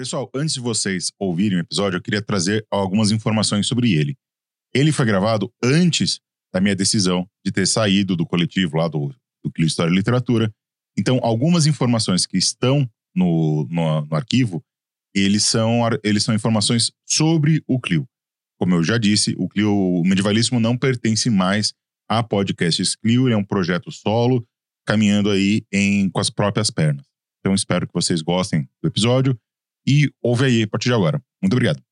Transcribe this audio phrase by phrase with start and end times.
[0.00, 4.16] Pessoal, antes de vocês ouvirem o episódio, eu queria trazer algumas informações sobre ele.
[4.74, 6.18] Ele foi gravado antes
[6.50, 10.50] da minha decisão de ter saído do coletivo lá do, do Clio História e Literatura.
[10.98, 14.64] Então, algumas informações que estão no, no, no arquivo,
[15.14, 18.08] eles são, eles são informações sobre o Clio.
[18.58, 21.74] Como eu já disse, o Clio o Medievalismo não pertence mais
[22.08, 24.48] a Podcasts Clio, ele é um projeto solo,
[24.86, 27.04] caminhando aí em, com as próprias pernas.
[27.40, 29.38] Então, espero que vocês gostem do episódio
[29.86, 31.20] e ouve aí a partir de agora.
[31.42, 31.82] Muito obrigado.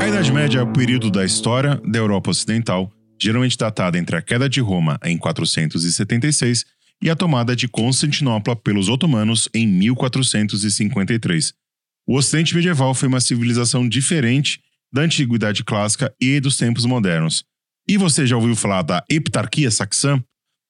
[0.00, 2.90] A Idade Média é o período da história da Europa Ocidental,
[3.20, 6.64] geralmente datada entre a queda de Roma em 476
[7.02, 11.59] e a tomada de Constantinopla pelos otomanos em 1453.
[12.10, 14.58] O Ocidente medieval foi uma civilização diferente
[14.92, 17.44] da antiguidade clássica e dos tempos modernos.
[17.88, 20.20] E você já ouviu falar da heptarquia saxã?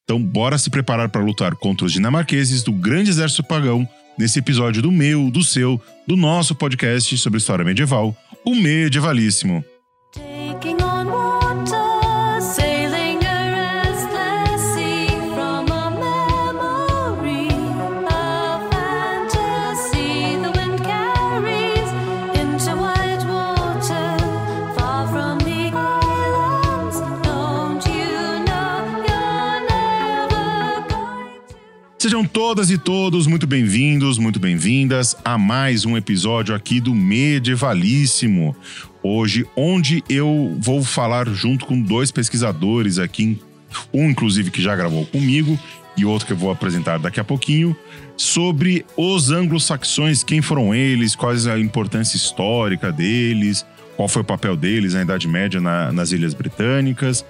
[0.03, 4.83] Então, bora se preparar para lutar contra os dinamarqueses do grande exército pagão nesse episódio
[4.83, 9.65] do meu, do seu, do nosso podcast sobre história medieval, o Medievalíssimo.
[32.33, 38.55] Todas e todos muito bem-vindos, muito bem-vindas a mais um episódio aqui do Medievalíssimo.
[39.03, 43.39] Hoje, onde eu vou falar junto com dois pesquisadores aqui,
[43.93, 45.59] um inclusive que já gravou comigo
[45.97, 47.75] e outro que eu vou apresentar daqui a pouquinho,
[48.15, 53.65] sobre os anglo-saxões, quem foram eles, quais a importância histórica deles,
[53.97, 57.25] qual foi o papel deles na Idade Média na- nas Ilhas Britânicas.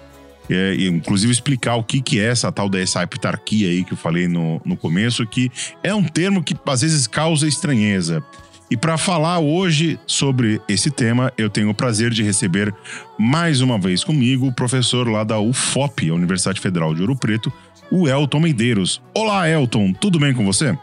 [0.53, 4.27] É, inclusive explicar o que, que é essa tal dessa heptarquia aí que eu falei
[4.27, 5.49] no, no começo, que
[5.81, 8.21] é um termo que às vezes causa estranheza.
[8.69, 12.73] E para falar hoje sobre esse tema, eu tenho o prazer de receber
[13.17, 17.51] mais uma vez comigo o professor lá da UFOP, a Universidade Federal de Ouro Preto,
[17.89, 19.01] o Elton Medeiros.
[19.13, 20.77] Olá, Elton, tudo bem com você?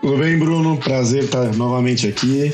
[0.00, 0.76] Tudo bem, Bruno?
[0.76, 2.52] Prazer estar novamente aqui.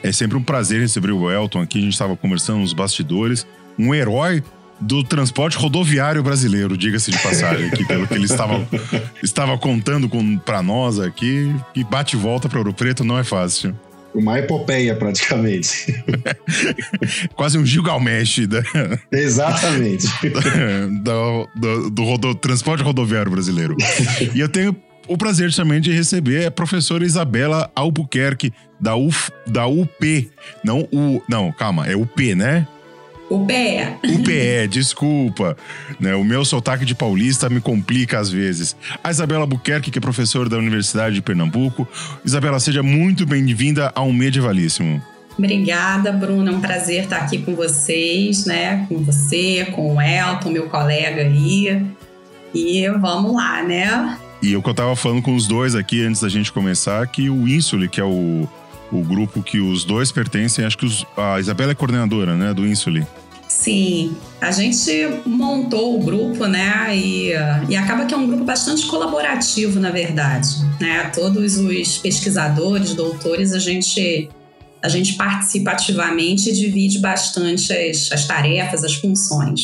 [0.00, 1.78] É sempre um prazer receber o Elton aqui.
[1.78, 3.44] A gente estava conversando nos bastidores.
[3.76, 4.44] Um herói
[4.80, 8.66] do transporte rodoviário brasileiro, diga-se de passagem, aqui, pelo que ele estava,
[9.22, 10.08] estava contando
[10.44, 11.54] para nós aqui.
[11.74, 13.74] E bate e volta para Ouro Preto não é fácil.
[14.14, 15.94] Uma epopeia, praticamente.
[17.36, 18.62] Quase um Gilgamesh da,
[19.12, 20.06] Exatamente.
[21.02, 23.76] do, do, do rodo- transporte rodoviário brasileiro.
[24.34, 24.74] E eu tenho
[25.06, 30.30] o prazer também de receber a professora Isabela Albuquerque, da, UF, da UP.
[30.64, 32.66] Não, o, não, calma, é UP, né?
[33.28, 33.98] O pé.
[34.04, 35.56] UPE, desculpa.
[35.98, 38.76] Né, o meu sotaque de paulista me complica às vezes.
[39.02, 41.88] A Isabela Buquerque, que é professora da Universidade de Pernambuco.
[42.24, 45.02] Isabela, seja muito bem-vinda ao Medievalíssimo.
[45.38, 46.50] Obrigada, Bruno.
[46.50, 48.86] É um prazer estar aqui com vocês, né?
[48.88, 51.84] Com você, com o Elton, meu colega aí.
[52.54, 54.18] E vamos lá, né?
[54.40, 57.28] E o que eu tava falando com os dois aqui antes da gente começar, que
[57.28, 58.48] o Insule, que é o,
[58.92, 62.66] o grupo que os dois pertencem, acho que os- a Isabela é coordenadora, né, do
[62.66, 63.06] Insule.
[63.48, 64.90] Sim, a gente
[65.24, 66.94] montou o grupo, né?
[66.96, 67.30] E,
[67.68, 70.48] e acaba que é um grupo bastante colaborativo, na verdade.
[70.80, 71.04] Né?
[71.14, 74.28] Todos os pesquisadores, doutores, a gente,
[74.82, 79.60] a gente participa ativamente e divide bastante as, as tarefas, as funções.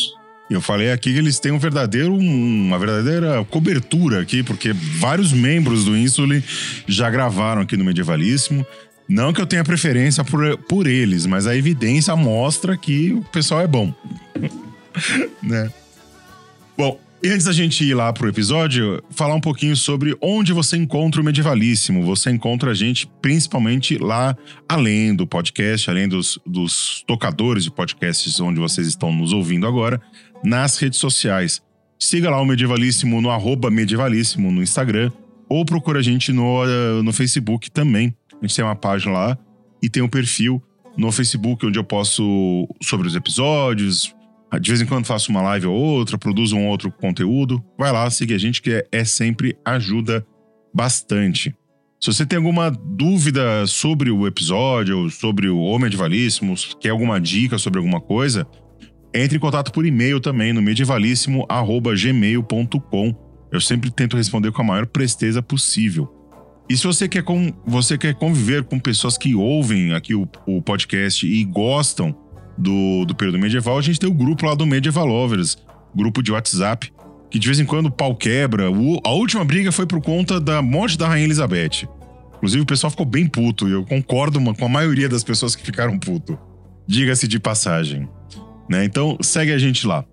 [0.48, 5.84] Eu falei aqui que eles têm um verdadeiro, uma verdadeira cobertura aqui, porque vários membros
[5.84, 6.42] do Insule
[6.86, 8.64] já gravaram aqui no Medievalíssimo.
[9.08, 13.60] Não que eu tenha preferência por, por eles, mas a evidência mostra que o pessoal
[13.60, 13.92] é bom.
[15.42, 15.70] né?
[16.76, 20.76] Bom, e antes da gente ir lá pro episódio, falar um pouquinho sobre onde você
[20.76, 22.04] encontra o Medievalíssimo.
[22.04, 24.36] Você encontra a gente principalmente lá,
[24.68, 30.00] além do podcast, além dos, dos tocadores de podcasts onde vocês estão nos ouvindo agora,
[30.42, 31.62] nas redes sociais.
[31.96, 35.12] Siga lá o Medievalíssimo no arroba Medievalíssimo no Instagram
[35.48, 38.12] ou procura a gente no, eh, no Facebook também.
[38.42, 39.38] A gente tem uma página lá
[39.80, 40.60] e tem um perfil
[40.96, 44.12] no Facebook onde eu posto sobre os episódios.
[44.60, 47.64] De vez em quando faço uma live ou outra, produzo um outro conteúdo.
[47.78, 50.26] Vai lá, siga a gente que é, é sempre ajuda
[50.74, 51.54] bastante.
[52.00, 57.58] Se você tem alguma dúvida sobre o episódio, sobre o O Medievalíssimo, quer alguma dica
[57.58, 58.44] sobre alguma coisa,
[59.14, 63.14] entre em contato por e-mail também no medievalíssimo.gmail.com.
[63.52, 66.21] Eu sempre tento responder com a maior presteza possível.
[66.68, 70.62] E se você quer, com, você quer conviver com pessoas que ouvem aqui o, o
[70.62, 72.14] podcast e gostam
[72.56, 75.56] do, do período medieval, a gente tem o grupo lá do Medieval Lovers,
[75.94, 76.92] grupo de WhatsApp,
[77.30, 78.70] que de vez em quando o pau quebra.
[78.70, 81.88] O- a última briga foi por conta da morte da Rainha Elizabeth.
[82.36, 85.62] Inclusive, o pessoal ficou bem puto, e eu concordo com a maioria das pessoas que
[85.62, 86.38] ficaram puto.
[86.86, 88.08] Diga-se de passagem.
[88.68, 88.84] Né?
[88.84, 90.04] Então, segue a gente lá.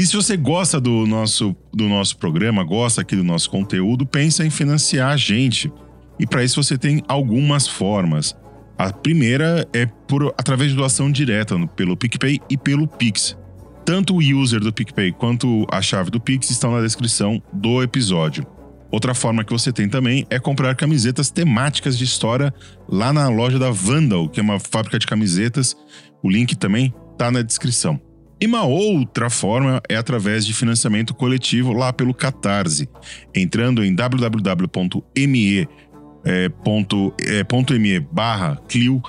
[0.00, 4.46] E se você gosta do nosso, do nosso programa, gosta aqui do nosso conteúdo, pensa
[4.46, 5.72] em financiar a gente.
[6.20, 8.36] E para isso você tem algumas formas.
[8.78, 13.36] A primeira é por através de doação direta pelo PicPay e pelo Pix.
[13.84, 18.46] Tanto o user do PicPay quanto a chave do Pix estão na descrição do episódio.
[18.92, 22.54] Outra forma que você tem também é comprar camisetas temáticas de história
[22.88, 25.76] lá na loja da Vandal, que é uma fábrica de camisetas.
[26.22, 28.00] O link também tá na descrição.
[28.40, 32.88] E uma outra forma é através de financiamento coletivo lá pelo Catarse,
[33.34, 35.68] entrando em www.me
[36.24, 39.02] é, ponto, é, ponto .me barra Clio.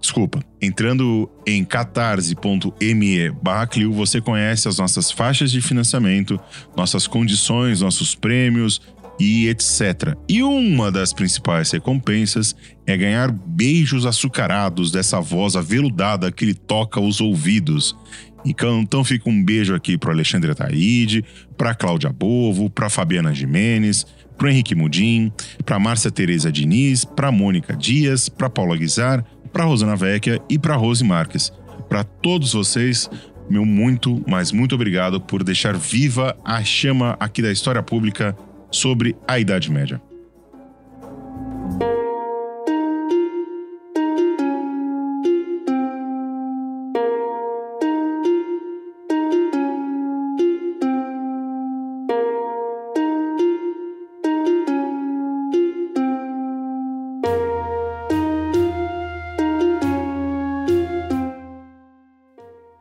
[0.00, 6.40] Desculpa, entrando em catarse.me barra Clio, você conhece as nossas faixas de financiamento,
[6.74, 8.80] nossas condições, nossos prêmios
[9.20, 10.16] e etc.
[10.26, 12.56] E uma das principais recompensas
[12.86, 17.94] é ganhar beijos açucarados dessa voz aveludada que lhe toca os ouvidos.
[18.42, 21.22] Então, fica um beijo aqui para Alexandre Ataíde,
[21.58, 24.06] para Cláudia Bovo, para Fabiana Jimenez,
[24.38, 25.30] para Henrique Mudim,
[25.66, 29.22] para Márcia Tereza Diniz, para Mônica Dias, para Paula Guizar,
[29.52, 31.52] para Rosana Vecchia e para Rose Marques.
[31.90, 33.10] Para todos vocês,
[33.50, 38.34] meu muito, mas muito obrigado por deixar viva a chama aqui da história pública
[38.70, 40.00] sobre a Idade Média.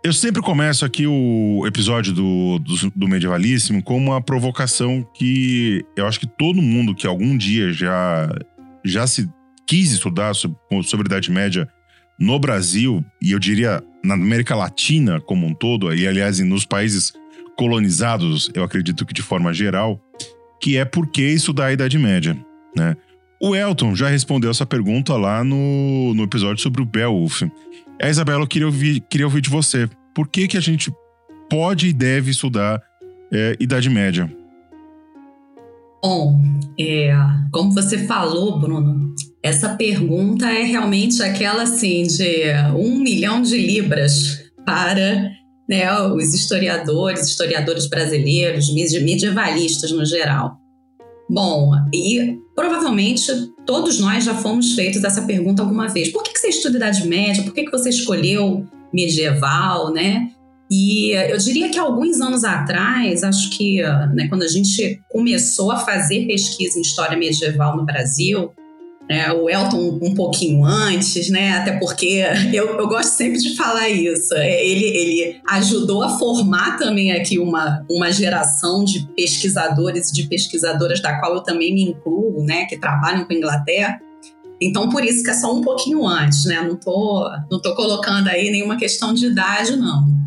[0.10, 6.08] Eu sempre começo aqui o episódio do, do, do Medievalíssimo com uma provocação que eu
[6.08, 8.28] acho que todo mundo que algum dia já,
[8.84, 9.30] já se
[9.68, 11.70] quis estudar sobre, sobre a Idade Média
[12.20, 17.14] no Brasil, e eu diria na América Latina como um todo, e aliás nos países
[17.56, 20.02] colonizados, eu acredito que de forma geral,
[20.60, 22.36] que é por que estudar a Idade Média,
[22.76, 22.98] né?
[23.40, 27.44] O Elton já respondeu essa pergunta lá no, no episódio sobre o Beowulf.
[28.02, 29.88] A Isabela, eu queria ouvir, queria ouvir de você.
[30.20, 30.92] Por que, que a gente
[31.50, 32.84] pode e deve estudar
[33.32, 34.30] é, Idade Média?
[36.04, 36.42] Bom,
[36.78, 37.14] é,
[37.54, 44.44] como você falou, Bruno, essa pergunta é realmente aquela assim de um milhão de libras
[44.66, 45.32] para
[45.70, 50.58] né, os historiadores, historiadores brasileiros, medi- medievalistas no geral.
[51.30, 53.32] Bom, e provavelmente
[53.66, 56.10] todos nós já fomos feitos essa pergunta alguma vez.
[56.10, 57.42] Por que, que você estuda Idade Média?
[57.42, 60.30] Por que, que você escolheu medieval, né?
[60.72, 63.82] E eu diria que alguns anos atrás, acho que
[64.14, 68.52] né, quando a gente começou a fazer pesquisa em história medieval no Brasil,
[69.10, 71.54] né, o Elton um pouquinho antes, né?
[71.54, 74.36] Até porque eu, eu gosto sempre de falar isso.
[74.36, 80.28] É, Ele, ele ajudou a formar também aqui uma, uma geração de pesquisadores e de
[80.28, 82.66] pesquisadoras, da qual eu também me incluo, né?
[82.66, 84.00] Que trabalham com a Inglaterra.
[84.62, 86.62] Então, por isso que é só um pouquinho antes, né?
[86.62, 90.20] Não tô, não tô colocando aí nenhuma questão de idade, não.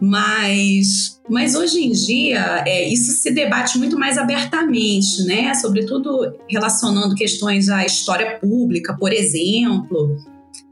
[0.00, 5.54] Mas, mas hoje em dia, é, isso se debate muito mais abertamente, né?
[5.54, 10.16] Sobretudo relacionando questões à história pública, por exemplo,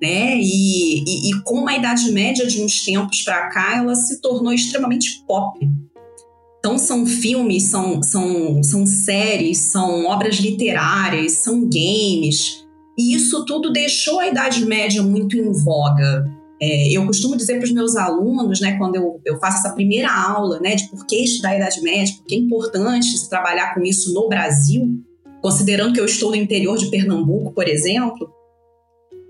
[0.01, 0.37] né?
[0.39, 4.53] E, e, e como a Idade Média de uns tempos para cá, ela se tornou
[4.53, 5.59] extremamente pop.
[6.59, 12.67] Então são filmes, são, são, são séries, são obras literárias, são games.
[12.99, 16.27] E isso tudo deixou a Idade Média muito em voga.
[16.61, 20.13] É, eu costumo dizer para os meus alunos, né, quando eu, eu faço essa primeira
[20.13, 23.75] aula, né, de por que estudar a Idade Média, por que é importante se trabalhar
[23.75, 25.01] com isso no Brasil,
[25.41, 28.29] considerando que eu estou no interior de Pernambuco, por exemplo.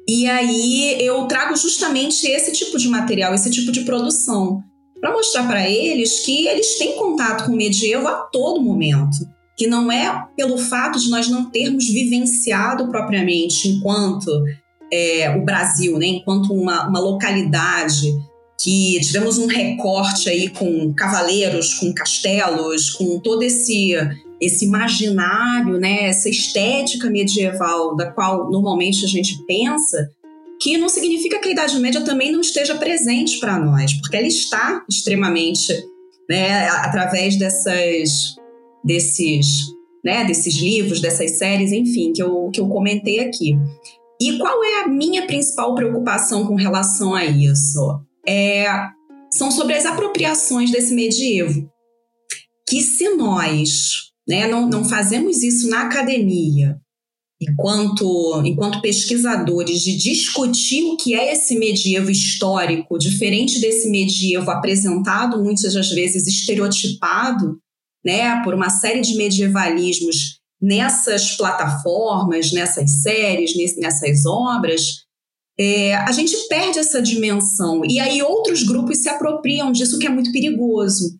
[0.08, 4.62] E aí eu trago justamente esse tipo de material, esse tipo de produção,
[4.98, 9.18] para mostrar para eles que eles têm contato com o medievo a todo momento.
[9.59, 14.31] Que não é pelo fato de nós não termos vivenciado propriamente enquanto
[14.93, 18.07] é, o Brasil, né, enquanto uma, uma localidade
[18.61, 23.95] que tivemos um recorte aí com cavaleiros, com castelos, com todo esse
[24.41, 30.09] esse imaginário, né, essa estética medieval da qual normalmente a gente pensa,
[30.61, 34.29] que não significa que a Idade Média também não esteja presente para nós, porque ela
[34.29, 35.73] está extremamente,
[36.31, 38.37] né, através dessas
[38.85, 39.68] desses
[40.04, 43.58] né, desses livros, dessas séries, enfim, que eu, que eu comentei aqui.
[44.20, 48.00] E qual é a minha principal preocupação com relação a isso?
[48.26, 48.66] É,
[49.32, 51.70] são sobre as apropriações desse medievo.
[52.68, 56.76] Que se nós né, não, não fazemos isso na academia,
[57.40, 65.42] enquanto, enquanto pesquisadores, de discutir o que é esse medievo histórico, diferente desse medievo apresentado
[65.42, 67.58] muitas das vezes estereotipado,
[68.09, 75.05] né, por uma série de medievalismos nessas plataformas, nessas séries, nessas obras,
[75.61, 77.83] é, a gente perde essa dimensão.
[77.85, 81.19] E aí outros grupos se apropriam disso, que é muito perigoso.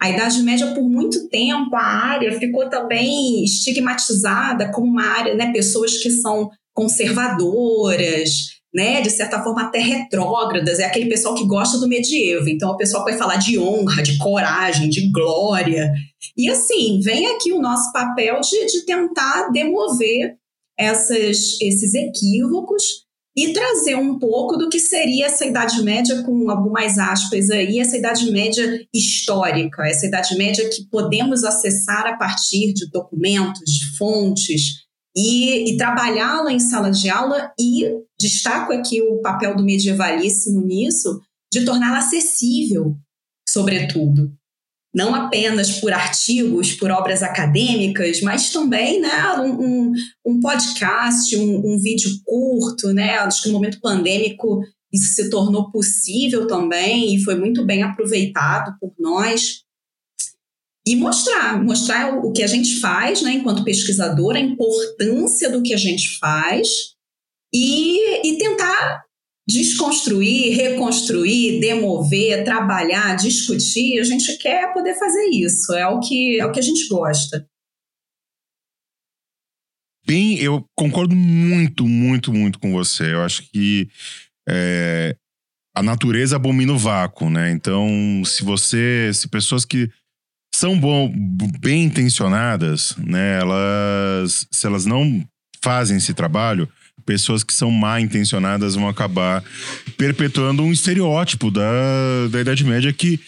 [0.00, 5.52] A Idade Média, por muito tempo, a área ficou também estigmatizada como uma área, né,
[5.52, 11.78] pessoas que são conservadoras, né, de certa forma até retrógradas, é aquele pessoal que gosta
[11.78, 12.48] do medievo.
[12.48, 15.92] Então, o pessoal vai falar de honra, de coragem, de glória.
[16.36, 20.36] E assim, vem aqui o nosso papel de, de tentar demover
[20.78, 23.04] essas, esses equívocos
[23.36, 27.96] e trazer um pouco do que seria essa Idade Média, com algumas aspas aí, essa
[27.96, 34.80] Idade Média histórica, essa Idade Média que podemos acessar a partir de documentos, de fontes,
[35.16, 37.84] e, e trabalhá-la em sala de aula, e
[38.20, 41.20] destaco aqui o papel do medievalíssimo nisso,
[41.52, 42.96] de torná-la acessível,
[43.48, 44.32] sobretudo
[44.94, 49.92] não apenas por artigos, por obras acadêmicas, mas também né, um, um,
[50.26, 52.92] um podcast, um, um, vídeo curto.
[52.92, 53.18] Né?
[53.18, 54.62] Acho que no momento pandêmico
[54.92, 59.62] isso se tornou possível também e foi muito bem aproveitado por nós.
[60.84, 65.72] E mostrar, mostrar o, que a gente faz né, enquanto pesquisador, a importância do que
[65.72, 66.68] a gente faz
[67.52, 69.04] e, e tentar
[69.48, 75.72] desconstruir, reconstruir, demover, trabalhar, discutir, a gente quer poder fazer isso.
[75.74, 77.46] É o que, é o que a gente gosta.
[80.06, 83.12] Bem, eu concordo muito, muito, muito com você.
[83.12, 83.88] Eu acho que
[84.48, 85.16] é,
[85.74, 87.50] a natureza abomina o vácuo, né?
[87.50, 87.88] Então,
[88.24, 89.90] se você, se pessoas que
[90.54, 91.12] são bom,
[91.60, 95.24] bem intencionadas, né, elas, se elas não
[95.62, 96.68] fazem esse trabalho,
[97.04, 99.42] pessoas que são mal intencionadas vão acabar
[99.96, 103.20] perpetuando um estereótipo da, da Idade Média que.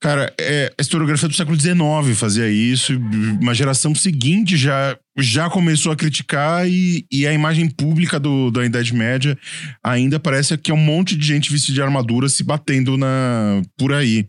[0.00, 2.96] Cara, é, a historiografia do século XIX fazia isso,
[3.40, 8.64] uma geração seguinte já, já começou a criticar e, e a imagem pública do, da
[8.64, 9.36] Idade Média
[9.82, 13.92] ainda parece que é um monte de gente vestida de armadura se batendo na, por
[13.92, 14.28] aí.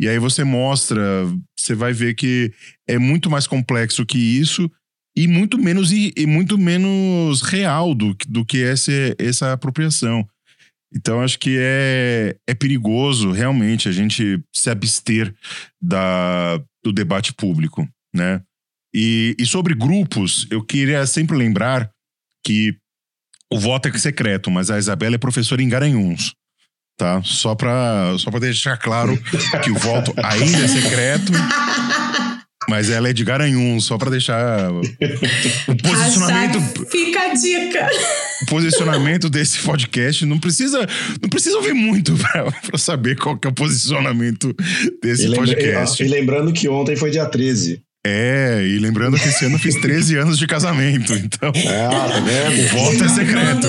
[0.00, 1.00] E aí você mostra,
[1.56, 2.52] você vai ver que
[2.88, 4.68] é muito mais complexo que isso
[5.16, 10.26] e muito menos e, e muito menos real do, do que essa, essa apropriação.
[10.94, 15.34] Então, acho que é, é perigoso realmente a gente se abster
[15.82, 18.40] da, do debate público, né?
[18.94, 21.90] E, e sobre grupos, eu queria sempre lembrar
[22.46, 22.76] que
[23.52, 26.32] o voto é secreto, mas a Isabela é professora em Garanhuns,
[26.96, 27.20] tá?
[27.24, 29.20] Só para só deixar claro
[29.64, 31.32] que o voto ainda é secreto.
[32.68, 34.80] Mas ela é de Garanhuns, só pra deixar o
[35.82, 36.86] posicionamento.
[36.90, 37.88] Fica a dica.
[38.42, 40.86] O posicionamento desse podcast não precisa,
[41.22, 44.54] não precisa ouvir muito pra, pra saber qual que é o posicionamento
[45.02, 46.02] desse E, lembra- podcast.
[46.02, 47.82] e lembrando que ontem foi dia 13.
[48.06, 52.60] É, e lembrando que esse ano eu fiz 13 anos de casamento, então Ah, vendo?
[52.60, 53.66] o voto é secreto.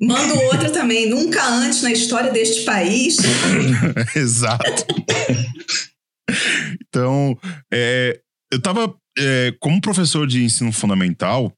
[0.00, 1.08] Mando, mando outra também.
[1.10, 3.16] Nunca antes na história deste país.
[4.14, 4.86] Exato.
[6.88, 7.36] Então,
[7.72, 8.18] é,
[8.52, 8.94] eu tava.
[9.18, 11.52] é, como professor de ensino fundamental,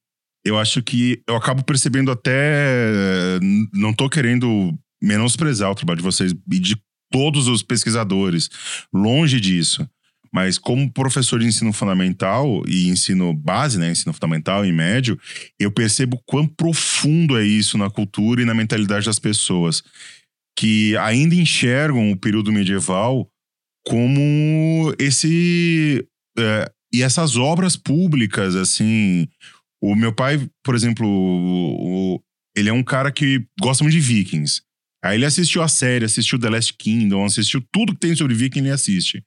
[0.44, 3.38] eu acho que eu acabo percebendo até.
[3.72, 6.76] Não tô querendo menosprezar o trabalho de vocês e de
[7.10, 8.48] todos os pesquisadores.
[8.92, 9.88] Longe disso.
[10.32, 15.18] Mas como professor de ensino fundamental e ensino base, né, ensino fundamental e médio,
[15.58, 19.82] eu percebo quão profundo é isso na cultura e na mentalidade das pessoas
[20.58, 23.28] que ainda enxergam o período medieval
[23.86, 26.06] como esse
[26.38, 29.26] é, e essas obras públicas assim
[29.82, 32.22] o meu pai por exemplo o- o-
[32.56, 34.62] ele é um cara que gosta muito de Vikings.
[35.04, 38.60] Aí ele assistiu a série assistiu The Last Kingdom assistiu tudo que tem sobre Viking
[38.60, 39.22] ele assiste.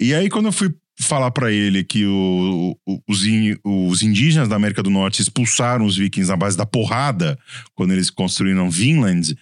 [0.00, 2.76] E aí quando eu fui falar pra ele que o-
[3.08, 7.38] os, in- os indígenas da América do Norte expulsaram os vikings na base da porrada
[7.74, 9.34] quando eles construíram Vinland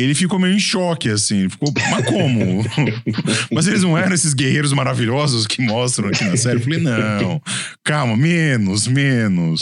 [0.00, 1.48] ele ficou meio em choque, assim.
[1.48, 2.64] Ficou, mas como?
[3.52, 6.58] mas eles não eram esses guerreiros maravilhosos que mostram aqui na série?
[6.58, 7.40] Eu falei, não,
[7.84, 9.60] calma, menos, menos,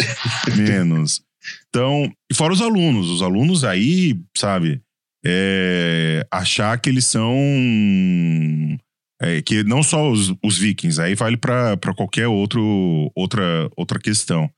[0.56, 1.22] menos.
[1.68, 3.08] Então, e fora os alunos.
[3.10, 4.80] Os alunos aí, sabe,
[5.24, 7.34] é, achar que eles são
[9.20, 14.48] É, que não só os, os vikings, aí vale para qualquer outro, outra, outra questão,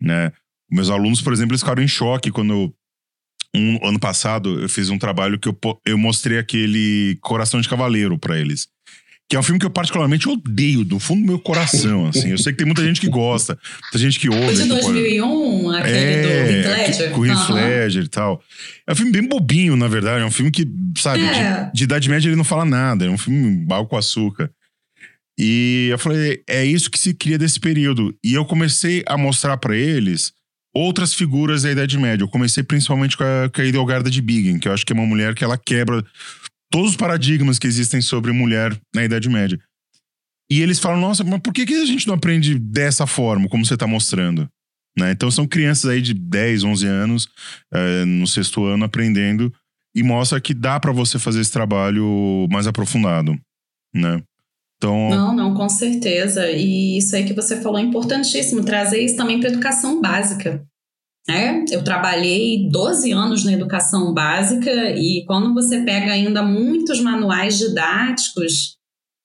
[0.00, 0.32] né?
[0.70, 2.74] Meus alunos, por exemplo, eles ficaram em choque quando eu,
[3.56, 8.18] um ano passado eu fiz um trabalho que eu, eu mostrei aquele Coração de Cavaleiro
[8.18, 8.68] para eles.
[9.28, 12.30] Que é um filme que eu particularmente odeio, do fundo do meu coração, assim.
[12.30, 14.44] Eu sei que tem muita gente que gosta, muita gente que ouve.
[14.44, 17.10] O de aqui, pode- 2001, aquele do Heath Ledger.
[17.10, 17.48] com o Heath.
[17.50, 18.40] Ledger e tal.
[18.86, 20.22] É um filme bem bobinho, na verdade.
[20.22, 20.64] É um filme que,
[20.96, 21.64] sabe, É.
[21.64, 23.04] de, de Idade Média ele não fala nada.
[23.04, 24.48] É um filme balco com açúcar.
[25.38, 28.14] E eu falei, é isso que se cria desse período.
[28.24, 30.32] E eu comecei a mostrar pra eles
[30.76, 32.22] outras figuras da Idade Média.
[32.22, 34.96] Eu comecei principalmente com a, com a Edelgarda de Bingen, que eu acho que é
[34.96, 36.04] uma mulher que ela quebra
[36.70, 39.58] todos os paradigmas que existem sobre mulher na Idade Média.
[40.50, 43.64] E eles falam, nossa, mas por que, que a gente não aprende dessa forma, como
[43.64, 44.48] você está mostrando?
[44.96, 45.12] Né?
[45.12, 47.28] Então são crianças aí de 10, 11 anos,
[47.72, 49.52] eh, no sexto ano, aprendendo,
[49.94, 53.38] e mostra que dá para você fazer esse trabalho mais aprofundado,
[53.94, 54.22] né?
[54.86, 56.50] Então, Não, não, com certeza.
[56.50, 60.64] E isso aí que você falou é importantíssimo, trazer isso também para educação básica.
[61.28, 61.64] né?
[61.70, 68.76] eu trabalhei 12 anos na educação básica e quando você pega ainda muitos manuais didáticos,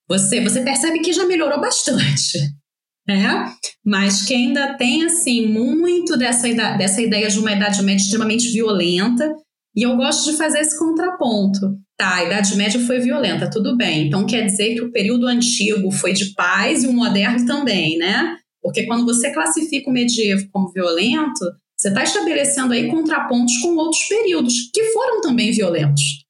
[0.10, 2.38] você, você percebe que já melhorou bastante.
[3.08, 3.52] Né?
[3.84, 9.36] Mas que ainda tem assim muito dessa, dessa ideia de uma Idade Média extremamente violenta,
[9.76, 11.78] e eu gosto de fazer esse contraponto.
[11.98, 14.08] Tá, a Idade Média foi violenta, tudo bem.
[14.08, 18.38] Então quer dizer que o período antigo foi de paz e o moderno também, né?
[18.62, 21.40] Porque quando você classifica o medievo como violento,
[21.78, 26.26] você está estabelecendo aí contrapontos com outros períodos que foram também violentos,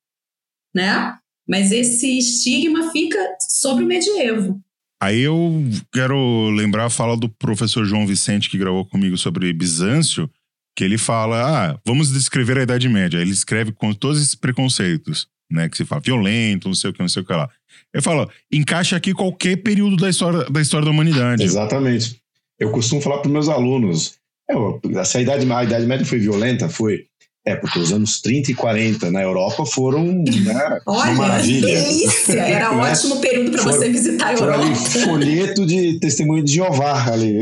[0.74, 1.18] né?
[1.48, 3.18] Mas esse estigma fica
[3.50, 4.62] sobre o medievo.
[5.02, 5.52] aí eu
[5.92, 10.30] quero lembrar a fala do professor João Vicente, que gravou comigo sobre Bizâncio,
[10.76, 13.18] que ele fala, ah, vamos descrever a Idade Média.
[13.20, 15.70] Ele escreve com todos esses preconceitos, né?
[15.70, 17.50] Que se fala violento, não sei o que, não sei o que lá.
[17.94, 21.44] Ele fala, encaixa aqui qualquer período da história da, história da humanidade.
[21.44, 22.22] Exatamente.
[22.60, 24.16] Eu costumo falar para meus alunos:
[24.50, 27.08] é, se a idade, a idade Média foi violenta, foi.
[27.44, 31.66] É, porque os anos 30 e 40 na Europa foram né, uma Olha, maravilha.
[31.68, 32.34] delícia!
[32.40, 32.92] Era um Né?
[32.92, 34.90] ótimo período para você visitar a Foi ali Europa.
[35.06, 37.42] folheto de testemunho de Jeová ali.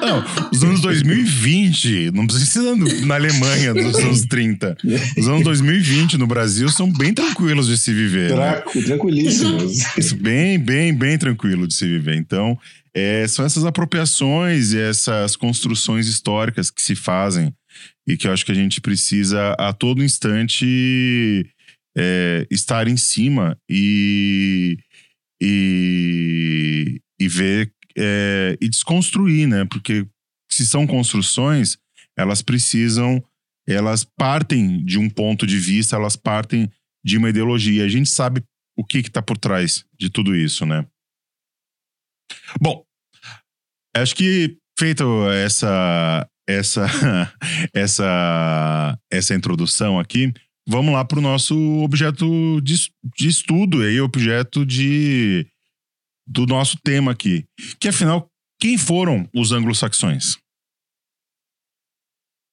[0.00, 4.76] Não, os anos 2020, não precisa na Alemanha dos anos 30.
[5.18, 8.34] Os anos 2020 no Brasil são bem tranquilos de se viver.
[8.34, 8.52] né?
[8.52, 9.96] Tranqu- Tranquilíssimos.
[9.98, 12.16] Isso, bem, bem, bem tranquilo de se viver.
[12.16, 12.58] Então,
[12.94, 17.52] é, são essas apropriações e essas construções históricas que se fazem
[18.06, 21.46] e que eu acho que a gente precisa a todo instante
[21.96, 24.76] é, estar em cima e,
[25.40, 29.64] e, e ver é, e desconstruir, né?
[29.64, 30.06] Porque
[30.50, 31.78] se são construções,
[32.16, 33.22] elas precisam,
[33.66, 36.70] elas partem de um ponto de vista, elas partem
[37.04, 37.84] de uma ideologia.
[37.84, 38.42] A gente sabe
[38.76, 40.86] o que está por trás de tudo isso, né?
[42.60, 42.84] Bom,
[43.94, 45.04] acho que feita
[45.44, 46.86] essa essa
[47.74, 50.32] essa essa introdução aqui,
[50.68, 52.74] vamos lá para o nosso objeto de,
[53.16, 55.46] de estudo aí, objeto de
[56.26, 57.44] do nosso tema aqui,
[57.80, 58.28] que afinal
[58.60, 60.36] quem foram os anglo-saxões?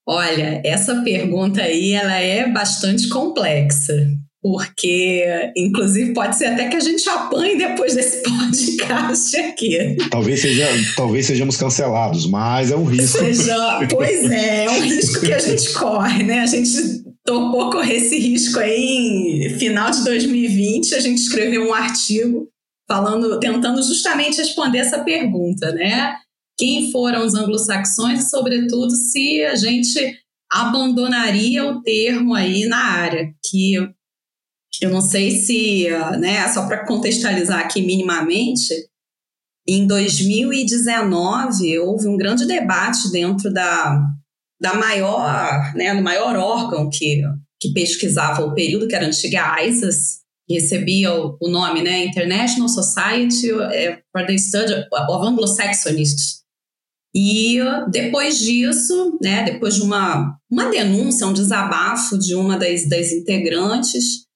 [0.07, 3.93] Olha, essa pergunta aí ela é bastante complexa,
[4.41, 9.97] porque inclusive pode ser até que a gente apanhe depois desse podcast aqui.
[10.09, 13.19] Talvez, seja, talvez sejamos cancelados, mas é um risco.
[13.19, 16.41] Seja, pois é, é um risco que a gente corre, né?
[16.41, 21.73] A gente topou correr esse risco aí em final de 2020, a gente escreveu um
[21.73, 22.47] artigo
[22.87, 26.15] falando, tentando justamente responder essa pergunta, né?
[26.57, 30.17] Quem foram os anglo-saxões e, sobretudo, se a gente
[30.49, 33.75] abandonaria o termo aí na área, que
[34.81, 35.87] eu não sei se,
[36.19, 38.73] né, só para contextualizar aqui minimamente,
[39.67, 44.01] em 2019 houve um grande debate dentro da,
[44.61, 47.21] da maior, né, do maior órgão que,
[47.59, 52.05] que pesquisava o período, que era a antiga ISIS, que recebia o, o nome, né,
[52.05, 53.49] International Society
[54.11, 56.37] for the Study of Anglo-Saxonists.
[57.13, 57.57] E
[57.89, 64.26] depois disso, né, depois de uma, uma denúncia, um desabafo de uma das, das integrantes,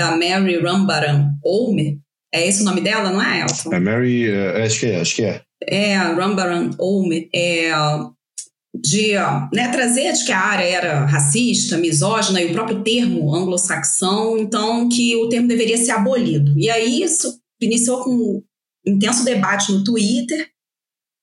[0.00, 2.00] da Mary Rambaran Olme,
[2.32, 3.74] é esse o nome dela, não é, Elton?
[3.74, 5.42] A Mary, eh, acho que é, acho que é.
[5.68, 7.70] É, Rambaran Olme, é,
[8.74, 9.12] de
[9.52, 14.88] né, trazer de que a área era racista, misógina e o próprio termo anglo-saxão, então
[14.88, 16.58] que o termo deveria ser abolido.
[16.58, 18.42] E aí isso iniciou com um
[18.86, 20.48] intenso debate no Twitter,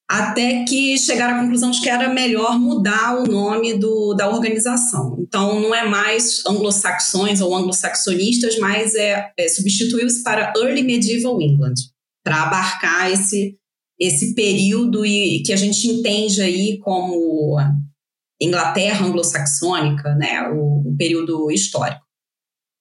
[0.09, 5.17] até que chegaram à conclusão de que era melhor mudar o nome do, da organização.
[5.19, 11.73] Então, não é mais anglo-saxões ou anglo-saxonistas, mas é, é substituiu-se para Early Medieval England,
[12.23, 13.57] para abarcar esse,
[13.99, 17.57] esse período e, que a gente entende aí como
[18.41, 22.07] Inglaterra anglo-saxônica, né, o, o período histórico.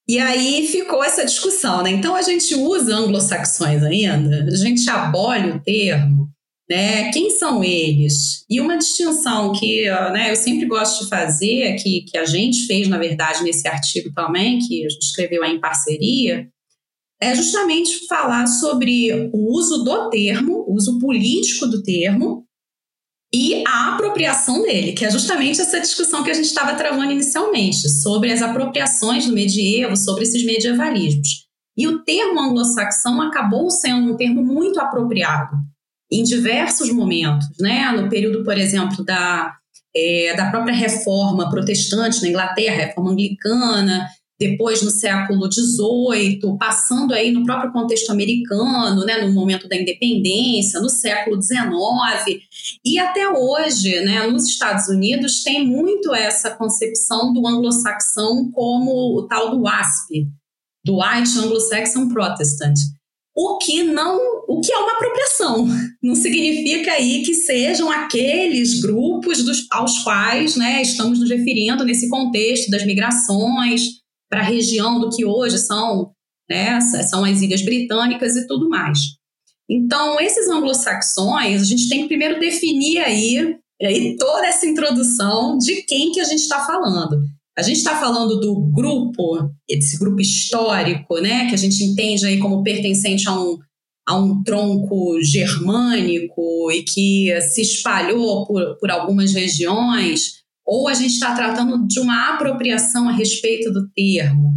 [0.07, 1.89] E aí ficou essa discussão, né?
[1.89, 6.26] Então a gente usa anglo-saxões ainda, a gente abole o termo,
[6.69, 7.11] né?
[7.11, 8.45] Quem são eles?
[8.49, 12.87] E uma distinção que né, eu sempre gosto de fazer, que, que a gente fez,
[12.87, 16.49] na verdade, nesse artigo também, que a gente escreveu em parceria,
[17.21, 22.45] é justamente falar sobre o uso do termo, o uso político do termo,
[23.33, 27.89] e a apropriação dele, que é justamente essa discussão que a gente estava travando inicialmente,
[27.89, 31.45] sobre as apropriações do medievo, sobre esses medievalismos.
[31.75, 35.57] E o termo anglo-saxão acabou sendo um termo muito apropriado
[36.11, 37.91] em diversos momentos, né?
[37.91, 39.53] No período, por exemplo, da,
[39.95, 44.07] é, da própria reforma protestante na Inglaterra, reforma anglicana,
[44.39, 50.79] depois no século XVIII, passando aí no próprio contexto americano, né, no momento da independência,
[50.79, 52.43] no século XIX,
[52.85, 59.27] e até hoje, né, nos Estados Unidos, tem muito essa concepção do anglo-saxão como o
[59.27, 60.27] tal do WASP,
[60.85, 62.75] do White Anglo-Saxon Protestant,
[63.39, 65.67] o que não, o que é uma apropriação.
[66.01, 72.09] Não significa aí que sejam aqueles grupos dos, aos quais né, estamos nos referindo nesse
[72.09, 73.97] contexto das migrações,
[74.29, 76.11] para a região do que hoje são,
[76.49, 78.97] né, são as Ilhas Britânicas e tudo mais.
[79.69, 85.83] Então, esses anglo-saxões, a gente tem que primeiro definir aí, aí toda essa introdução de
[85.83, 87.21] quem que a gente está falando.
[87.57, 92.37] A gente está falando do grupo, esse grupo histórico, né, que a gente entende aí
[92.37, 93.57] como pertencente a um,
[94.07, 101.13] a um tronco germânico e que se espalhou por, por algumas regiões, ou a gente
[101.13, 104.53] está tratando de uma apropriação a respeito do termo.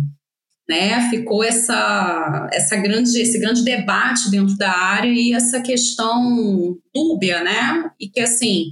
[0.69, 1.09] Né?
[1.09, 7.91] Ficou essa, essa grande, esse grande debate dentro da área e essa questão dúbia, né?
[7.99, 8.67] E que, assim,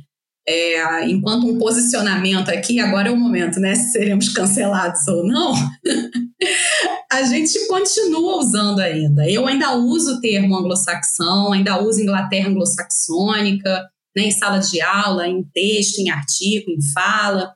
[0.48, 3.74] é, enquanto um posicionamento aqui, agora é o momento, né?
[3.74, 5.52] Se seremos cancelados ou não,
[7.12, 9.28] a gente continua usando ainda.
[9.28, 15.28] Eu ainda uso o termo anglo-saxão, ainda uso Inglaterra anglo-saxônica, né, em sala de aula,
[15.28, 17.52] em texto, em artigo, em fala.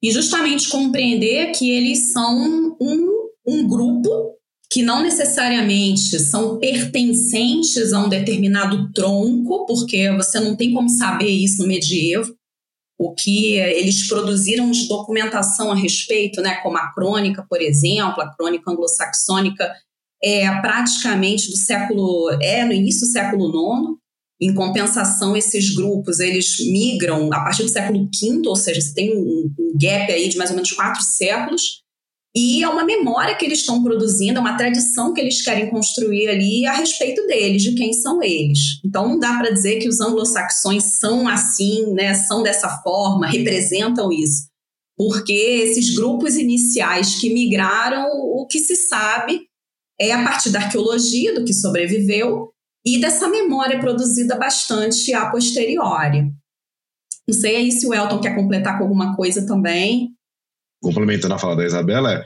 [0.00, 4.38] E justamente compreender que eles são um, um grupo
[4.72, 11.28] que não necessariamente são pertencentes a um determinado tronco, porque você não tem como saber
[11.28, 12.32] isso no medievo.
[12.96, 18.32] O que eles produziram de documentação a respeito, né, como a crônica, por exemplo, a
[18.36, 19.74] crônica anglo-saxônica
[20.22, 23.98] é praticamente do século, é no início do século IX,
[24.40, 29.16] em compensação, esses grupos eles migram a partir do século V, ou seja, você tem
[29.16, 31.82] um, um gap aí de mais ou menos quatro séculos,
[32.34, 36.28] e é uma memória que eles estão produzindo, é uma tradição que eles querem construir
[36.28, 38.80] ali a respeito deles, de quem são eles.
[38.84, 44.12] Então não dá para dizer que os anglo-saxões são assim, né, são dessa forma, representam
[44.12, 44.48] isso.
[44.96, 49.40] Porque esses grupos iniciais que migraram, o que se sabe
[49.98, 52.50] é a partir da arqueologia, do que sobreviveu,
[52.86, 56.30] e dessa memória produzida bastante a posteriori.
[57.26, 60.10] Não sei aí se o Elton quer completar com alguma coisa também.
[60.82, 62.24] Complementando a fala da Isabela, é,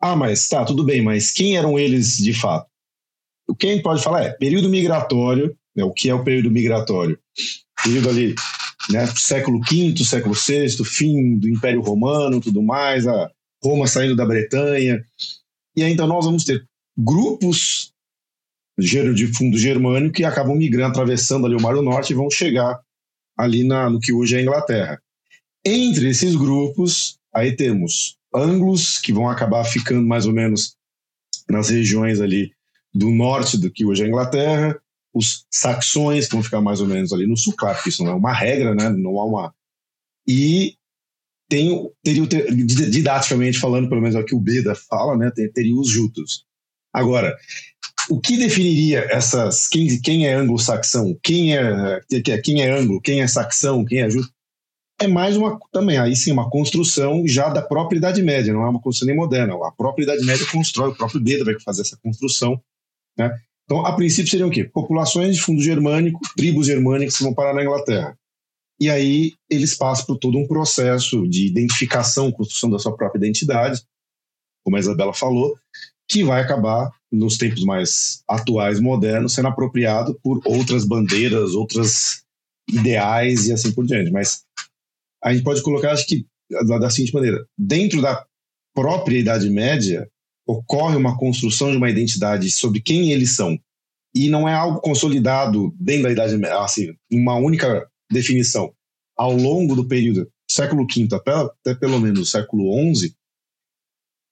[0.00, 2.66] ah, mas tá, tudo bem, mas quem eram eles de fato?
[3.48, 6.50] O que a gente pode falar é período migratório, né, o que é o período
[6.50, 7.18] migratório?
[7.82, 8.34] Período ali,
[8.90, 13.30] né, século V, século VI, fim do Império Romano, tudo mais, a
[13.62, 15.04] Roma saindo da Bretanha.
[15.76, 17.92] E então nós vamos ter grupos
[18.78, 22.78] de fundo germânico que acabam migrando, atravessando ali o Mar do Norte e vão chegar
[23.36, 25.00] ali na, no que hoje é a Inglaterra.
[25.64, 30.76] Entre esses grupos, aí temos anglos, que vão acabar ficando mais ou menos
[31.48, 32.50] nas regiões ali
[32.92, 34.80] do norte do que hoje é a Inglaterra,
[35.14, 38.12] os saxões, que vão ficar mais ou menos ali no sul, claro que isso não
[38.12, 38.88] é uma regra, né?
[38.90, 39.54] não há uma...
[40.26, 40.74] E
[41.48, 45.30] tem, teria, didaticamente falando, pelo menos é o que o Beda fala, né?
[45.54, 46.44] teria os jutos.
[46.92, 47.36] Agora,
[48.08, 52.00] o que definiria essas quem, quem é anglo-saxão, quem é
[52.42, 54.32] quem é anglo, quem é saxão, quem é justo?
[54.98, 58.68] É mais uma também aí sim uma construção já da própria Idade Média, não é
[58.68, 59.54] uma construção nem moderna.
[59.66, 62.60] A própria Idade Média constrói, o próprio Beda vai fazer essa construção,
[63.18, 63.30] né?
[63.64, 64.64] Então, a princípio seriam o quê?
[64.64, 68.16] Populações de fundo germânico, tribos germânicas que vão parar na Inglaterra.
[68.80, 73.82] E aí eles passam por todo um processo de identificação, construção da sua própria identidade,
[74.64, 75.56] como a Isabela falou,
[76.08, 82.22] que vai acabar, nos tempos mais atuais, modernos, sendo apropriado por outras bandeiras, outras
[82.68, 84.10] ideais e assim por diante.
[84.10, 84.44] Mas
[85.22, 86.26] a gente pode colocar, acho que,
[86.66, 88.24] da, da seguinte maneira: dentro da
[88.74, 90.08] própria Idade Média,
[90.46, 93.58] ocorre uma construção de uma identidade sobre quem eles são.
[94.14, 98.72] E não é algo consolidado dentro da Idade Média, assim, uma única definição.
[99.16, 103.14] Ao longo do período, século V até, até pelo menos século XI,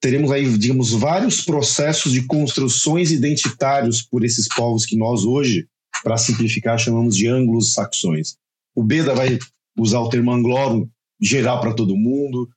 [0.01, 5.67] teremos aí, digamos, vários processos de construções identitários por esses povos que nós hoje,
[6.03, 8.37] para simplificar, chamamos de anglo-saxões.
[8.75, 9.39] O Beda vai
[9.77, 10.89] usar o termo anglorum
[11.21, 12.49] geral para todo mundo.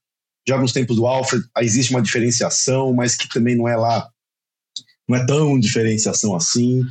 [0.47, 4.09] Já nos tempos do Alfred existe uma diferenciação, mas que também não é lá,
[5.07, 6.83] não é tão diferenciação assim.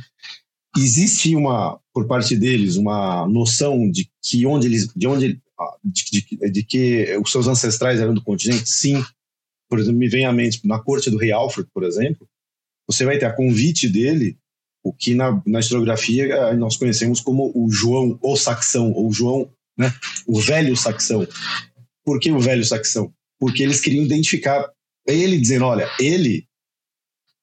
[0.77, 5.41] Existe uma, por parte deles, uma noção de que onde eles, de onde,
[5.83, 9.03] de, de, de que os seus ancestrais eram do continente, sim,
[9.69, 12.27] por exemplo, me vem à mente, na corte do rei Alfred, por exemplo,
[12.87, 14.37] você vai ter a convite dele,
[14.83, 19.51] o que na, na historiografia eh, nós conhecemos como o João o Saxão, ou João,
[19.77, 19.93] né,
[20.25, 21.27] o velho saxão.
[22.03, 23.13] Por que o velho saxão?
[23.39, 24.69] Porque eles queriam identificar
[25.05, 26.45] ele dizendo, olha, ele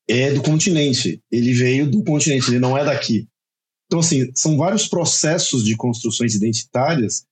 [0.09, 3.27] é do continente, ele veio do continente, ele não é daqui.
[3.87, 7.25] Então, assim, são vários processos de construções identitárias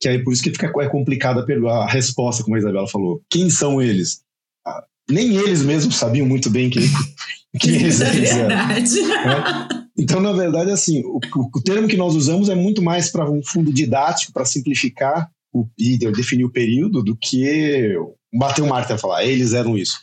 [0.00, 3.22] que aí por isso que fica é complicada a, resposta, como a Isabela falou.
[3.30, 4.22] Quem são eles?
[5.10, 6.82] nem eles mesmos sabiam muito bem quem,
[7.60, 8.48] quem eles é eram.
[8.48, 9.02] verdade.
[9.02, 9.83] né?
[9.96, 11.20] Então, na verdade, assim, o,
[11.54, 15.68] o termo que nós usamos é muito mais para um fundo didático, para simplificar o,
[15.78, 17.94] e definir o período, do que
[18.32, 20.00] bater o martelo e falar, "Ah, eles eram isso.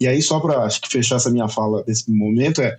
[0.00, 2.76] E aí, só para fechar essa minha fala nesse momento, é.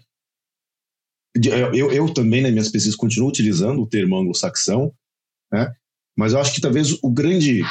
[1.35, 4.93] Eu, eu, eu também, nas minhas pesquisas, continuo utilizando o termo anglo-saxão,
[5.51, 5.73] né?
[6.17, 7.61] mas eu acho que talvez o grande,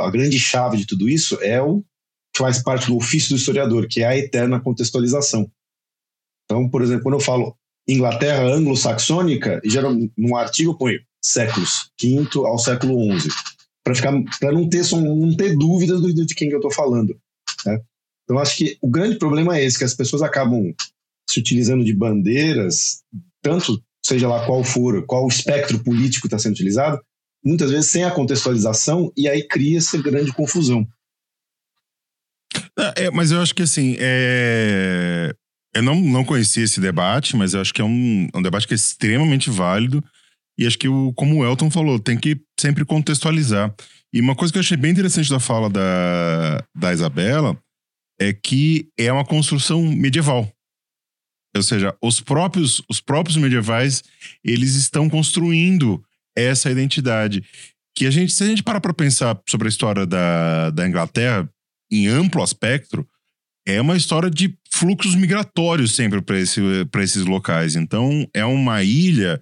[0.00, 1.82] a grande chave de tudo isso é o
[2.32, 5.48] que faz parte do ofício do historiador, que é a eterna contextualização.
[6.44, 7.56] Então, por exemplo, quando eu falo
[7.88, 9.60] Inglaterra anglo-saxônica,
[10.16, 13.28] num artigo ponho séculos, quinto ao século XI,
[13.82, 17.18] para ficar, para não ter não ter dúvidas de quem que eu estou falando.
[17.64, 17.80] né?
[18.24, 20.74] Então, acho que o grande problema é esse, que as pessoas acabam
[21.28, 23.02] se utilizando de bandeiras,
[23.42, 27.00] tanto seja lá qual for, qual o espectro político está sendo utilizado,
[27.44, 30.86] muitas vezes sem a contextualização, e aí cria essa grande confusão.
[32.78, 35.34] É, é, mas eu acho que assim, é...
[35.74, 38.74] eu não, não conhecia esse debate, mas eu acho que é um, um debate que
[38.74, 40.02] é extremamente válido.
[40.58, 43.72] E acho que, o, como o Elton falou, tem que sempre contextualizar.
[44.12, 47.56] E uma coisa que eu achei bem interessante da fala da, da Isabela
[48.18, 50.50] é que é uma construção medieval.
[51.54, 54.02] Ou seja, os próprios, os próprios medievais,
[54.44, 56.02] eles estão construindo
[56.36, 57.44] essa identidade.
[57.94, 61.48] Que a gente, se a gente parar para pensar sobre a história da, da Inglaterra,
[61.90, 63.06] em amplo aspecto,
[63.66, 66.60] é uma história de fluxos migratórios sempre para esse,
[67.00, 67.74] esses locais.
[67.74, 69.40] Então, é uma ilha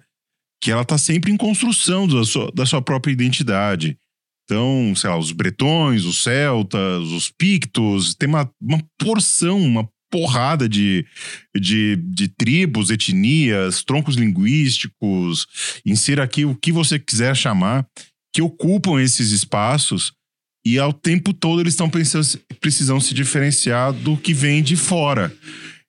[0.61, 3.97] que ela está sempre em construção da sua, da sua própria identidade.
[4.45, 10.67] Então, sei lá, os bretões, os celtas, os pictos, tem uma, uma porção, uma porrada
[10.67, 11.05] de,
[11.55, 15.45] de, de tribos, etnias, troncos linguísticos,
[15.85, 17.85] insira aqui o que você quiser chamar,
[18.33, 20.13] que ocupam esses espaços
[20.67, 21.89] e ao tempo todo eles estão
[22.59, 25.33] precisam se diferenciar do que vem de fora.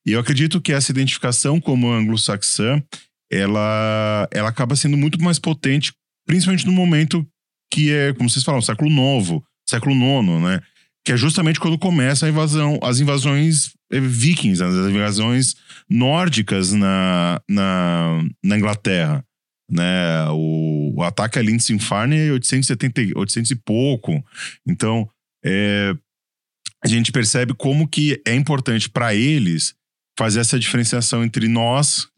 [0.06, 2.80] E eu acredito que essa identificação como anglo-saxã,
[3.28, 5.92] ela, ela acaba sendo muito mais potente,
[6.24, 7.26] principalmente no momento
[7.74, 10.60] que é, como vocês falam, século novo, século nono, né?
[11.04, 15.56] Que é justamente quando começa a invasão, as invasões eh, vikings, as invasões
[15.90, 19.24] nórdicas na, na, na Inglaterra.
[19.70, 20.28] Né?
[20.30, 24.24] O, o ataque a Lindsay-Farne é 870, 800 e pouco.
[24.66, 25.08] Então,
[25.44, 25.94] é,
[26.82, 29.74] a gente percebe como que é importante para eles
[30.18, 32.08] fazer essa diferenciação entre nós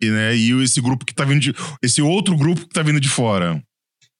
[0.00, 3.00] e, né, e esse grupo que tá vindo de, esse outro grupo que tá vindo
[3.00, 3.62] de fora.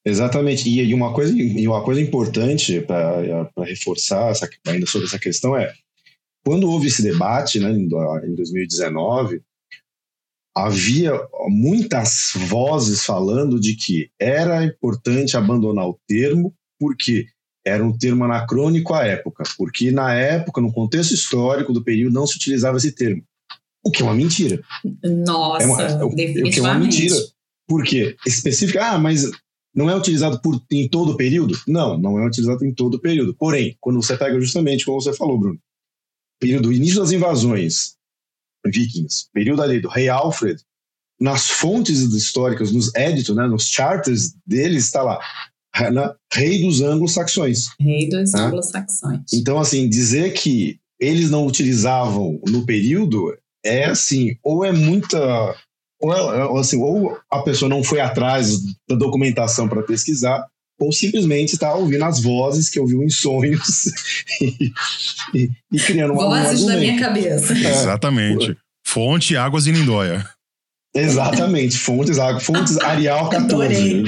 [0.04, 0.68] Exatamente.
[0.68, 5.72] E, uma coisa e uma coisa importante para reforçar essa, ainda sobre essa questão é
[6.44, 7.86] quando houve esse debate, né, em
[8.34, 9.40] 2019,
[10.54, 11.12] havia
[11.48, 17.26] muitas vozes falando de que era importante abandonar o termo porque
[17.64, 22.26] era um termo anacrônico à época, porque na época, no contexto histórico do período, não
[22.26, 23.22] se utilizava esse termo.
[23.84, 24.60] O que é uma mentira.
[25.24, 27.02] Nossa, É uma- é o- o que é uma definitivamente.
[27.02, 27.16] mentira.
[27.68, 28.16] Por quê?
[28.26, 29.30] Específica, ah, mas
[29.74, 31.56] não é utilizado por, em todo o período?
[31.66, 33.32] Não, não é utilizado em todo o período.
[33.34, 35.58] Porém, quando você pega justamente como você falou, Bruno,
[36.40, 37.94] período do início das invasões
[38.66, 40.60] vikings, período ali do rei Alfred,
[41.20, 45.20] nas fontes históricas, nos éditos, né, nos charters deles, está lá,
[45.92, 47.68] né, rei dos anglo-saxões.
[47.80, 48.46] Rei dos Ah.
[48.46, 49.20] anglo-saxões.
[49.32, 55.54] Então, assim, dizer que eles não utilizavam no período é assim, ou é muita
[56.00, 60.44] ou, assim, ou a pessoa não foi atrás da documentação para pesquisar,
[60.84, 63.86] ou simplesmente está ouvindo as vozes que ouviu em sonhos
[64.40, 64.72] e,
[65.34, 67.52] e- e criando uma, um Vozes da minha cabeça.
[67.54, 67.70] É.
[67.70, 68.56] Exatamente.
[68.86, 70.28] Fonte Águas e Lindóia.
[70.94, 73.44] Exatamente, fontes, fontes Arial 14.
[73.54, 74.04] Adorei.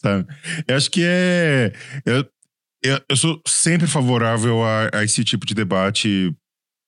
[0.00, 0.26] Sabe?
[0.66, 1.72] Eu acho que é.
[2.06, 2.24] Eu,
[2.82, 6.34] eu, eu sou sempre favorável a, a esse tipo de debate,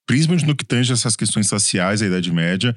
[0.08, 2.74] principalmente no que tange essas questões sociais da Idade Média,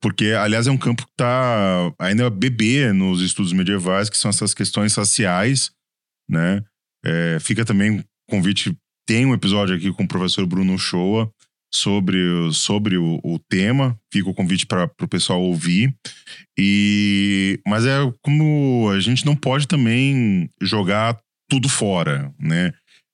[0.00, 4.52] porque, aliás, é um campo que está ainda bebê nos estudos medievais, que são essas
[4.52, 5.70] questões sociais,
[6.28, 6.62] né?
[7.04, 8.76] É, fica também convite.
[9.06, 11.30] Tem um episódio aqui com o professor Bruno Shoa
[11.72, 12.18] sobre,
[12.52, 13.98] sobre o, o tema.
[14.12, 15.94] Fica o convite para o pessoal ouvir.
[16.58, 22.72] E, mas é como a gente não pode também jogar tudo fora, né?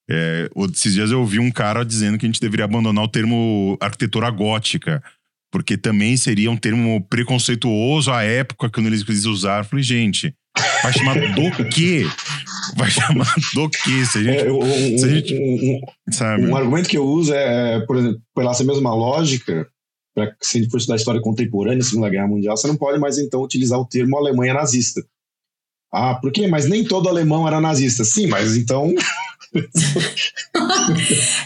[0.09, 3.77] É, esses dias eu ouvi um cara dizendo que a gente deveria abandonar o termo
[3.79, 5.01] arquitetura gótica,
[5.53, 9.59] porque também seria um termo preconceituoso à época quando eles quis usar.
[9.59, 10.33] Eu falei, gente,
[10.81, 12.07] vai chamar do quê?
[12.75, 14.03] Vai chamar do quê?
[14.11, 15.75] Se a gente, É, um, se a gente- um-
[16.41, 16.49] um-?
[16.49, 19.67] Um argumento que eu uso é, por exemplo, pela essa mesma lógica,
[20.15, 23.19] pra, se a gente for estudar história contemporânea, Segunda Guerra Mundial, você não pode mais
[23.19, 25.01] então utilizar o termo Alemanha nazista.
[25.93, 26.47] Ah, por quê?
[26.47, 28.03] Mas nem todo alemão era nazista.
[28.03, 28.91] Sim, mas então.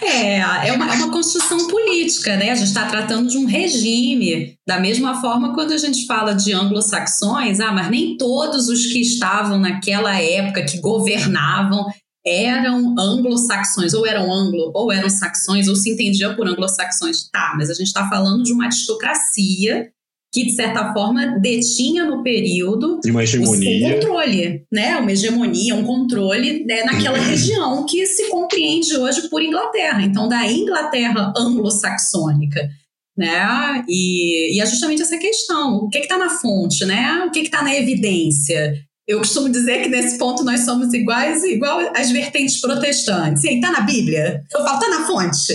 [0.02, 2.52] É, é uma, é uma construção política, né?
[2.52, 4.58] A gente está tratando de um regime.
[4.66, 9.00] Da mesma forma, quando a gente fala de anglo-saxões, ah, mas nem todos os que
[9.02, 11.86] estavam naquela época, que governavam,
[12.26, 17.30] eram anglo-saxões, ou eram anglo, ou eram saxões, ou se entendia por anglo-saxões.
[17.30, 19.90] Tá, mas a gente está falando de uma aristocracia
[20.34, 23.96] que, de certa forma, detinha no período De uma o hegemonia.
[23.96, 24.98] controle, né?
[24.98, 30.02] Uma hegemonia, um controle né, naquela região que se compreende hoje por Inglaterra.
[30.04, 32.70] Então, da Inglaterra anglo-saxônica.
[33.18, 33.84] Né?
[33.88, 35.78] E, e é justamente essa questão.
[35.78, 37.24] O que está na fonte, né?
[37.26, 38.74] O que está na evidência?
[39.08, 43.44] Eu costumo dizer que nesse ponto nós somos iguais, igual às vertentes protestantes.
[43.44, 44.44] E aí, tá na Bíblia?
[44.54, 45.54] Eu falo, tá na fonte.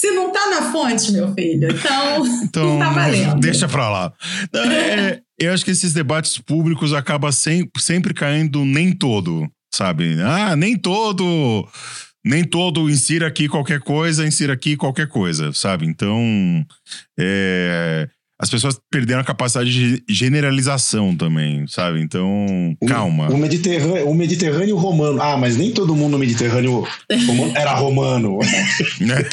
[0.00, 3.38] Se não tá na fonte, meu filho, então Então, não tá valendo.
[3.38, 4.12] deixa pra lá.
[4.50, 10.16] Não, é- eu acho que esses debates públicos acabam sem- sempre caindo nem todo, sabe?
[10.22, 11.68] Ah, nem todo.
[12.24, 15.86] Nem todo insira aqui qualquer coisa, insira aqui qualquer coisa, sabe?
[15.86, 16.64] Então,
[17.18, 18.08] é,
[18.40, 22.00] as pessoas perderam a capacidade de generalização também, sabe?
[22.00, 22.46] Então,
[22.88, 23.28] calma.
[23.28, 25.20] O Mediterrâneo, o Mediterrâneo romano.
[25.20, 26.86] Ah, mas nem todo mundo no Mediterrâneo
[27.26, 28.38] romano era romano.
[29.00, 29.26] né?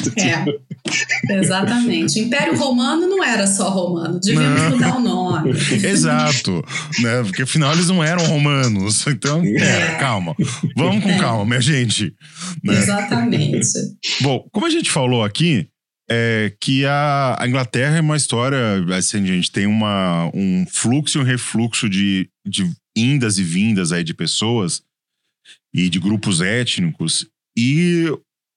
[1.30, 2.20] É, exatamente.
[2.20, 4.70] Império Romano não era só romano, devíamos Não.
[4.70, 5.50] mudar o nome.
[5.50, 6.62] Exato,
[7.00, 7.22] né?
[7.24, 9.06] Porque afinal eles não eram romanos.
[9.06, 10.36] Então, é, calma.
[10.76, 12.14] Vamos com calma, minha gente.
[12.62, 12.74] Né?
[12.74, 13.72] Exatamente.
[14.20, 15.66] Bom, como a gente falou aqui,
[16.10, 18.58] é que a, a Inglaterra é uma história,
[18.96, 24.02] assim, gente tem uma, um fluxo e um refluxo de, de indas e vindas aí
[24.02, 24.82] de pessoas
[25.74, 27.26] e de grupos étnicos.
[27.56, 28.06] E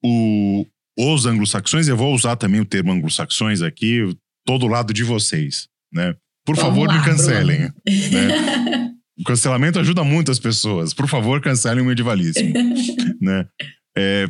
[0.04, 0.66] o,
[0.98, 6.16] os anglo-saxões, eu vou usar também o termo anglo-saxões aqui, todo lado de vocês, né?
[6.46, 7.60] Por Vamos favor, lá, me cancelem.
[7.60, 7.72] Né?
[9.20, 10.96] O cancelamento ajuda muito as pessoas.
[10.96, 12.54] Por favor, cancelem o medievalismo.
[13.22, 13.48] né?
[13.96, 14.28] É,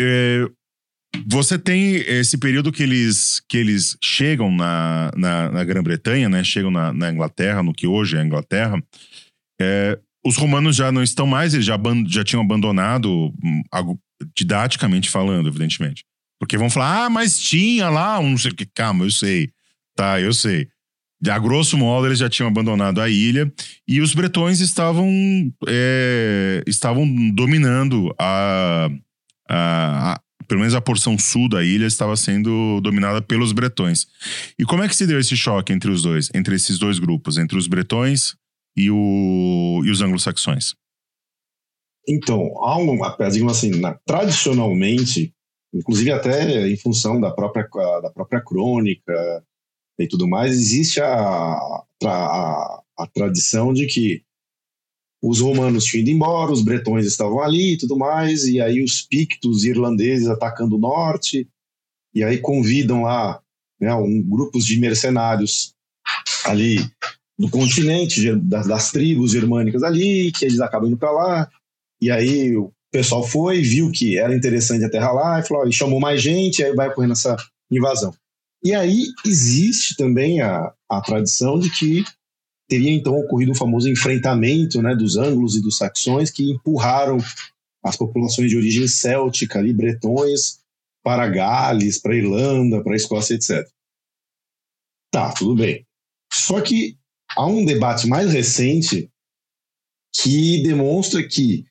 [0.00, 0.48] é,
[1.26, 6.42] você tem esse período que eles, que eles chegam na, na, na Grã-Bretanha, né?
[6.44, 8.82] chegam na, na Inglaterra, no que hoje é a Inglaterra.
[9.60, 13.62] É, os romanos já não estão mais, eles já, já tinham abandonado, hum,
[14.36, 16.04] didaticamente falando, evidentemente.
[16.40, 18.66] Porque vão falar, ah, mas tinha lá um não sei o que.
[18.66, 19.50] Calma, eu sei.
[19.96, 20.68] Tá, eu sei.
[21.26, 23.50] A grosso modo, eles já tinham abandonado a ilha
[23.88, 25.08] e os bretões estavam,
[25.66, 28.90] é, estavam dominando a,
[29.48, 34.06] a- Pelo menos a porção sul da ilha estava sendo dominada pelos bretões.
[34.58, 37.38] E como é que se deu esse choque entre os dois, entre esses dois grupos,
[37.38, 38.34] entre os bretões
[38.76, 40.74] e, o, e os anglo-saxões?
[42.06, 42.50] Então,
[43.32, 45.34] digamos assim, na- tradicionalmente,
[45.72, 47.66] inclusive até em função da própria,
[48.02, 49.44] da própria crônica
[49.98, 51.56] e tudo mais, existe a,
[52.04, 54.22] a, a tradição de que
[55.26, 59.00] os romanos tinham ido embora, os bretões estavam ali e tudo mais, e aí os
[59.00, 61.48] pictos irlandeses atacando o norte,
[62.14, 63.40] e aí convidam lá
[63.80, 65.72] né, um, grupos de mercenários
[66.44, 66.76] ali
[67.38, 71.50] do continente, de- das, das tribos germânicas ali, que eles acabam indo para lá,
[72.02, 75.72] e aí o pessoal foi, viu que era interessante a terra lá, e, falou, e
[75.72, 77.34] chamou mais gente, aí vai ocorrendo essa
[77.70, 78.14] invasão.
[78.62, 82.04] E aí existe também a, a tradição de que
[82.68, 87.18] teria então ocorrido o famoso enfrentamento né, dos anglos e dos saxões que empurraram
[87.82, 90.60] as populações de origem céltica, ali, bretões,
[91.02, 93.68] para Gales, para Irlanda, para Escócia, etc.
[95.12, 95.86] Tá, tudo bem.
[96.32, 96.96] Só que
[97.36, 99.10] há um debate mais recente
[100.14, 101.66] que demonstra que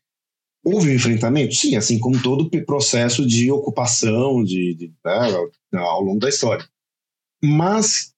[0.63, 6.19] houve um enfrentamento, sim, assim como todo processo de ocupação de, de né, ao longo
[6.19, 6.65] da história.
[7.43, 8.12] Mas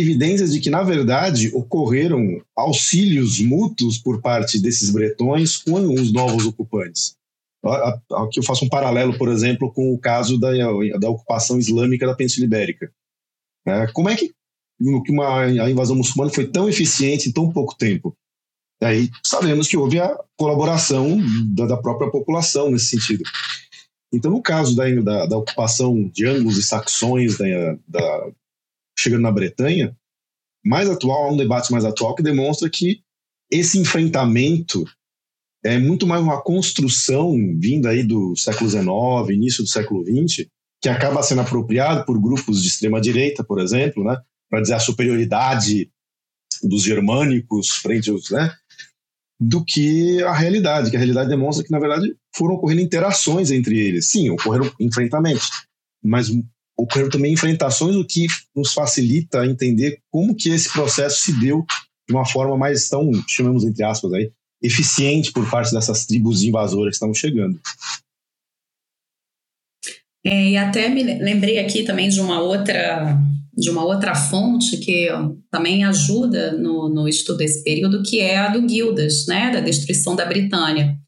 [0.00, 6.46] evidências de que, na verdade, ocorreram auxílios mútuos por parte desses bretões com os novos
[6.46, 7.16] ocupantes.
[7.64, 10.50] Aqui eu faço um paralelo, por exemplo, com o caso da,
[10.98, 12.92] da ocupação islâmica da Península Ibérica.
[13.66, 14.34] É, como é que
[14.80, 18.14] uma, a invasão muçulmana foi tão eficiente em tão pouco tempo?
[18.80, 21.18] Daí sabemos que houve a colaboração
[21.54, 23.24] da, da própria população nesse sentido.
[24.12, 27.46] Então, no caso da, da, da ocupação de anglos e saxões da,
[27.88, 28.30] da,
[28.98, 29.96] chegando na Bretanha,
[30.64, 33.00] mais atual, há um debate mais atual que demonstra que
[33.50, 34.84] esse enfrentamento
[35.64, 38.86] é muito mais uma construção vinda aí do século XIX,
[39.30, 40.46] início do século XX,
[40.80, 44.20] que acaba sendo apropriado por grupos de extrema direita, por exemplo, né,
[44.50, 45.90] para dizer a superioridade
[46.62, 48.54] dos germânicos frente aos, né,
[49.40, 53.78] do que a realidade, que a realidade demonstra que na verdade foram ocorrendo interações entre
[53.78, 54.08] eles.
[54.08, 55.50] Sim, ocorreram enfrentamentos,
[56.02, 56.30] mas
[56.76, 61.64] ocorreram também enfrentações, o que nos facilita entender como que esse processo se deu
[62.08, 64.30] de uma forma mais tão, chamamos entre aspas aí,
[64.62, 67.60] eficiente por parte dessas tribos invasoras que estavam chegando.
[70.26, 73.18] É, e até me lembrei aqui também de uma outra
[73.56, 75.08] de uma outra fonte que
[75.48, 80.16] também ajuda no, no estudo desse período, que é a do Gildas, né, da destruição
[80.16, 80.98] da Britânia.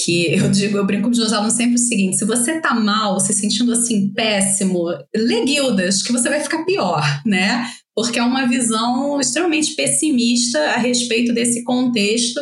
[0.00, 2.74] Que eu digo, eu brinco com os meus alunos sempre o seguinte: se você tá
[2.74, 4.84] mal, se sentindo assim péssimo,
[5.14, 7.66] lê Gildas, que você vai ficar pior, né?
[7.94, 12.40] Porque é uma visão extremamente pessimista a respeito desse contexto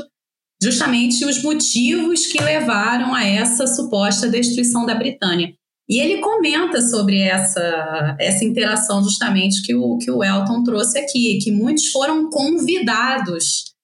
[0.62, 5.52] justamente os motivos que levaram a essa suposta destruição da Britânia.
[5.88, 11.38] E ele comenta sobre essa, essa interação justamente que o, que o Elton trouxe aqui,
[11.38, 13.75] que muitos foram convidados.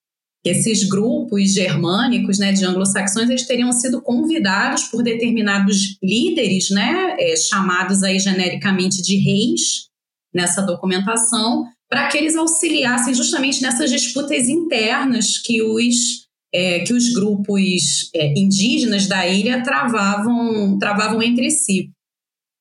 [0.44, 7.36] Esses grupos germânicos, né, de anglo-saxões, eles teriam sido convidados por determinados líderes, né, é,
[7.36, 9.88] chamados aí genericamente de reis,
[10.34, 16.22] nessa documentação, para que eles auxiliassem justamente nessas disputas internas que os
[16.54, 21.90] é, que os grupos é, indígenas da ilha travavam, travavam entre si.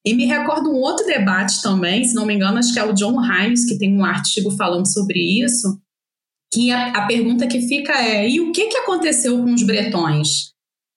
[0.06, 2.94] E me recordo um outro debate também, se não me engano, acho que é o
[2.94, 5.80] John Hines, que tem um artigo falando sobre isso,
[6.52, 10.52] que a, a pergunta que fica é: e o que, que aconteceu com os bretões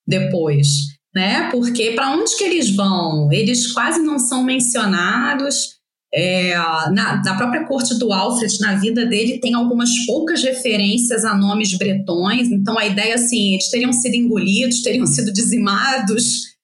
[0.07, 0.69] depois?
[1.15, 1.49] Né?
[1.51, 3.33] Porque para onde que eles vão?
[3.33, 5.75] Eles quase não são mencionados.
[6.17, 6.55] É,
[6.93, 11.77] na, na, própria corte do Alfred, na vida dele, tem algumas poucas referências a nomes
[11.77, 12.53] bretões.
[12.53, 16.55] Então, a ideia, assim, eles teriam sido engolidos, teriam sido dizimados.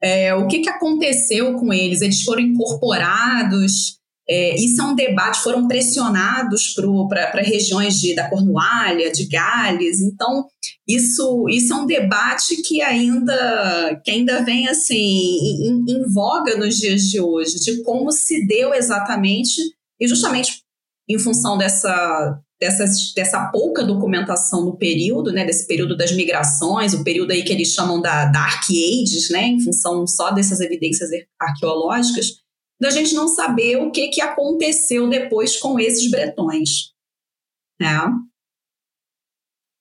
[0.00, 2.02] É, o que, que aconteceu com eles?
[2.02, 3.99] Eles foram incorporados?
[4.32, 6.72] É, isso é um debate, foram pressionados
[7.08, 10.00] para regiões de, da Cornualha, de Gales.
[10.00, 10.46] Então,
[10.86, 16.78] isso, isso é um debate que ainda, que ainda vem assim em, em voga nos
[16.78, 19.60] dias de hoje, de como se deu exatamente,
[20.00, 20.62] e justamente
[21.08, 22.84] em função dessa, dessa,
[23.16, 27.72] dessa pouca documentação no período, né, desse período das migrações, o período aí que eles
[27.72, 31.10] chamam da Dark Ages, né, em função só dessas evidências
[31.40, 32.26] arqueológicas,
[32.80, 36.92] da gente não saber o que, que aconteceu depois com esses bretões.
[37.80, 37.88] Né?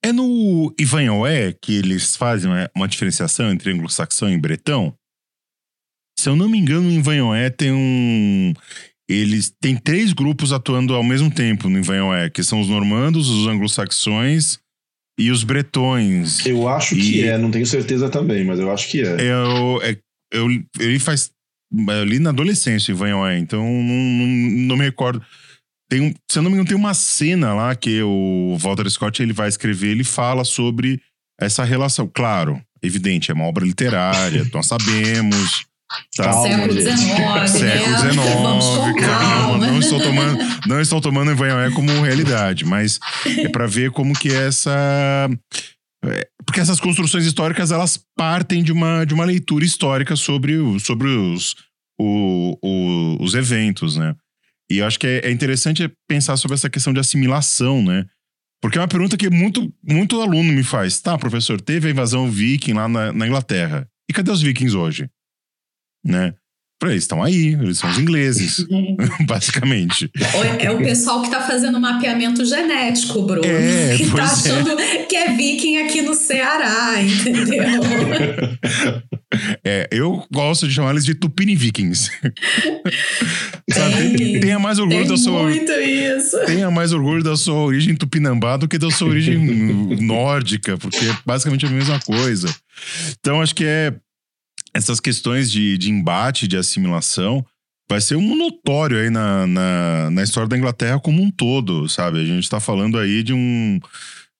[0.04, 4.93] É no Ivanhoé que eles fazem uma diferenciação entre anglo-saxão e bretão?
[6.18, 8.54] Se eu não me engano, em Ivanhoé tem um.
[9.10, 13.47] Eles têm três grupos atuando ao mesmo tempo no Ivanhoé, que são os normandos, os
[13.47, 14.60] anglo-saxões
[15.20, 16.45] e os bretões.
[16.45, 19.14] Eu acho E- que é, não tenho certeza também, mas eu acho que é.
[19.20, 19.97] Eu, é,
[20.32, 20.47] eu,
[20.80, 21.32] ele faz.
[21.72, 24.28] Eu li na adolescência, Ivanhoé, então não, não,
[24.67, 25.22] não me recordo.
[25.89, 29.22] Tem um, se eu não me engano, tem uma cena lá que o Walter Scott
[29.22, 31.01] ele vai escrever, ele fala sobre
[31.39, 32.09] essa relação.
[32.13, 35.65] Claro, evidente, é uma obra literária, nós sabemos.
[36.15, 36.26] Tá?
[36.26, 36.74] Calma, século.
[36.74, 38.11] XIX, Século né?
[38.11, 39.67] XIX, calma.
[39.67, 44.32] Não estou tomando, não estou tomando Ivanhoé como realidade, mas é para ver como que
[44.32, 45.28] essa
[46.50, 51.56] porque essas construções históricas elas partem de uma, de uma leitura histórica sobre, sobre os,
[52.00, 54.16] o- o- os eventos, né?
[54.68, 58.04] E eu acho que é, é interessante pensar sobre essa questão de assimilação, né?
[58.60, 61.00] Porque é uma pergunta que muito, muito aluno me faz.
[61.00, 63.88] Tá, professor, teve a invasão viking lá na, na Inglaterra.
[64.10, 65.08] E cadê os vikings hoje?
[66.04, 66.34] Né?
[66.88, 68.65] Eles estão aí, eles são os ingleses,
[69.27, 70.09] basicamente.
[70.59, 73.45] É o pessoal que está fazendo mapeamento genético, Bruno.
[73.45, 74.25] É, que está é.
[74.25, 74.77] achando
[75.07, 77.63] que é viking aqui no Ceará, entendeu?
[79.63, 82.09] É, eu, gosto de chamar eles de Tupini Vikings.
[83.71, 84.39] Sabe?
[84.39, 86.38] Tenha mais orgulho da sua muito isso.
[86.45, 89.38] tenha mais orgulho da sua origem tupinambá do que da sua origem
[90.01, 92.47] nórdica, porque é basicamente a mesma coisa.
[93.19, 93.93] Então, acho que é
[94.74, 97.45] essas questões de, de embate, de assimilação,
[97.89, 102.20] vai ser um notório aí na, na, na história da Inglaterra como um todo, sabe?
[102.20, 103.80] A gente está falando aí de um.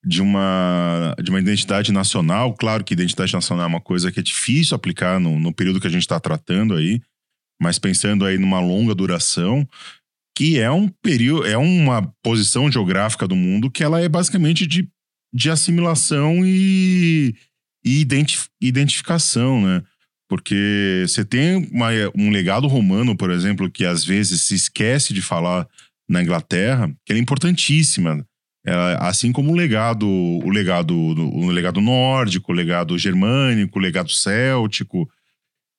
[0.01, 4.23] De uma, de uma identidade nacional, claro que identidade nacional é uma coisa que é
[4.23, 7.01] difícil aplicar no, no período que a gente está tratando aí,
[7.61, 9.67] mas pensando aí numa longa duração,
[10.34, 14.88] que é um período, é uma posição geográfica do mundo que ela é basicamente de,
[15.34, 17.36] de assimilação e,
[17.84, 19.84] e identi- identificação, né?
[20.30, 25.21] Porque você tem uma- um legado romano, por exemplo, que às vezes se esquece de
[25.23, 25.67] falar
[26.07, 28.23] na Inglaterra, que é importantíssima.
[28.99, 35.09] Assim como o legado, o legado, o legado nórdico, o legado germânico, o legado céltico.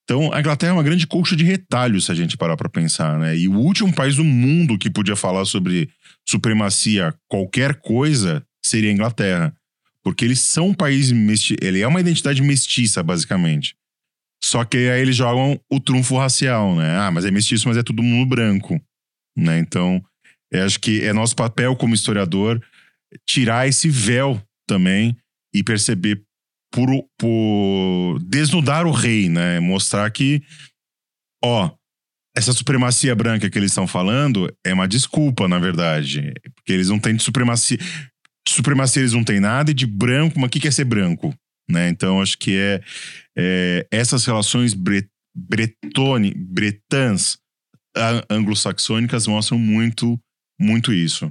[0.02, 3.16] Então, a Inglaterra é uma grande colcha de retalhos, se a gente parar para pensar,
[3.20, 3.36] né?
[3.36, 5.88] E o último país do mundo que podia falar sobre
[6.28, 9.54] supremacia, qualquer coisa, seria a Inglaterra.
[10.02, 11.12] Porque eles são um país
[11.60, 13.76] ele é uma identidade mestiça, basicamente.
[14.42, 16.98] Só que aí eles jogam o trunfo racial, né?
[16.98, 18.80] Ah, mas é mestiço, mas é todo mundo branco,
[19.36, 19.58] né?
[19.58, 20.02] Então,
[20.50, 22.62] eu acho que é nosso papel como historiador
[23.26, 25.16] tirar esse véu também
[25.54, 26.22] e perceber
[26.72, 26.88] por,
[27.18, 29.60] por desnudar o rei, né?
[29.60, 30.42] Mostrar que,
[31.44, 31.70] ó,
[32.34, 36.32] essa supremacia branca que eles estão falando é uma desculpa, na verdade.
[36.54, 37.76] Porque eles não têm de supremacia.
[37.76, 40.84] De supremacia eles não têm nada, e de branco, mas o que que é ser
[40.84, 41.34] branco?
[41.68, 41.88] Né?
[41.88, 42.80] Então, acho que é,
[43.36, 47.38] é essas relações bre, bretone, bretãs
[48.28, 50.18] anglo-saxônicas mostram muito,
[50.60, 51.30] muito isso.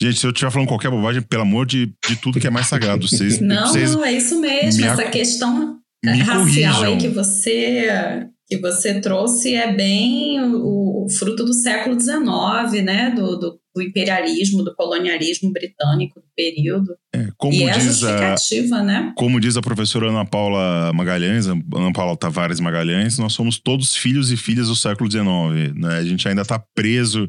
[0.00, 2.66] Gente, se eu estiver falando qualquer bobagem, pelo amor de, de tudo que é mais
[2.66, 4.82] sagrado, vocês, Não, vocês não, é isso mesmo.
[4.82, 6.98] me Essa questão racial aí corrijam.
[6.98, 13.10] que você que você trouxe é bem o, o fruto do século XIX, né?
[13.10, 16.94] Do, do, do imperialismo, do colonialismo britânico do período.
[17.12, 19.12] É, como e é a diz a, justificativa, né?
[19.16, 24.30] Como diz a professora Ana Paula Magalhães, Ana Paula Tavares Magalhães, nós somos todos filhos
[24.30, 25.74] e filhas do século XIX.
[25.74, 25.98] Né?
[25.98, 27.28] A gente ainda está preso.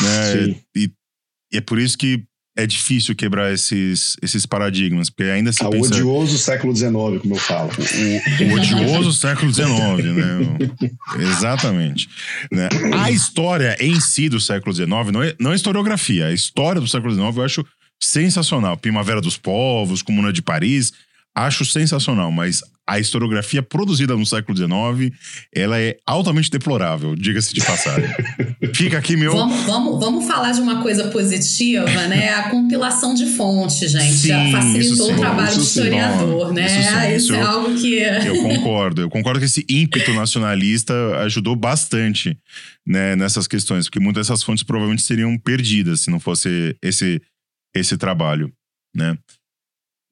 [0.00, 0.56] Né?
[0.76, 0.90] E,
[1.52, 2.24] e é por isso que
[2.62, 6.92] é difícil quebrar esses, esses paradigmas, porque ainda se Ah, o pensa odioso século XIX,
[6.92, 7.70] como eu falo.
[7.70, 10.58] o, o odioso século XIX, né?
[11.18, 12.08] Exatamente.
[12.50, 12.68] Né?
[12.94, 16.88] A história em si do século XIX, não é, não é historiografia, a história do
[16.88, 17.66] século XIX eu acho
[18.00, 18.76] sensacional.
[18.76, 20.92] Primavera dos Povos, Comuna de Paris,
[21.34, 25.16] acho sensacional, mas a historiografia produzida no século XIX,
[25.54, 28.10] ela é altamente deplorável, diga-se de passagem.
[28.74, 29.32] Fica aqui meu...
[29.32, 32.30] Vamos, vamos, vamos falar de uma coisa positiva, né?
[32.34, 34.26] A compilação de fontes, gente.
[34.26, 35.80] Já Sim, facilitou sim, o trabalho do sim.
[35.82, 36.66] historiador, né?
[36.66, 38.00] Isso sim, Isso, isso é eu- algo que.
[38.26, 39.00] Eu concordo.
[39.02, 42.36] Eu concordo que esse ímpeto nacionalista ajudou bastante
[42.86, 47.22] né, nessas questões, porque muitas dessas fontes provavelmente seriam perdidas se não fosse esse,
[47.74, 48.52] esse trabalho,
[48.94, 49.16] né?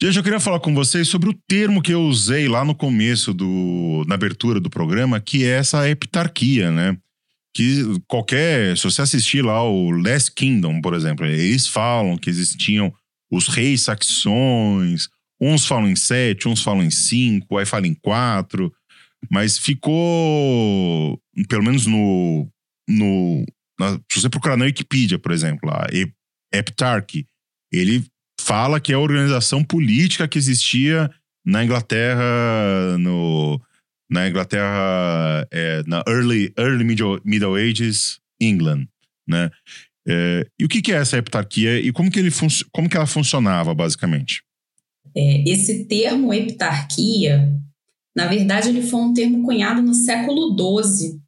[0.01, 3.35] Gente, eu queria falar com vocês sobre o termo que eu usei lá no começo,
[3.35, 6.97] do, na abertura do programa, que é essa heptarquia, né?
[7.53, 8.77] Que qualquer.
[8.77, 12.95] Se você assistir lá o Last Kingdom, por exemplo, eles falam que existiam
[13.31, 15.09] os reis saxões,
[15.41, 18.73] uns falam em sete, uns falam em cinco, aí falam em quatro,
[19.29, 22.49] mas ficou, pelo menos no.
[22.89, 23.45] no
[23.81, 26.15] na- se você procurar na Wikipedia, por exemplo, a Hep-
[26.55, 27.27] Heptarchy,
[27.73, 28.05] ele
[28.49, 31.11] fala que é a organização política que existia
[31.45, 33.61] na Inglaterra, no,
[34.11, 38.89] na Inglaterra, é, na early, early middle, middle Ages, England,
[39.27, 39.51] né?
[40.09, 42.31] É, e o que, que é essa heptarquia e como que, ele
[42.73, 44.43] como que ela funcionava, basicamente?
[45.15, 47.55] É, esse termo heptarquia,
[48.17, 51.21] na verdade, ele foi um termo cunhado no século XII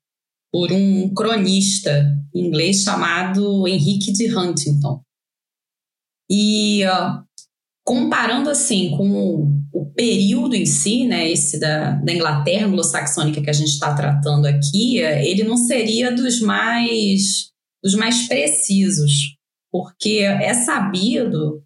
[0.51, 5.03] por um cronista inglês chamado Henrique de Huntington.
[6.31, 7.23] E ó,
[7.85, 13.51] comparando assim com o, o período em si, né, esse da, da Inglaterra anglo-saxônica que
[13.51, 17.51] a gente está tratando aqui, é, ele não seria dos mais
[17.83, 19.37] dos mais precisos,
[19.73, 21.65] porque é sabido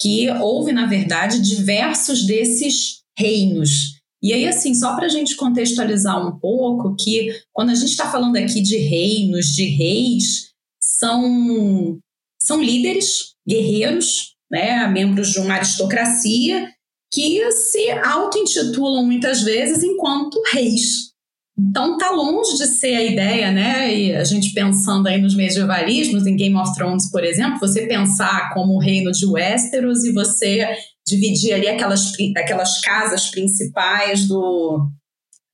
[0.00, 4.00] que houve, na verdade, diversos desses reinos.
[4.22, 8.10] E aí, assim, só para a gente contextualizar um pouco, que quando a gente está
[8.10, 10.50] falando aqui de reinos, de reis,
[10.80, 11.98] são,
[12.40, 16.68] são líderes, guerreiros, né, membros de uma aristocracia,
[17.12, 21.12] que se auto-intitulam muitas vezes enquanto reis.
[21.56, 23.94] Então tá longe de ser a ideia, né?
[23.96, 28.52] E a gente pensando aí nos medievalismos, em Game of Thrones, por exemplo, você pensar
[28.52, 30.66] como o reino de Westeros e você
[31.06, 34.90] dividir ali aquelas, aquelas casas principais do,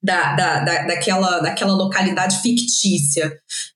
[0.02, 3.30] da, da, da- daquela, daquela localidade fictícia,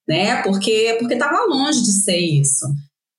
[0.09, 0.43] né?
[0.43, 2.65] Porque porque estava longe de ser isso.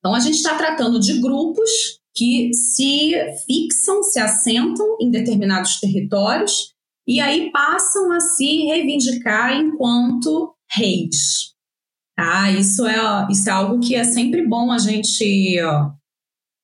[0.06, 1.68] Então a gente está tratando de grupos
[2.14, 3.12] que se
[3.44, 6.72] fixam, se assentam em determinados territórios
[7.08, 11.54] e aí passam a se reivindicar enquanto reis.
[12.16, 12.52] Tá?
[12.52, 15.90] Isso, é, isso é algo que é sempre bom a gente, ó,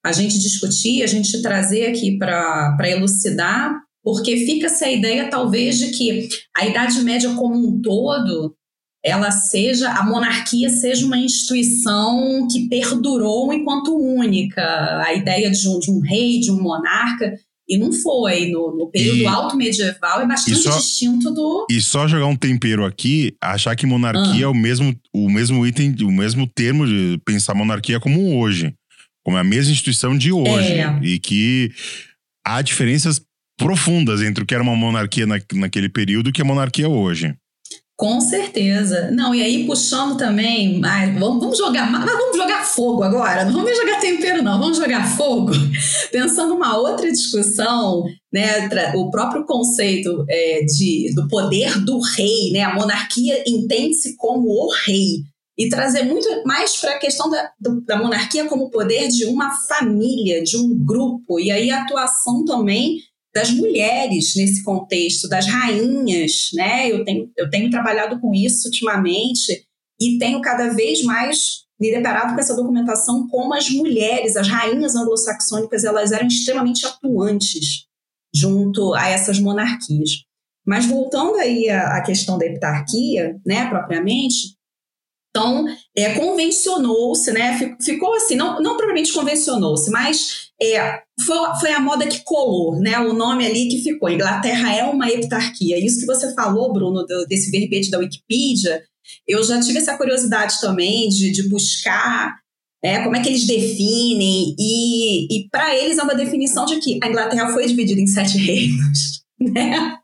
[0.07, 3.75] a gente discutir, a gente trazer aqui para elucidar,
[4.05, 8.57] porque fica essa ideia, talvez, de que a Idade Média como um todo
[9.05, 14.63] ela seja, a monarquia seja uma instituição que perdurou enquanto única.
[15.05, 17.35] A ideia de um, de um rei, de um monarca,
[17.69, 18.51] e não foi.
[18.51, 21.67] No, no período E- alto medieval é bastante só- distinto do.
[21.71, 24.43] E só jogar um tempero aqui, achar que monarquia Ah.
[24.43, 28.75] é o mesmo, o mesmo item, o mesmo termo de pensar monarquia como hoje.
[29.25, 30.73] Como a mesma instituição de hoje.
[30.75, 30.99] É.
[31.03, 31.71] E que
[32.45, 33.21] há diferenças
[33.57, 36.89] profundas entre o que era uma monarquia na, naquele período e o que é monarquia
[36.89, 37.33] hoje.
[37.97, 39.11] Com certeza.
[39.13, 43.45] Não, e aí puxando também, ai, vamos, vamos jogar, mas vamos jogar fogo agora.
[43.45, 45.53] Não vamos jogar tempero, não, vamos jogar fogo.
[46.11, 52.63] Pensando uma outra discussão, né, o próprio conceito é, de, do poder do rei, né,
[52.63, 55.23] a monarquia entende-se como o rei.
[55.57, 57.51] E trazer muito mais para a questão da,
[57.87, 62.97] da monarquia como poder de uma família, de um grupo, e aí a atuação também
[63.35, 66.91] das mulheres nesse contexto, das rainhas, né?
[66.91, 69.67] Eu tenho, eu tenho trabalhado com isso ultimamente
[70.01, 74.95] e tenho cada vez mais me deparado com essa documentação como as mulheres, as rainhas
[74.95, 77.87] anglo-saxônicas, elas eram extremamente atuantes
[78.35, 80.11] junto a essas monarquias.
[80.65, 84.57] Mas voltando aí à, questão da heptarquia, né, propriamente,
[85.35, 85.65] então,
[85.97, 87.59] é, convencionou-se, né?
[87.59, 92.79] fi- Ficou assim, não, não propriamente convencionou-se, mas é, foi, foi a moda que colou,
[92.81, 92.99] né?
[93.01, 94.09] O nome ali que ficou.
[94.11, 95.79] Inglaterra é uma heptarquia.
[95.85, 98.83] Isso que você falou, Bruno, do- desse verbete da Wikipedia,
[99.27, 102.35] eu já tive essa curiosidade também de, de buscar
[102.85, 106.99] é, como é que eles definem, e, e para eles é uma definição de que
[107.01, 109.97] a Inglaterra foi dividida em sete reinos, né?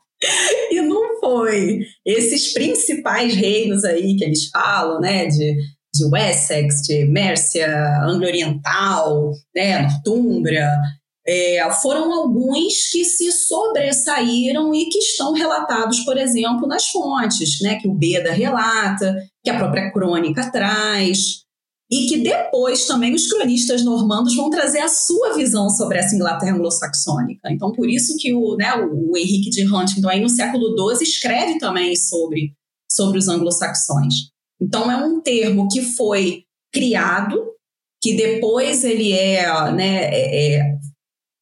[0.71, 1.79] E não foi.
[2.05, 5.55] Esses principais reinos aí que eles falam, né, de,
[5.93, 7.67] de Wessex, de Mércia,
[8.05, 10.69] Anglo-Oriental, né, Nortúmbria,
[11.29, 17.75] é, foram alguns que se sobressaíram e que estão relatados, por exemplo, nas fontes, né,
[17.75, 21.43] que o Beda relata, que a própria crônica traz,
[21.91, 26.55] e que depois também os cronistas normandos vão trazer a sua visão sobre essa Inglaterra
[26.55, 27.51] anglo-saxônica.
[27.51, 31.59] Então, por isso que o, né, o Henrique de Huntington, aí no século XII, escreve
[31.59, 32.53] também sobre,
[32.91, 34.13] sobre os anglo-saxões.
[34.59, 37.53] Então, é um termo que foi criado,
[38.01, 40.78] que depois ele é, né, é, é,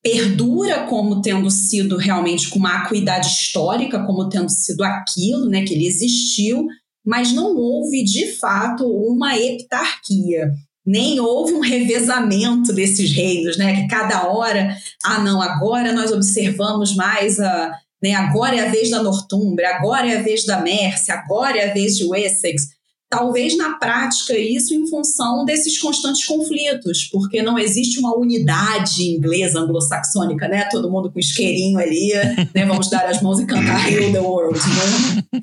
[0.08, 5.74] perdura como tendo sido realmente com uma acuidade histórica, como tendo sido aquilo, né, que
[5.74, 6.66] ele existiu,
[7.05, 10.49] mas não houve de fato uma heptarquia,
[10.86, 16.95] nem houve um revezamento desses reinos, né, que cada hora, ah não, agora nós observamos
[16.95, 21.16] mais a, né, agora é a vez da Nortúmbria, agora é a vez da Mércia,
[21.16, 22.77] agora é a vez de Wessex.
[23.10, 29.62] Talvez na prática isso em função desses constantes conflitos, porque não existe uma unidade inglesa
[29.62, 30.68] anglo-saxônica, né?
[30.70, 32.12] Todo mundo com isqueirinho ali,
[32.53, 32.66] né?
[32.66, 34.60] Vamos dar as mãos e cantar Heal the World.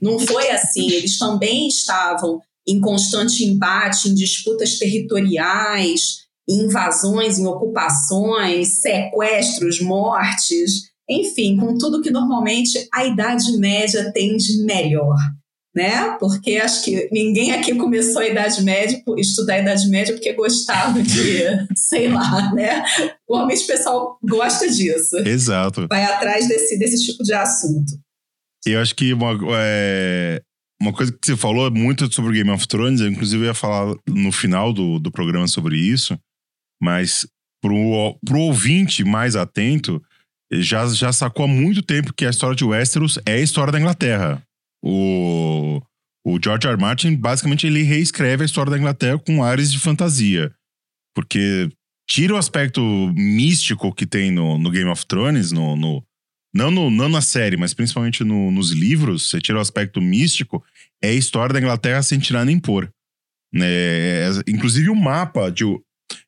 [0.02, 0.90] Não, não foi assim.
[0.90, 2.38] Eles também estavam
[2.68, 12.02] em constante embate, em disputas territoriais, em invasões, em ocupações, sequestros, mortes, enfim, com tudo
[12.02, 15.16] que normalmente a Idade Média tem de melhor
[15.74, 16.16] né?
[16.20, 21.02] Porque acho que ninguém aqui começou a Idade Média, estudar a Idade Média porque gostava
[21.02, 21.42] de,
[21.74, 22.84] sei lá, né?
[23.28, 25.16] Normalmente o pessoal gosta disso.
[25.18, 25.86] Exato.
[25.88, 27.92] Vai atrás desse, desse tipo de assunto.
[28.64, 30.40] Eu acho que uma, é,
[30.80, 34.30] uma coisa que você falou muito sobre Game of Thrones, eu inclusive ia falar no
[34.30, 36.18] final do, do programa sobre isso,
[36.80, 37.26] mas
[37.60, 40.00] pro, pro ouvinte mais atento,
[40.52, 43.80] já, já sacou há muito tempo que a história de Westeros é a história da
[43.80, 44.42] Inglaterra.
[44.86, 45.80] O,
[46.26, 46.74] o George R.
[46.74, 46.80] R.
[46.80, 50.52] Martin, basicamente, ele reescreve a história da Inglaterra com ares de fantasia.
[51.14, 51.70] Porque
[52.06, 52.82] tira o aspecto
[53.14, 56.04] místico que tem no, no Game of Thrones, no, no,
[56.54, 60.62] não, no, não na série, mas principalmente no- nos livros, você tira o aspecto místico,
[61.02, 62.90] é a história da Inglaterra sem tirar nem pôr.
[63.52, 63.66] Né?
[63.66, 65.64] É, inclusive o mapa de.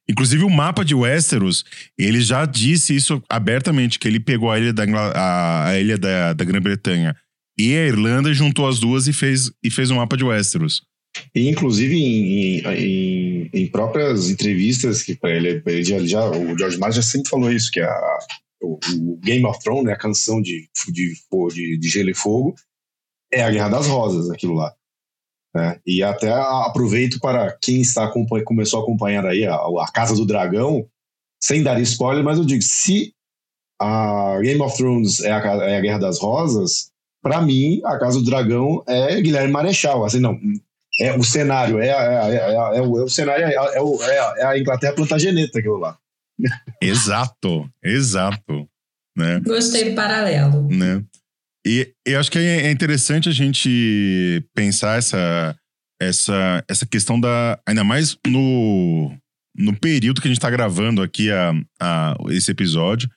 [0.09, 1.65] Inclusive o mapa de Westeros,
[1.99, 6.33] ele já disse isso abertamente, que ele pegou a ilha da, a, a ilha da,
[6.33, 7.15] da Grã-Bretanha
[7.59, 10.83] e a Irlanda, juntou as duas e fez, e fez um mapa de Westeros.
[11.35, 16.97] E, inclusive, em, em- em- próprias entrevistas que ele, ele já, já- o George Martin
[16.97, 18.19] já sempre falou isso, que a,
[18.61, 21.15] o, o Game of Thrones, né, a canção de, de,
[21.55, 22.55] de, de Gelo e Fogo,
[23.33, 24.75] é a Guerra das Rosas, aquilo lá.
[25.55, 25.81] né?
[25.87, 28.13] E até aproveito para quem está
[28.45, 30.87] começou a acompanhar aí a, a Casa do Dragão,
[31.43, 33.15] sem dar spoiler, mas eu digo, se
[33.81, 36.91] a Game of Thrones é a, é a Guerra das Rosas,
[37.29, 40.05] para mim, a Casa do Dragão é Guilherme Marechal.
[40.05, 40.39] Assim, não,
[41.01, 44.19] é o cenário, é, é, é, é, o, é o cenário, é, é, o- é
[44.19, 45.99] a- é a Inglaterra Plantageneta, aquilo lá.
[46.81, 48.69] Exato, exato.
[49.17, 49.41] Né?
[49.41, 50.69] Gostei do paralelo.
[50.71, 51.03] né?
[51.67, 55.57] E eu acho que é é interessante a gente pensar essa,
[56.01, 57.59] essa, essa questão da.
[57.67, 59.11] Ainda mais no,
[59.57, 63.09] no período que a gente está gravando aqui a, a, esse episódio,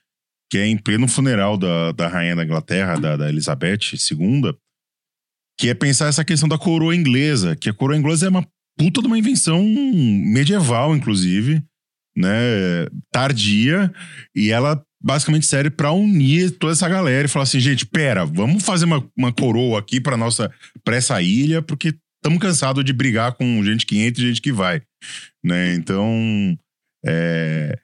[0.50, 4.54] que é em pleno funeral da, da Rainha da Inglaterra, da, da Elizabeth II,
[5.60, 8.48] que é pensar essa questão da coroa inglesa, que a coroa inglesa é uma
[8.78, 11.62] puta de uma invenção medieval, inclusive,
[12.16, 12.88] né?
[13.12, 13.92] Tardia,
[14.36, 18.64] e ela basicamente serve para unir toda essa galera e falar assim, gente, pera, vamos
[18.64, 20.52] fazer uma, uma coroa aqui para nossa
[20.84, 24.52] para essa ilha, porque estamos cansados de brigar com gente que entra e gente que
[24.52, 24.82] vai,
[25.44, 25.74] né?
[25.76, 26.58] Então,
[27.06, 27.78] é,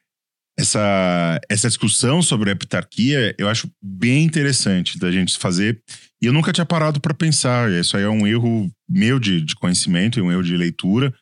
[0.58, 5.82] essa essa discussão sobre a heptarquia, eu acho bem interessante da gente fazer.
[6.22, 7.70] E eu nunca tinha parado para pensar.
[7.72, 11.14] Isso aí é um erro meu de, de conhecimento e um erro de leitura.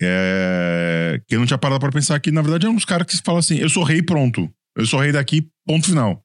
[0.00, 3.06] É, que eu não tinha parado para pensar que, na verdade, é um dos caras
[3.06, 4.50] que falam assim: eu sou rei, pronto.
[4.76, 6.20] Eu sou rei daqui, ponto final.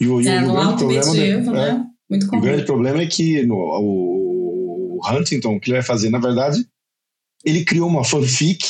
[0.00, 1.84] E o, e o- É, e o no grande alto problema, medievo, é, né?
[2.08, 6.08] Muito o grande problema é que no, o, o Huntington, o que ele vai fazer,
[6.10, 6.66] na verdade,
[7.44, 8.64] ele criou uma fanfic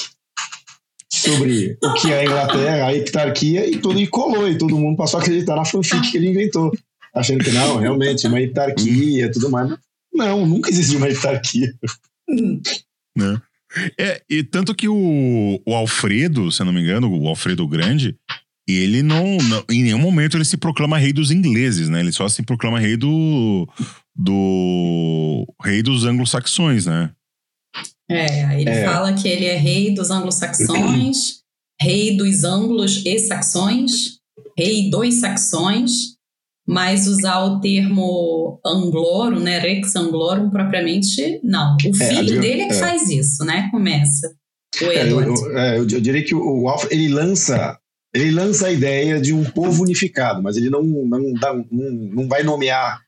[1.24, 4.96] sobre o que é a Inglaterra, a heptarquia, e tudo e colou, e todo mundo
[4.96, 6.70] passou a acreditar na fanfic que ele inventou,
[7.14, 9.74] achando que não, realmente, uma heptarquia e tudo mais.
[10.12, 11.72] Não, nunca existiu uma heptarquia.
[13.16, 13.40] Né?
[13.98, 18.16] É, e tanto que o, o Alfredo, se eu não me engano, o Alfredo Grande,
[18.68, 22.00] ele não, não- Em nenhum momento ele se proclama rei dos ingleses, né?
[22.00, 23.68] Ele só se proclama rei do.
[24.16, 25.46] do.
[25.62, 27.10] rei dos anglo-saxões, né?
[28.10, 28.84] É, aí ele É.
[28.84, 31.38] fala que ele é rei dos anglo-saxões,
[31.80, 34.18] rei dos anglos e saxões,
[34.56, 35.90] rei dos saxões,
[36.66, 41.76] mas usar o termo anglorum, né, rex anglorum, propriamente, não.
[41.76, 42.78] O É, filho dele é que é.
[42.78, 44.34] faz isso, né, começa.
[44.80, 45.28] O É, eu, Edward.
[45.30, 47.78] eu- eu- eu diria que o, o Alfred, ele lança.
[48.14, 52.28] Ele lança a ideia de um povo unificado, mas ele não, não, dá- não, não
[52.28, 53.00] vai nomear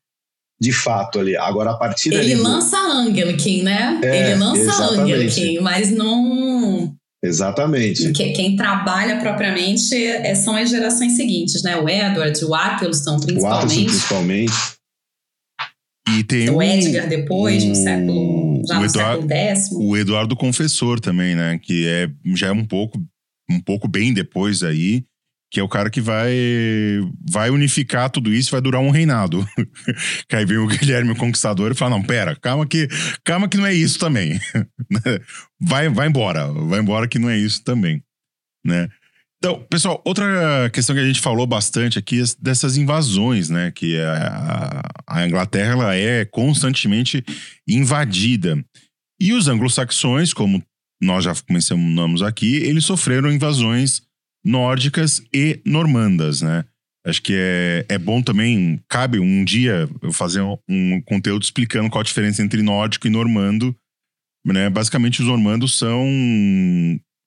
[0.60, 1.36] de fato ali.
[1.36, 4.00] Agora, a partir Ele do- lança Anglican, né?
[4.02, 5.40] É, ele lança exatamente.
[5.40, 6.94] Anglican, mas não.
[7.22, 8.12] Exatamente.
[8.12, 11.76] Que- Quem trabalha propriamente é- são as gerações seguintes, né?
[11.76, 13.84] O Edward, o Attilson, O Atlas, principalmente.
[13.86, 14.52] principalmente.
[16.16, 18.62] E tem O Edgar depois, no o- século.
[18.66, 19.68] Já o no Eduardo- século X.
[19.72, 21.58] o Eduardo Confessor também, né?
[21.60, 22.98] Que é, já é um pouco,
[23.50, 25.04] um pouco bem depois aí,
[25.56, 26.34] que é o cara que vai,
[27.32, 29.42] vai unificar tudo isso, vai durar um reinado.
[30.28, 32.86] que aí vem o Guilherme o Conquistador e fala: não, pera, calma que,
[33.24, 34.38] calma que não é isso também.
[35.58, 38.02] vai, vai embora, vai embora que não é isso também,
[38.62, 38.86] né?
[39.38, 43.72] Então, pessoal, outra questão que a gente falou bastante aqui é dessas invasões, né?
[43.74, 47.24] Que a, a Inglaterra ela é constantemente
[47.66, 48.62] invadida.
[49.18, 50.62] E os anglo-saxões, como
[51.00, 54.02] nós já mencionamos aqui, eles sofreram invasões
[54.46, 56.64] nórdicas e normandas, né?
[57.04, 61.90] Acho que é, é bom também, cabe um dia eu fazer um, um conteúdo explicando
[61.90, 63.76] qual a diferença entre nórdico e normando.
[64.44, 64.70] Né?
[64.70, 66.04] Basicamente, os normandos são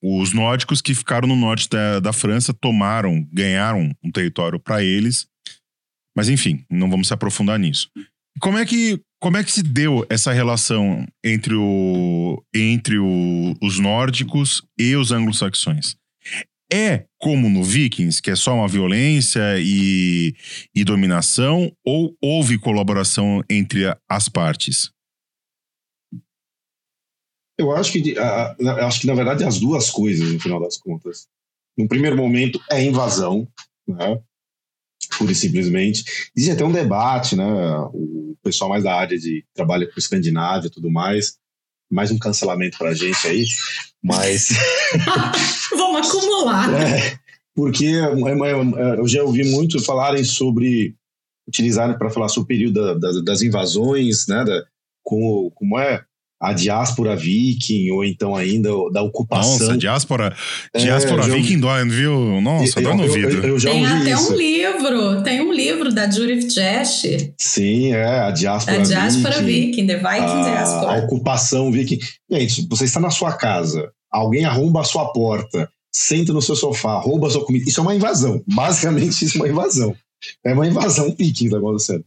[0.02, 5.26] os nórdicos que ficaram no norte da, da França, tomaram, ganharam um território para eles.
[6.16, 7.88] Mas enfim, não vamos se aprofundar nisso.
[8.38, 13.78] Como é que, como é que se deu essa relação entre, o, entre o, os
[13.78, 15.99] nórdicos e os anglo-saxões?
[16.72, 20.34] É como no Vikings, que é só uma violência e,
[20.74, 24.90] e dominação, ou houve colaboração entre a- as partes?
[27.58, 31.28] Eu acho que, eu acho que, na verdade, as duas coisas, no final das contas.
[31.76, 33.46] No primeiro momento, é invasão,
[33.86, 34.20] né?
[35.18, 36.30] pura e simplesmente.
[36.36, 37.44] Existe até um debate, né?
[37.92, 41.38] O pessoal mais da área de trabalha com Escandinávia e tudo mais.
[41.90, 43.44] Mais um cancelamento pra gente aí.
[44.02, 44.48] Mas.
[45.76, 46.72] Vamos acumular.
[46.82, 47.18] É,
[47.54, 50.94] porque é, é, eu já ouvi muito falarem sobre
[51.48, 54.62] utilizarem para falar sobre o período da- da- das invasões, né, da,
[55.02, 56.04] como, como é
[56.42, 59.58] a diáspora viking ou então ainda da ocupação.
[59.58, 60.34] Nossa, diáspora,
[60.72, 62.40] É, diáspora já ouvi- viking dói, viu?
[62.40, 63.28] Nossa, eu, dói no ouvido.
[63.36, 64.32] eu- eu já Tem ouvi até isso.
[64.32, 67.02] um livro, tem um livro da Judith Jesh,
[67.38, 71.04] Sim, é a diáspora a Diáspora viking, Viking, The Viking a, a Diaspora.
[71.04, 71.98] ocupação viking.
[72.30, 76.98] Gente, você está na sua casa, alguém arromba a sua porta, senta no seu sofá,
[77.00, 77.68] rouba a sua comida.
[77.68, 78.42] Isso é uma invasão.
[78.46, 79.94] Basicamente, isso é uma invasão.
[80.44, 82.04] É uma invasão viking que tá acontecendo.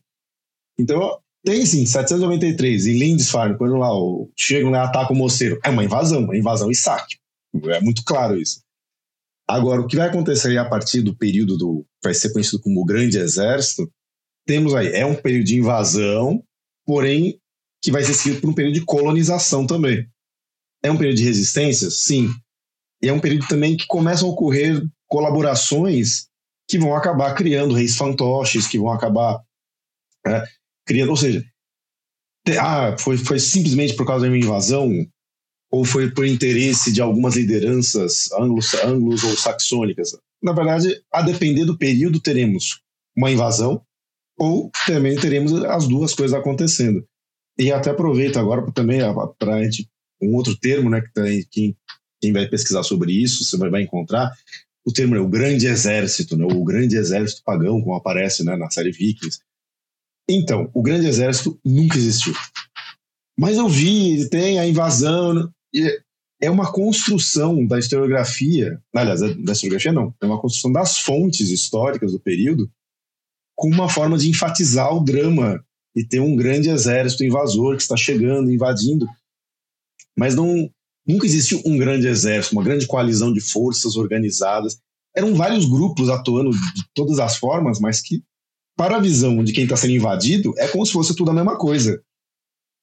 [0.79, 3.89] Então, tem sim, 793, em Lindisfarne, quando lá
[4.37, 5.59] chegam e atacam o moceiro.
[5.63, 7.17] É uma invasão, uma invasão e saque.
[7.65, 8.61] É muito claro isso.
[9.47, 11.85] Agora, o que vai acontecer a partir do período do.
[12.01, 13.91] vai ser conhecido como o Grande Exército,
[14.45, 16.43] temos aí, é um período de invasão,
[16.85, 17.39] porém,
[17.81, 20.07] que vai ser seguido por um período de colonização também.
[20.81, 21.89] É um período de resistência?
[21.91, 22.29] Sim.
[23.01, 26.27] E é um período também que começam a ocorrer colaborações
[26.67, 29.41] que vão acabar criando reis fantoches, que vão acabar
[30.25, 30.43] é,
[30.85, 31.45] criando, ou seja,
[32.59, 34.91] ah, foi, foi simplesmente por causa de uma invasão
[35.71, 40.15] ou foi por interesse de algumas lideranças anglos, anglos ou saxônicas?
[40.41, 42.81] Na verdade, a depender do período, teremos
[43.15, 43.81] uma invasão
[44.37, 47.05] ou também teremos as duas coisas acontecendo.
[47.57, 48.99] E até aproveito agora também
[49.39, 49.87] para a gente
[50.21, 51.77] um outro termo, né, que tem, quem,
[52.21, 54.31] quem vai pesquisar sobre isso, você vai, encontrar
[54.85, 58.69] o termo é o grande exército, né, o grande exército pagão, como aparece né, na
[58.69, 59.39] série Vikings.
[60.29, 62.33] Então, o grande exército nunca existiu.
[63.37, 65.51] Mas eu vi, tem a invasão.
[65.73, 66.01] e
[66.41, 72.11] É uma construção da historiografia, aliás, da historiografia não, é uma construção das fontes históricas
[72.11, 72.69] do período
[73.55, 75.63] com uma forma de enfatizar o drama
[75.95, 79.07] e ter um grande exército invasor que está chegando, invadindo.
[80.17, 80.69] Mas não,
[81.07, 84.79] nunca existiu um grande exército, uma grande coalizão de forças organizadas.
[85.15, 88.23] Eram vários grupos atuando de todas as formas, mas que,
[88.75, 91.57] para a visão de quem está sendo invadido, é como se fosse tudo a mesma
[91.57, 92.03] coisa.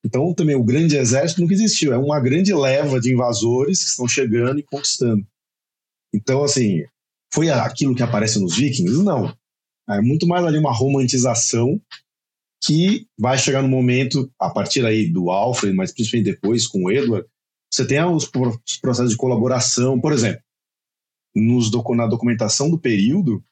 [0.05, 1.93] Então, também, o grande exército nunca existiu.
[1.93, 5.26] É uma grande leva de invasores que estão chegando e conquistando.
[6.14, 6.84] Então, assim,
[7.32, 9.03] foi aquilo que aparece nos vikings?
[9.03, 9.36] Não.
[9.88, 11.80] É muito mais ali uma romantização
[12.62, 16.91] que vai chegar no momento, a partir aí do Alfred, mas principalmente depois com o
[16.91, 17.26] Edward,
[17.72, 20.43] você tem os, pro- os processos de colaboração, por exemplo,
[21.34, 23.43] nos na documentação do período,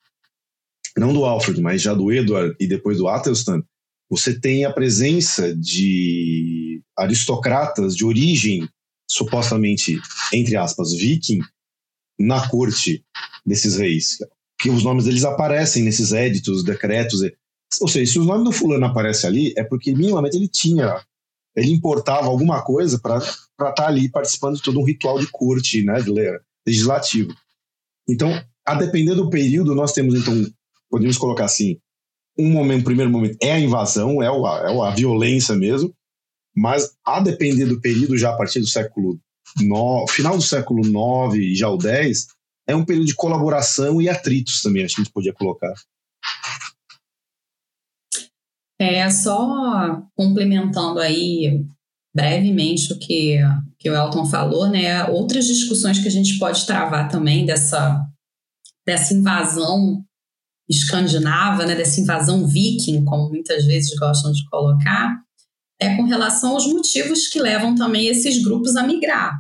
[0.99, 3.63] não do Alfred, mas já do Edward e depois do Athelstan,
[4.11, 8.69] você tem a presença de aristocratas de origem
[9.11, 10.01] supostamente,
[10.33, 11.41] entre aspas, viking,
[12.19, 13.05] na corte
[13.45, 14.19] desses reis.
[14.61, 17.21] Que os nomes deles aparecem nesses éditos, decretos.
[17.81, 21.01] Ou seja, se o nome do fulano aparece ali, é porque minimamente ele tinha,
[21.55, 26.01] ele importava alguma coisa para estar ali participando de todo um ritual de corte, né,
[26.01, 27.35] de le- legislativo.
[28.09, 28.31] Então,
[28.67, 30.35] a depender do período, nós temos então,
[30.91, 31.79] podemos colocar assim,
[32.39, 35.93] um momento, primeiro momento é a invasão, é, o, é a violência mesmo,
[36.57, 39.19] mas a depender do período, já a partir do século
[39.61, 42.29] no, final do século IX e já o X,
[42.67, 45.73] é um período de colaboração e atritos também, acho que a gente podia colocar.
[48.81, 51.65] É, só complementando aí
[52.15, 53.39] brevemente o que,
[53.79, 55.05] que o Elton falou, né?
[55.07, 58.07] Outras discussões que a gente pode travar também dessa,
[58.87, 60.05] dessa invasão
[60.69, 61.75] escandinava, né?
[61.75, 65.17] Dessa invasão viking, como muitas vezes gostam de colocar,
[65.81, 69.39] é com relação aos motivos que levam também esses grupos a migrar.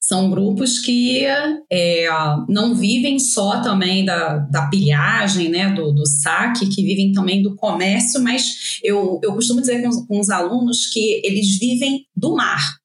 [0.00, 2.08] São grupos que é,
[2.48, 7.56] não vivem só também da, da pilhagem, né, do, do saque, que vivem também do
[7.56, 12.76] comércio, mas eu, eu costumo dizer com, com os alunos que eles vivem do mar.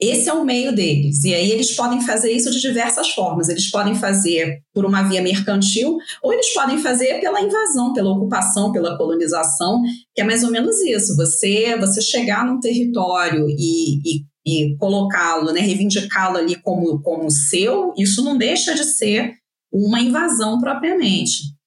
[0.00, 1.24] Esse é o meio deles.
[1.24, 3.48] E aí eles podem fazer isso de diversas formas.
[3.48, 8.70] Eles podem fazer por uma via mercantil, ou eles podem fazer pela invasão, pela ocupação,
[8.70, 9.82] pela colonização,
[10.14, 11.16] que é mais ou menos isso.
[11.16, 17.92] Você, você chegar num território e, e, e colocá-lo, né, reivindicá-lo ali como, como seu,
[17.98, 19.34] isso não deixa de ser
[19.72, 21.57] uma invasão propriamente.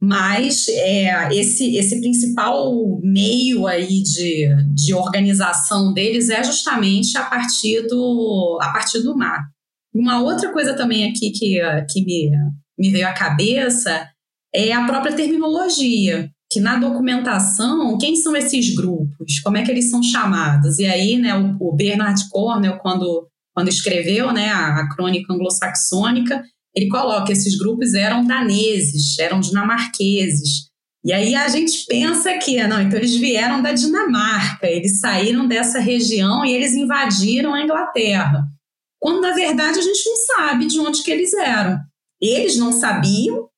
[0.00, 7.82] Mas é, esse, esse principal meio aí de, de organização deles é justamente a partir
[7.88, 9.48] do, a partir do mar.
[9.92, 12.30] Uma outra coisa também aqui que, que me,
[12.78, 14.08] me veio à cabeça
[14.54, 19.40] é a própria terminologia, que na documentação, quem são esses grupos?
[19.40, 20.78] Como é que eles são chamados?
[20.78, 26.42] E aí, né, o, o Bernard Cornell, quando, quando escreveu né, a, a crônica anglo-saxônica,
[26.78, 30.68] ele coloca esses grupos eram daneses, eram dinamarqueses.
[31.04, 35.78] E aí a gente pensa que, não, então eles vieram da Dinamarca, eles saíram dessa
[35.78, 38.44] região e eles invadiram a Inglaterra.
[39.00, 41.78] Quando, na verdade, a gente não sabe de onde que eles eram.
[42.20, 43.48] Eles não sabiam,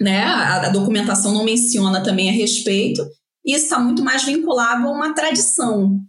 [0.00, 0.24] né?
[0.24, 3.04] A, a documentação não menciona também a respeito,
[3.44, 6.00] e isso está muito mais vinculado a uma tradição.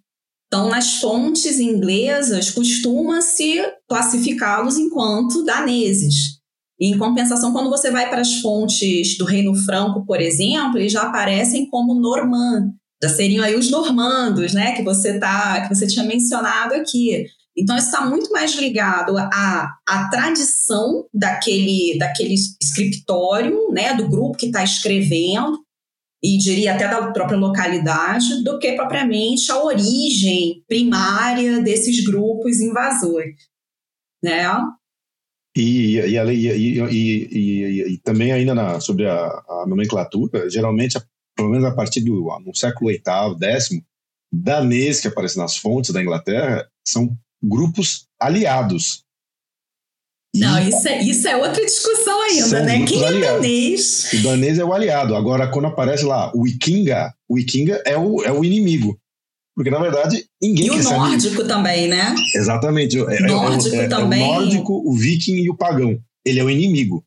[0.48, 6.41] Então, nas fontes inglesas, costuma-se classificá-los enquanto daneses.
[6.82, 11.04] Em compensação, quando você vai para as fontes do Reino Franco, por exemplo, eles já
[11.04, 12.74] aparecem como normand,
[13.04, 17.28] já seriam aí os normandos, né, que você tá, que você tinha mencionado aqui.
[17.56, 24.38] Então, isso está muito mais ligado à, à tradição daquele, daquele escritório, né, do grupo
[24.38, 25.60] que está escrevendo,
[26.24, 33.36] e diria até da própria localidade, do que propriamente a origem primária desses grupos invasores.
[34.24, 34.48] Né?
[35.56, 40.98] E, e, e, e, e também ainda na, sobre a, a, nomenclatura, geralmente,
[41.36, 43.02] pelo menos a partir do no século VIII,
[43.42, 43.70] X,
[44.32, 49.04] danês que aparece nas fontes da Inglaterra são grupos aliados.
[50.34, 52.86] Não, isso é, isso é outra discussão ainda, né?
[52.86, 54.14] Quem é danês?
[54.14, 55.14] O danês é o aliado.
[55.14, 58.98] Agora, quando aparece lá o Vikinga, o Vikinga é o, é o inimigo.
[59.56, 62.16] Porque, na verdade, ninguém e quer o nórdico também, né?
[62.34, 63.00] Exatamente.
[63.00, 64.24] O nórdico é, é, também.
[64.24, 66.00] É o nórdico, o viking e o pagão.
[66.26, 67.04] Ele é o inimigo.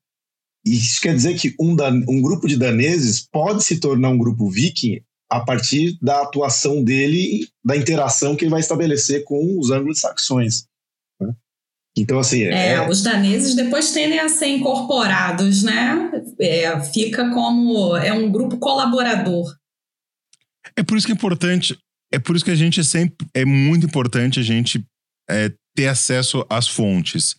[0.64, 4.18] E isso quer dizer que um, dan um grupo de daneses pode se tornar um
[4.18, 9.70] grupo viking a partir da atuação dele, da interação que ele vai estabelecer com os
[9.70, 10.66] anglo-saxões.
[11.20, 11.34] Né?
[11.96, 12.44] Então, assim.
[12.44, 16.10] É, é, os daneses depois tendem a ser incorporados, né?
[16.38, 17.96] É, fica como.
[17.96, 19.54] É um grupo colaborador.
[20.76, 21.78] É por isso que é importante
[22.14, 23.26] é por isso que a gente é sempre.
[23.34, 24.84] É muito importante a gente
[25.28, 27.36] é, ter acesso às fontes.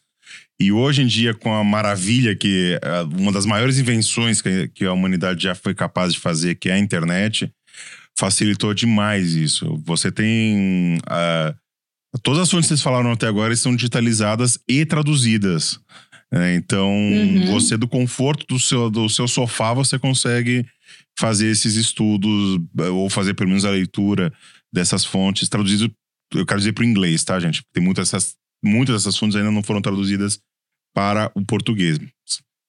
[0.60, 2.80] E hoje em dia, com a maravilha que.
[3.18, 6.74] Uma das maiores invenções que, que a humanidade já foi capaz de fazer, que é
[6.74, 7.50] a internet,
[8.18, 9.82] facilitou demais isso.
[9.86, 10.98] Você tem.
[10.98, 15.80] Uh, todas as fontes que vocês falaram até agora estão digitalizadas e traduzidas.
[16.32, 16.56] Né?
[16.56, 17.46] Então, uhum.
[17.48, 20.66] você, do conforto do seu, do seu sofá, você consegue
[21.18, 24.34] fazer esses estudos, ou fazer pelo menos a leitura
[24.76, 25.90] dessas fontes, traduzido,
[26.34, 27.64] eu quero dizer para o inglês, tá, gente?
[27.74, 30.38] Tem muitas dessas, muitas dessas fontes ainda não foram traduzidas
[30.94, 31.98] para o português.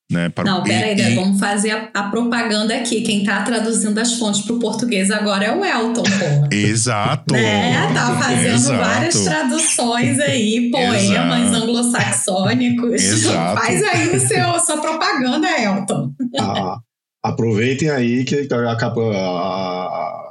[0.09, 3.01] Né, para não, peraí, e, vamos fazer a, a, propaganda aqui.
[3.01, 6.55] Quem tá traduzindo as fontes para o português agora é o Elton, pô.
[6.55, 7.33] Exato!
[7.33, 7.93] né?
[7.93, 8.79] Tá fazendo Exato.
[8.79, 13.03] várias traduções aí, poemas anglo-saxônicos.
[13.03, 13.59] Exato.
[13.59, 16.13] Faz aí o seu, sua propaganda, Elton.
[16.39, 16.77] Ah,
[17.21, 20.26] aproveitem aí que acaba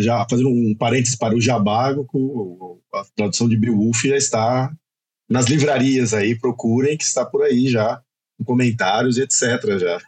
[0.00, 4.72] já fazendo um parênteses para o Jabá, a tradução de Beowulf já está
[5.28, 8.00] nas livrarias aí, procurem que está por aí já,
[8.40, 9.78] em comentários e etc.
[9.78, 10.00] já.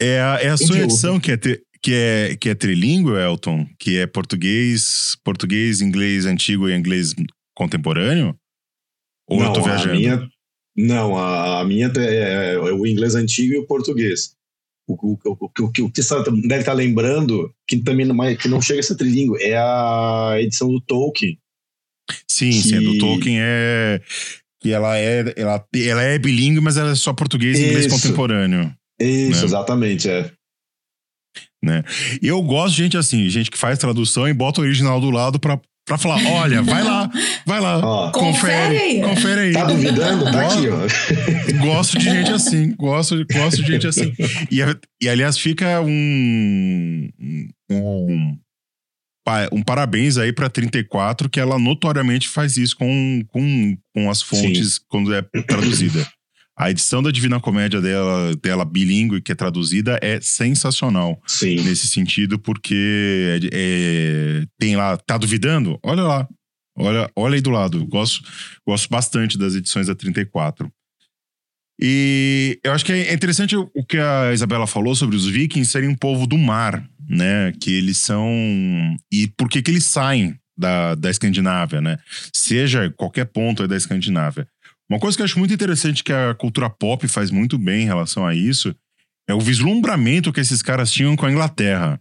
[0.00, 3.66] É a, é a sua edição que é, que, é, que é trilíngue, Elton?
[3.78, 7.14] Que é português, português, inglês antigo e inglês
[7.54, 8.36] contemporâneo?
[9.28, 9.92] Ou não, eu tô viajando?
[9.92, 10.28] A minha,
[10.76, 14.34] não, a, a minha é, é o inglês antigo e o português.
[14.86, 16.14] O, o, o, o, que você
[16.46, 20.68] deve estar lembrando, que também não, que não chega a ser trilingue, é a edição
[20.68, 21.38] do Tolkien.
[22.28, 22.62] Sim, que...
[22.62, 24.00] sim, do Tolkien é.
[24.60, 28.74] que ela é, ela, ela é bilíngue, mas ela é só português e inglês contemporâneo.
[29.00, 29.44] Isso, né?
[29.44, 30.30] exatamente, é.
[31.64, 31.82] Né?
[32.22, 35.40] Eu gosto de gente assim, gente que faz tradução e bota o original do lado
[35.40, 37.10] pra, pra falar: olha, vai lá,
[37.46, 39.00] vai lá, Ó, confere, confere aí.
[39.02, 39.52] confere aí.
[39.52, 40.24] Tá duvidando?
[40.24, 41.58] Tá aqui, ó.
[41.66, 44.12] Gosto de gente assim, gosto, gosto de gente assim.
[44.50, 44.58] E,
[45.02, 47.08] e aliás, fica um,
[47.70, 48.38] um,
[49.52, 54.74] um parabéns aí pra 34, que ela notoriamente faz isso com, com, com as fontes
[54.74, 54.80] Sim.
[54.88, 56.06] quando é traduzida.
[56.56, 61.56] A edição da Divina Comédia dela, dela bilíngue, que é traduzida, é sensacional Sim.
[61.56, 65.80] nesse sentido, porque é- é- tem lá, tá duvidando?
[65.82, 66.28] Olha lá.
[66.76, 67.84] Olha, olha aí do lado.
[67.86, 68.22] Gosto,
[68.66, 70.70] gosto bastante das edições da 34.
[71.80, 75.88] E eu acho que é interessante o que a Isabela falou sobre os vikings serem
[75.88, 77.52] um povo do mar, né?
[77.60, 78.28] Que eles são.
[79.12, 81.98] E por que, que eles saem da, da Escandinávia, né?
[82.32, 84.46] Seja qualquer ponto da Escandinávia.
[84.88, 87.86] Uma coisa que eu acho muito interessante que a cultura pop faz muito bem em
[87.86, 88.74] relação a isso
[89.28, 92.00] é o vislumbramento que esses caras tinham com a Inglaterra.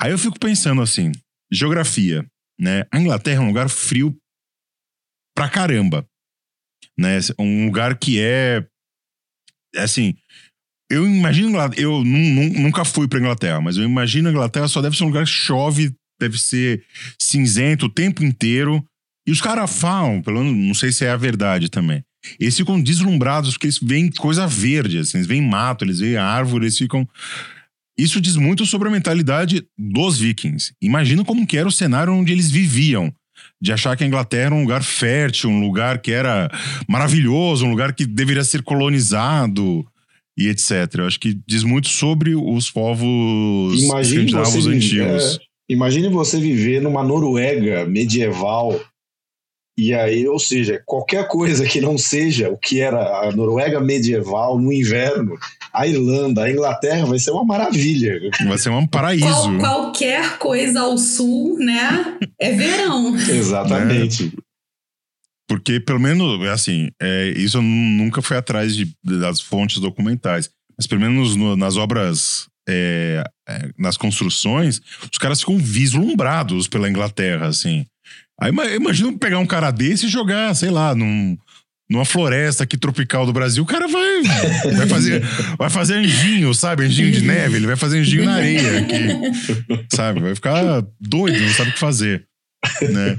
[0.00, 1.10] Aí eu fico pensando assim,
[1.50, 2.24] geografia,
[2.58, 2.84] né?
[2.92, 4.16] A Inglaterra é um lugar frio
[5.36, 6.06] pra caramba,
[6.98, 7.18] né?
[7.38, 8.66] Um lugar que é
[9.76, 10.14] assim,
[10.90, 14.80] eu imagino eu nu- nu- nunca fui pra Inglaterra, mas eu imagino a Inglaterra só
[14.80, 16.84] deve ser um lugar que chove, deve ser
[17.20, 18.84] cinzento o tempo inteiro.
[19.26, 22.02] E os caras falam, pelo menos não sei se é a verdade também.
[22.40, 26.64] Eles ficam deslumbrados porque eles veem coisa verde, assim, eles veem mato, eles veem árvore,
[26.64, 27.06] eles ficam.
[27.98, 30.72] Isso diz muito sobre a mentalidade dos vikings.
[30.80, 33.12] Imagina como que era o cenário onde eles viviam.
[33.60, 36.48] De achar que a Inglaterra era um lugar fértil, um lugar que era
[36.88, 39.84] maravilhoso, um lugar que deveria ser colonizado
[40.36, 40.94] e etc.
[40.98, 45.36] Eu acho que diz muito sobre os povos Imagine escandinavos você, antigos.
[45.36, 48.80] é, imagine você viver numa Noruega medieval
[49.78, 54.58] e aí, ou seja, qualquer coisa que não seja o que era a Noruega medieval
[54.58, 55.38] no inverno,
[55.78, 58.18] a Irlanda, a Inglaterra vai ser uma maravilha.
[58.46, 59.26] Vai ser um paraíso.
[59.26, 62.16] Qual- qualquer coisa ao sul, né?
[62.40, 63.14] É verão.
[63.28, 64.32] Exatamente.
[65.48, 70.50] Porque, pelo menos, assim, é, isso eu nunca fui atrás de, das fontes documentais.
[70.76, 76.88] Mas, pelo menos no- nas obras, é, é, nas construções, os caras ficam vislumbrados pela
[76.88, 77.86] Inglaterra, assim.
[78.40, 81.36] Aí ima- imagina pegar um cara desse e jogar, sei lá, num,
[81.90, 84.22] numa floresta aqui tropical do Brasil, o cara vai,
[84.76, 85.22] vai, fazer,
[85.56, 86.84] vai fazer anjinho, sabe?
[86.84, 90.20] Anjinho de neve, ele vai fazer anjinho na areia aqui, sabe?
[90.20, 92.26] Vai ficar doido, não sabe o que fazer,
[92.82, 93.18] né?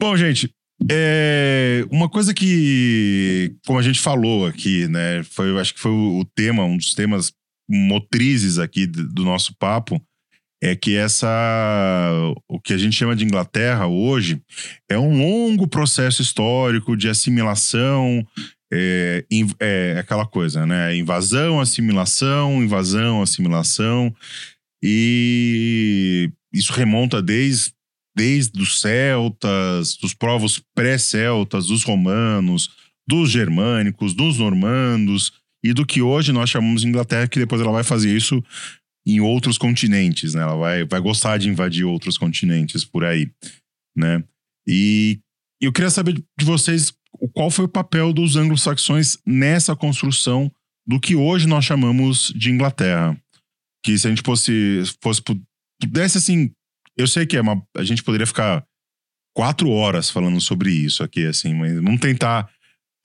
[0.00, 0.50] Bom, gente,
[0.90, 5.22] é, uma coisa que, como a gente falou aqui, né?
[5.24, 7.32] Foi, acho que foi o, tema, um dos temas
[7.68, 10.00] motrizes aqui do nosso papo,
[10.62, 11.28] é que essa,
[12.48, 14.40] o que a gente chama de Inglaterra hoje,
[14.88, 18.26] é um longo processo histórico de assimilação,
[18.72, 19.24] é,
[19.58, 20.94] é aquela coisa, né?
[20.96, 24.14] Invasão, assimilação, invasão, assimilação,
[24.82, 27.72] e isso remonta desde
[28.16, 32.68] desde os celtas, dos povos pré-celtas, dos romanos,
[33.08, 35.32] dos germânicos, dos normandos
[35.62, 38.42] e do que hoje nós chamamos de Inglaterra, que depois ela vai fazer isso
[39.06, 40.42] em outros continentes, né?
[40.42, 43.30] Ela vai, vai gostar de invadir outros continentes por aí,
[43.96, 44.22] né?
[44.66, 45.20] E
[45.60, 46.92] eu queria saber de vocês
[47.32, 50.50] qual foi o papel dos anglo-saxões nessa construção
[50.86, 53.20] do que hoje nós chamamos de Inglaterra.
[53.84, 55.40] Que se a gente fosse, fosse pu-
[55.80, 56.50] pudesse assim,
[56.96, 58.64] eu sei que é uma, a gente poderia ficar
[59.34, 62.50] quatro horas falando sobre isso aqui, assim, mas vamos tentar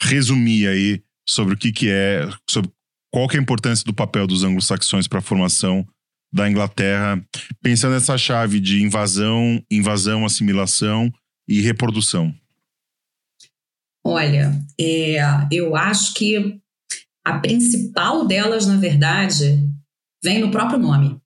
[0.01, 2.71] resumir aí sobre o que que é, sobre
[3.15, 5.87] qual que é a importância do papel dos anglo-saxões para a formação
[6.33, 7.25] da Inglaterra,
[7.63, 11.09] pensando nessa chave de invasão, invasão, assimilação
[11.47, 12.35] e reprodução.
[14.05, 15.15] Olha, é,
[15.49, 16.59] eu acho que
[17.25, 19.65] a principal delas, na verdade,
[20.21, 21.17] vem no próprio nome.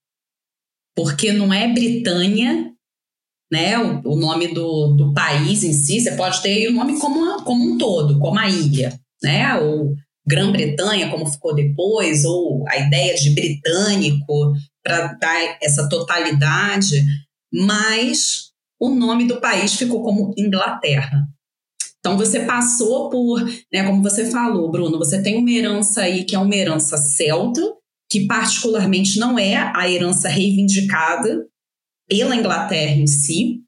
[0.95, 2.71] Porque não é Britânia,
[3.51, 3.79] né?
[3.79, 7.73] O, o nome do, do país em si, você pode ter o nome como, como
[7.73, 9.55] um todo, como a ilha, né?
[9.55, 9.95] Ou
[10.29, 14.53] Grã-Bretanha, como ficou depois, ou a ideia de britânico
[14.83, 17.03] para dar essa totalidade,
[17.51, 21.27] mas o nome do país ficou como Inglaterra.
[21.99, 26.35] Então você passou por, né, como você falou, Bruno, você tem uma herança aí que
[26.35, 27.61] é uma herança celta,
[28.09, 31.45] que particularmente não é a herança reivindicada
[32.07, 33.61] pela Inglaterra em si.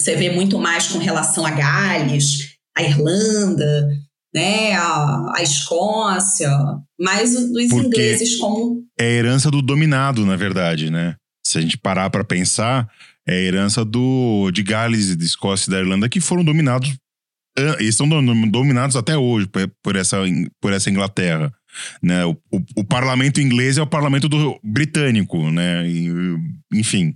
[0.00, 3.88] Você vê muito mais com relação a Gales, a Irlanda,
[4.36, 6.50] né, a, a Escócia,
[7.00, 11.16] mas dos Porque- ingleses como É a herança do dominado, na verdade, né?
[11.46, 12.86] Se a gente parar para pensar,
[13.26, 16.94] é a herança do de Gales, de Escócia e da Irlanda que foram dominados
[17.80, 20.18] estão dom- dominados até hoje por- por essa,
[20.60, 21.50] por essa Inglaterra.
[22.02, 22.22] Né?
[22.26, 25.88] O, o, o parlamento inglês é o parlamento do britânico, né?
[25.88, 26.10] E,
[26.74, 27.14] enfim,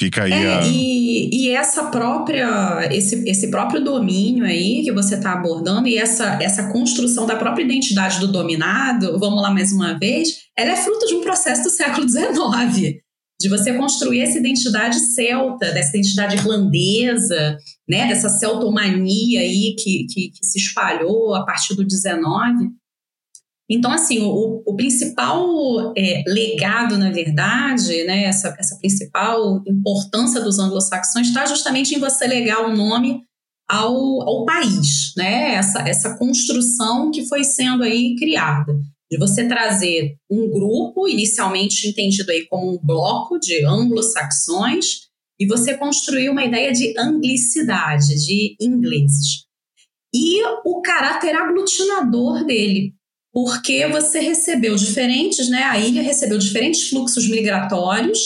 [0.00, 0.62] fica aí É, a.
[0.66, 6.42] e, e essa própria, esse, esse próprio domínio aí que você está abordando e essa,
[6.42, 11.06] essa construção da própria identidade do dominado, vamos lá mais uma vez, ela é fruto
[11.06, 12.96] de um processo do século XIX,
[13.38, 20.30] de você construir essa identidade celta, dessa identidade irlandesa, né, dessa celtomania aí que, que,
[20.30, 22.16] que se espalhou a partir do XIX.
[23.70, 30.58] Então, assim, o, o principal é, legado, na verdade, né, essa, essa principal importância dos
[30.58, 33.22] anglo-saxões está justamente em você legar o nome
[33.70, 35.54] ao, ao país, né?
[35.54, 38.76] Essa, essa construção que foi sendo aí criada.
[39.08, 45.08] De você trazer um grupo, inicialmente entendido aí como um bloco de anglo-saxões,
[45.38, 49.46] e você construir uma ideia de anglicidade, de ingleses.
[50.12, 52.92] E o caráter aglutinador dele,
[53.32, 55.62] porque você recebeu diferentes, né?
[55.64, 58.18] A ilha recebeu diferentes fluxos migratórios.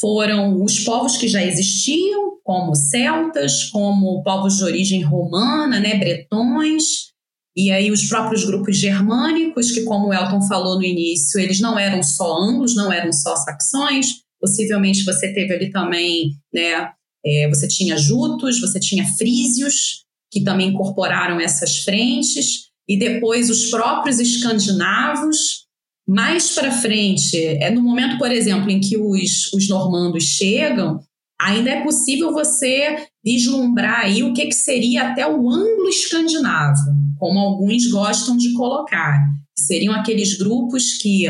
[0.00, 5.96] Foram os povos que já existiam, como celtas, como povos de origem romana, né?
[5.96, 7.10] Bretões,
[7.56, 11.78] e aí os próprios grupos germânicos, que como o Elton falou no início, eles não
[11.78, 14.20] eram só anglos, não eram só saxões.
[14.40, 16.90] Possivelmente você teve ali também, né?
[17.24, 23.70] é, você tinha jutos, você tinha frísios, que também incorporaram essas frentes e depois os
[23.70, 25.68] próprios escandinavos.
[26.08, 31.00] Mais para frente, é no momento, por exemplo, em que os, os normandos chegam,
[31.40, 36.80] ainda é possível você vislumbrar aí o que, que seria até o anglo-escandinavo,
[37.16, 39.24] como alguns gostam de colocar.
[39.56, 41.26] Seriam aqueles grupos que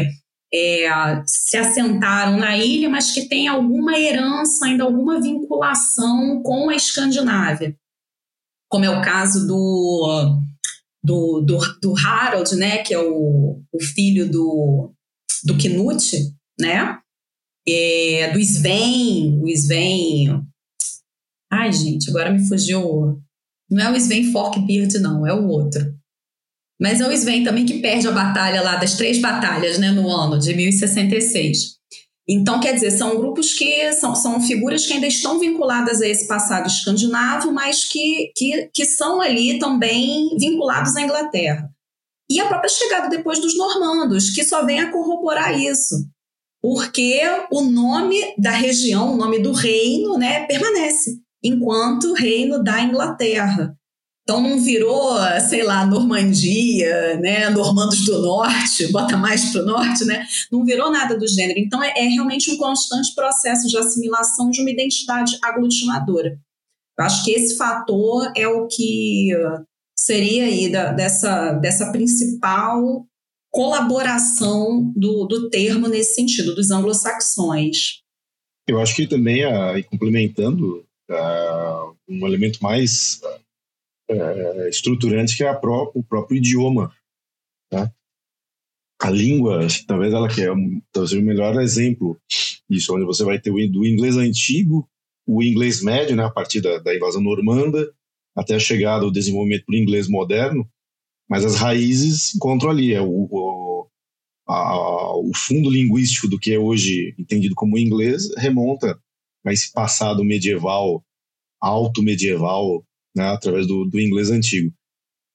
[0.52, 6.74] é, se assentaram na ilha, mas que têm alguma herança, ainda alguma vinculação com a
[6.74, 7.76] Escandinávia.
[8.68, 10.40] Como é o caso do
[11.02, 14.92] do, do, do Harold, né, que é o, o filho do,
[15.44, 16.98] do Knut, né,
[17.66, 20.42] é, do Sven, o Sven,
[21.50, 23.20] ai gente, agora me fugiu,
[23.70, 25.94] Não é o Sven Forkbeard, não, é o outro.
[26.80, 30.08] Mas é o Sven também que perde a batalha lá, das três batalhas, né, no
[30.08, 31.78] ano de 1066.
[32.32, 36.28] Então, quer dizer, são grupos que são, são figuras que ainda estão vinculadas a esse
[36.28, 41.68] passado escandinavo, mas que, que, que são ali também vinculados à Inglaterra.
[42.30, 46.08] E a própria chegada depois dos normandos, que só vem a corroborar isso.
[46.62, 47.20] Porque
[47.50, 53.74] o nome da região, o nome do reino, né, permanece, enquanto reino da Inglaterra.
[54.30, 55.16] Então não virou,
[55.48, 60.24] sei lá, Normandia, né, Normandos do Norte, bota mais para o norte, né?
[60.52, 61.58] Não virou nada do gênero.
[61.58, 66.38] Então é, é, realmente um constante processo de assimilação de uma identidade aglutinadora.
[66.96, 69.30] Eu acho que esse fator é o que
[69.96, 73.04] seria aí da, dessa, dessa principal
[73.50, 77.98] colaboração do, do termo nesse sentido, dos anglo-saxões.
[78.68, 83.20] Eu acho que também, uh, complementando, uh, um elemento mais
[84.12, 86.92] uh, estruturante que é pró o próprio idioma.
[87.70, 87.92] Tá?
[89.00, 90.48] A língua, talvez ela que é
[90.92, 92.20] talvez o melhor exemplo
[92.68, 94.88] disso, onde você vai ter do inglês antigo,
[95.26, 97.92] o inglês médio, né, a partir da, da invasão normanda,
[98.36, 100.68] até a chegada, o desenvolvimento do inglês moderno,
[101.28, 103.88] mas as raízes encontram ali, é o, o,
[104.46, 109.00] a, o fundo linguístico do que é hoje entendido como inglês remonta
[109.46, 111.04] a esse passado medieval,
[111.60, 112.84] alto medieval,
[113.14, 114.72] né, através do, do inglês antigo.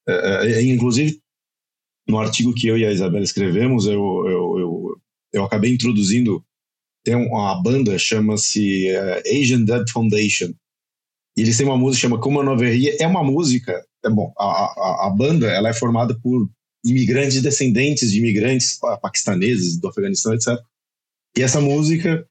[0.07, 1.19] É, é, inclusive,
[2.07, 5.01] no artigo que eu e a Isabela escrevemos, eu, eu, eu,
[5.33, 6.43] eu acabei introduzindo,
[7.03, 10.53] tem uma banda, chama-se uh, Asian Dead Foundation,
[11.37, 12.95] e eles têm uma música chama Como Noveria.
[12.99, 16.49] É uma música, é bom, a, a, a banda ela é formada por
[16.83, 20.59] imigrantes descendentes de imigrantes paquistaneses do Afeganistão, etc.
[21.37, 22.25] E essa música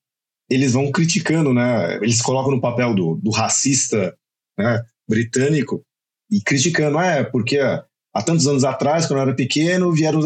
[0.48, 1.96] eles vão criticando, né?
[1.96, 4.16] Eles colocam no papel do, do racista
[4.58, 5.82] né, britânico
[6.30, 10.20] e criticando, é porque há tantos anos atrás, quando eu era pequeno, vieram,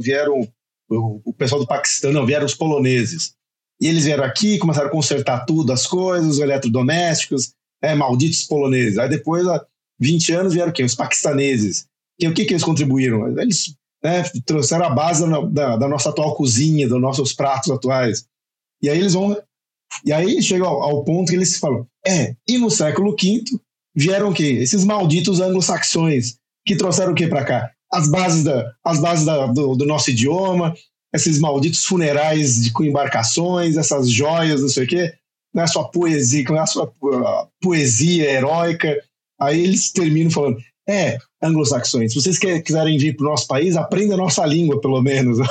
[0.00, 0.48] vieram
[0.88, 3.34] o, pessoal do Paquistão, não, vieram os poloneses.
[3.80, 8.98] E eles vieram aqui, começaram a consertar tudo, as coisas, os eletrodomésticos, é, malditos poloneses.
[8.98, 9.64] Aí depois, há
[9.98, 10.82] 20 anos, vieram quê?
[10.82, 11.86] Os paquistaneses.
[12.18, 13.26] E o que, que eles contribuíram?
[13.40, 18.26] Eles né, trouxeram a base da, da, nossa atual cozinha, dos nossos pratos atuais.
[18.82, 19.36] E aí eles vão.
[20.04, 23.44] E aí chega ao, ao ponto que eles falam: é, e no século V
[23.94, 24.58] vieram o quê?
[24.60, 27.70] Esses malditos anglo-saxões que trouxeram o quê para cá?
[27.92, 30.74] As bases, da, as bases da, do, do, nosso idioma,
[31.12, 35.14] esses malditos funerais de, com embarcações, essas joias, não sei o quê
[35.54, 36.92] não é sua poesia, não é a sua
[37.60, 38.96] poesia heróica.
[39.40, 40.58] Aí eles terminam falando:
[40.88, 45.02] é, anglo-saxões, se vocês quiserem vir para o nosso país, aprenda a nossa língua, pelo
[45.02, 45.38] menos.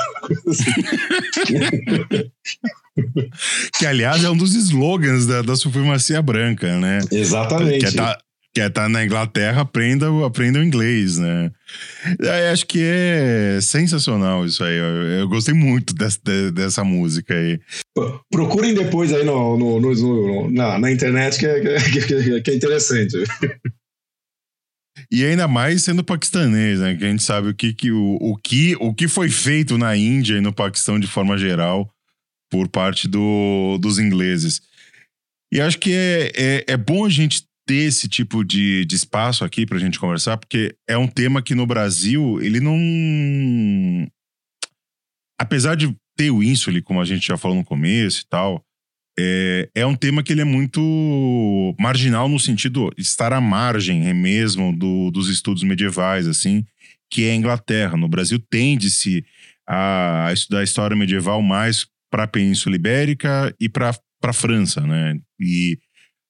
[3.78, 7.00] que, aliás, é um dos slogans da, da supremacia branca, né?
[7.10, 7.92] Exatamente.
[7.92, 8.16] Que é
[8.54, 11.50] quer estar tá na Inglaterra, aprenda, aprenda o inglês, né?
[12.18, 14.76] Eu acho que é sensacional isso aí.
[14.76, 16.18] Eu, eu gostei muito dessa,
[16.52, 17.60] dessa música aí.
[18.30, 22.54] Procurem depois aí no, no, no, no na, na, internet que é, que, que é
[22.54, 23.16] interessante.
[25.10, 26.96] E ainda mais sendo paquistanês, né?
[26.96, 29.96] Que a gente sabe o que, que, o, o, que, o que foi feito na
[29.96, 31.88] Índia e no Paquistão de forma geral
[32.50, 34.60] por parte do, dos ingleses.
[35.52, 39.44] E acho que é, é, é bom a gente ter esse tipo de, de espaço
[39.44, 44.10] aqui para a gente conversar, porque é um tema que no Brasil ele não.
[45.40, 48.64] Apesar de ter o ínsule, como a gente já falou no começo e tal,
[49.16, 50.80] é, é um tema que ele é muito
[51.78, 56.66] marginal no sentido de estar à margem é mesmo do, dos estudos medievais, assim,
[57.08, 57.96] que é a Inglaterra.
[57.96, 59.24] No Brasil tende-se
[59.64, 63.94] a estudar a história medieval mais para a Península Ibérica e para
[64.24, 65.20] a França, né?
[65.38, 65.78] E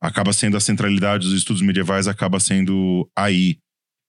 [0.01, 3.59] acaba sendo a centralidade dos estudos medievais, acaba sendo aí.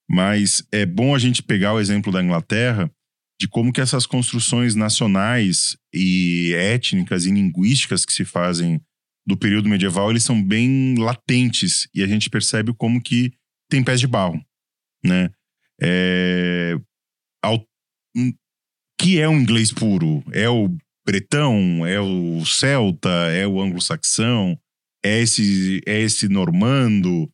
[0.09, 2.91] Mas é bom a gente pegar o exemplo da Inglaterra
[3.39, 8.80] de como que essas construções nacionais e étnicas e linguísticas que se fazem
[9.26, 13.31] do período medieval, eles são bem latentes e a gente percebe como que
[13.69, 14.39] tem pés de barro,
[15.03, 15.30] né?
[15.81, 16.76] É,
[17.43, 17.65] ao,
[18.15, 18.31] hum,
[18.99, 20.23] que é o inglês puro?
[20.31, 20.69] É o
[21.03, 21.85] bretão?
[21.85, 23.09] É o celta?
[23.31, 24.59] É o anglo-saxão?
[25.03, 27.30] É esse, é esse normando,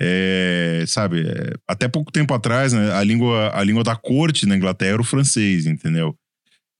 [0.00, 1.26] é, sabe?
[1.26, 5.02] É, até pouco tempo atrás, né, a, língua, a língua da corte na Inglaterra era
[5.02, 6.16] o francês, entendeu?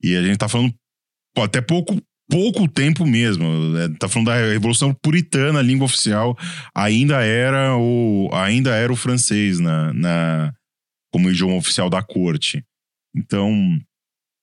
[0.02, 0.74] E a gente tá falando
[1.34, 2.00] pô, até pouco,
[2.30, 3.44] pouco tempo mesmo.
[3.72, 6.36] Né, tá falando da Revolução Puritana, a língua oficial
[6.74, 10.54] ainda era o, ainda era o francês na, na,
[11.12, 12.64] como idioma oficial da corte.
[13.14, 13.78] Então,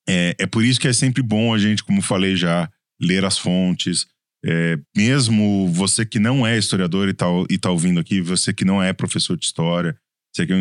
[0.08, 3.38] é, é por isso que é sempre bom a gente, como falei já, ler as
[3.38, 4.08] fontes,
[4.46, 8.66] é, mesmo você que não é historiador e tá, e tá ouvindo aqui, você que
[8.66, 9.98] não é professor de história,
[10.36, 10.54] Sei que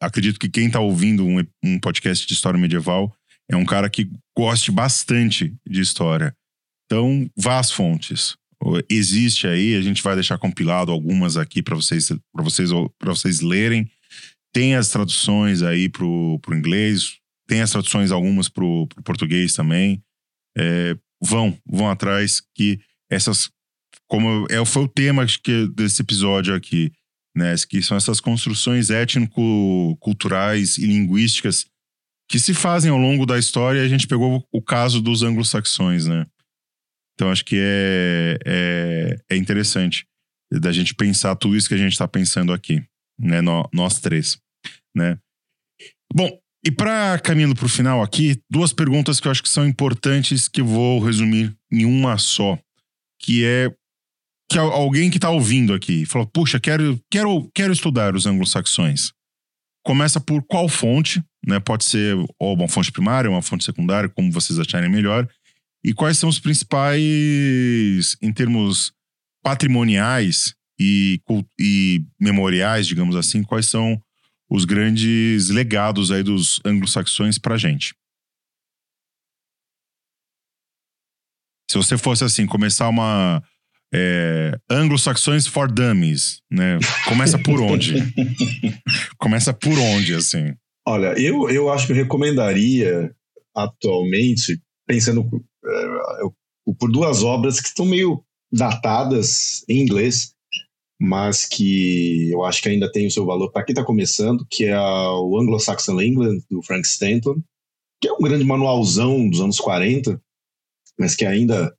[0.00, 3.14] acredito que quem está ouvindo um, um podcast de história medieval
[3.50, 6.34] é um cara que goste bastante de história.
[6.86, 8.36] Então, vá às fontes.
[8.88, 12.70] Existe aí, a gente vai deixar compilado algumas aqui para vocês, para vocês,
[13.02, 13.90] vocês lerem.
[14.52, 20.02] Tem as traduções aí pro, pro inglês, tem as traduções algumas pro, pro português também.
[20.56, 23.50] É, vão, vão atrás que essas,
[24.06, 26.92] como é, foi o tema que desse episódio aqui,
[27.36, 27.54] né?
[27.68, 31.66] Que são essas construções étnico-culturais e linguísticas
[32.30, 33.82] que se fazem ao longo da história.
[33.82, 36.26] A gente pegou o caso dos anglo-saxões, né?
[37.14, 40.06] Então acho que é, é, é interessante
[40.52, 42.82] da gente pensar tudo isso que a gente está pensando aqui,
[43.18, 43.40] né?
[43.40, 44.38] Nó- nós três,
[44.96, 45.18] né?
[46.14, 46.30] Bom,
[46.64, 50.48] e para caminhando para o final aqui, duas perguntas que eu acho que são importantes
[50.48, 52.58] que vou resumir em uma só,
[53.20, 53.70] que é
[54.50, 59.12] que al- alguém que está ouvindo aqui falou, puxa, quero, quero, quero estudar os anglo-saxões.
[59.84, 61.60] Começa por qual fonte, né?
[61.60, 65.28] Pode ser ou uma fonte primária, uma fonte secundária, como vocês acharem melhor.
[65.84, 68.92] E quais são os principais, em termos
[69.42, 71.20] patrimoniais e,
[71.58, 74.00] e memoriais, digamos assim, quais são
[74.50, 77.94] os grandes legados aí dos anglo-saxões pra gente?
[81.70, 83.42] Se você fosse assim, começar uma
[83.92, 86.78] é, anglo-saxões for dummies, né?
[87.08, 87.94] Começa por onde?
[89.18, 90.54] Começa por onde, assim?
[90.86, 93.14] Olha, eu, eu acho que eu recomendaria
[93.54, 95.28] atualmente, pensando
[95.64, 100.32] é, por duas obras que estão meio datadas em inglês,
[101.00, 104.64] mas que eu acho que ainda tem o seu valor para quem está começando, que
[104.64, 107.36] é a- o Anglo-Saxon England, do Frank Stanton,
[108.00, 110.20] que é um grande manualzão dos anos 40,
[110.98, 111.74] mas que ainda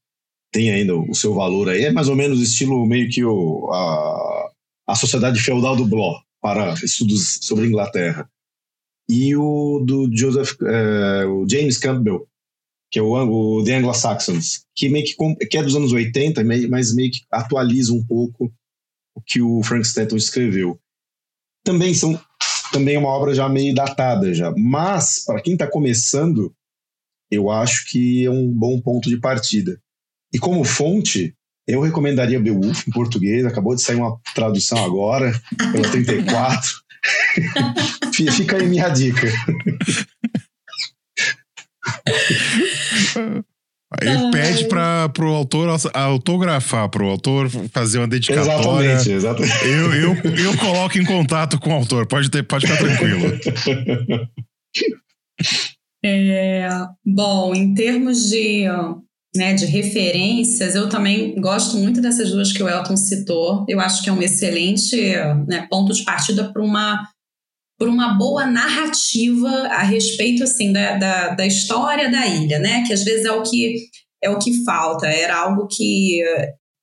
[0.52, 1.86] tem ainda o seu valor aí.
[1.86, 4.52] É mais ou menos estilo meio que o, a,
[4.88, 8.30] a Sociedade Feudal do Bloch, para estudos sobre Inglaterra
[9.10, 12.28] e o do Joseph, eh, o James Campbell,
[12.92, 16.70] que é o, o The Anglo-Saxons, que meio que, que é dos anos 80, meio-
[16.70, 18.52] mas meio que atualiza um pouco
[19.16, 20.80] o que o Frank Stanton escreveu.
[21.66, 22.20] Também são
[22.72, 26.54] também é uma obra já meio datada já, mas para quem está começando,
[27.32, 29.80] eu acho que é um bom ponto de partida.
[30.34, 31.34] E como fonte,
[31.68, 35.32] eu recomendaria Beowulf em português, acabou de sair uma tradução agora,
[35.72, 36.70] pela 34.
[38.14, 39.28] Fi- Fica aí minha dica.
[44.02, 48.92] Ele pede para pro autor autografar, pro autor fazer uma dedicatória.
[48.92, 49.66] Exatamente, exatamente.
[49.66, 53.32] Eu, eu, eu coloco em contato com o autor, pode, ter, pode ficar tranquilo.
[56.04, 56.70] É,
[57.06, 58.66] bom, em termos de,
[59.36, 63.66] né, de referências, eu também gosto muito dessas duas que o Elton citou.
[63.68, 64.96] Eu acho que é um excelente
[65.48, 67.06] né, ponto de partida para uma,
[67.78, 72.84] por uma boa narrativa a respeito assim, da, da, da história da ilha, né?
[72.86, 73.76] Que às vezes é o que,
[74.24, 75.08] é o que falta.
[75.08, 76.22] Era algo que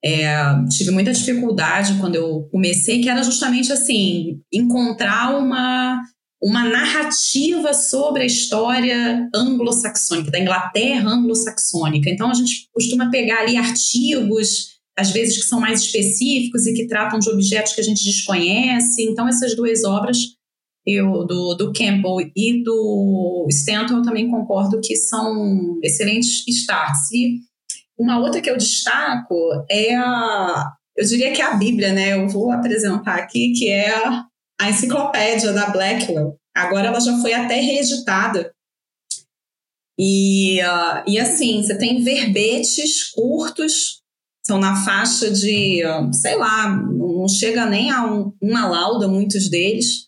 [0.05, 0.37] é,
[0.71, 6.01] tive muita dificuldade quando eu comecei, que era justamente assim, encontrar uma
[6.43, 12.11] uma narrativa sobre a história anglo-saxônica, da Inglaterra anglo-saxônica.
[12.11, 16.87] Então, a gente costuma pegar ali artigos, às vezes que são mais específicos e que
[16.87, 19.03] tratam de objetos que a gente desconhece.
[19.03, 20.19] Então, essas duas obras,
[20.87, 27.11] eu, do, do Campbell e do Stanton, eu também concordo que são excelentes starts.
[27.13, 27.41] E
[27.99, 29.35] uma outra que eu destaco
[29.71, 30.73] é a.
[30.97, 32.15] Eu diria que é a Bíblia, né?
[32.15, 33.93] Eu vou apresentar aqui, que é
[34.61, 36.37] a enciclopédia da Blackwell.
[36.55, 38.53] Agora ela já foi até reeditada.
[39.99, 44.03] E, uh, e assim, você tem verbetes curtos,
[44.47, 49.49] são na faixa de, uh, sei lá, não chega nem a um, uma lauda, muitos
[49.49, 50.07] deles,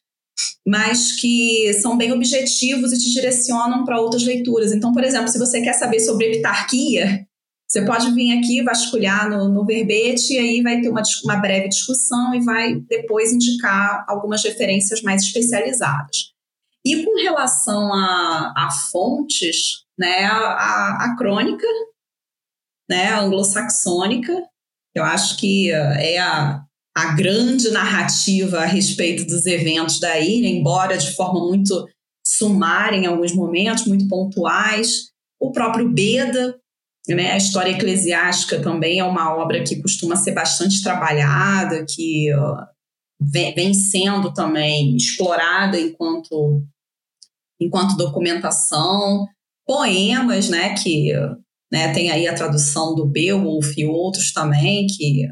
[0.66, 4.73] mas que são bem objetivos e te direcionam para outras leituras.
[4.73, 7.27] Então, por exemplo, se você quer saber sobre epitarquia,
[7.69, 11.69] você pode vir aqui vasculhar no, no verbete e aí vai ter uma, uma breve
[11.69, 16.32] discussão e vai depois indicar algumas referências mais especializadas.
[16.82, 21.66] E com relação a, a fontes, né, a, a, crônica
[22.89, 24.32] né, anglo-saxônica,
[24.95, 26.65] eu acho que é a,
[26.97, 31.86] a grande narrativa a respeito dos eventos da ilha, embora de forma muito
[32.24, 35.11] sumária em alguns momentos, muito pontuais.
[35.39, 36.59] O próprio Beda,
[37.07, 37.33] né?
[37.33, 42.29] A história eclesiástica também é uma obra que costuma ser bastante trabalhada, que
[43.20, 46.62] vem, sendo também explorada enquanto,
[47.61, 49.27] enquanto documentação.
[49.66, 50.75] Poemas, né?
[50.75, 51.12] Que
[51.70, 55.29] né, tem aí a tradução do Beowulf e outros também, que,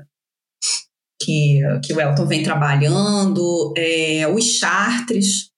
[1.22, 5.50] que, que o Elton vem trabalhando, é, os chartres,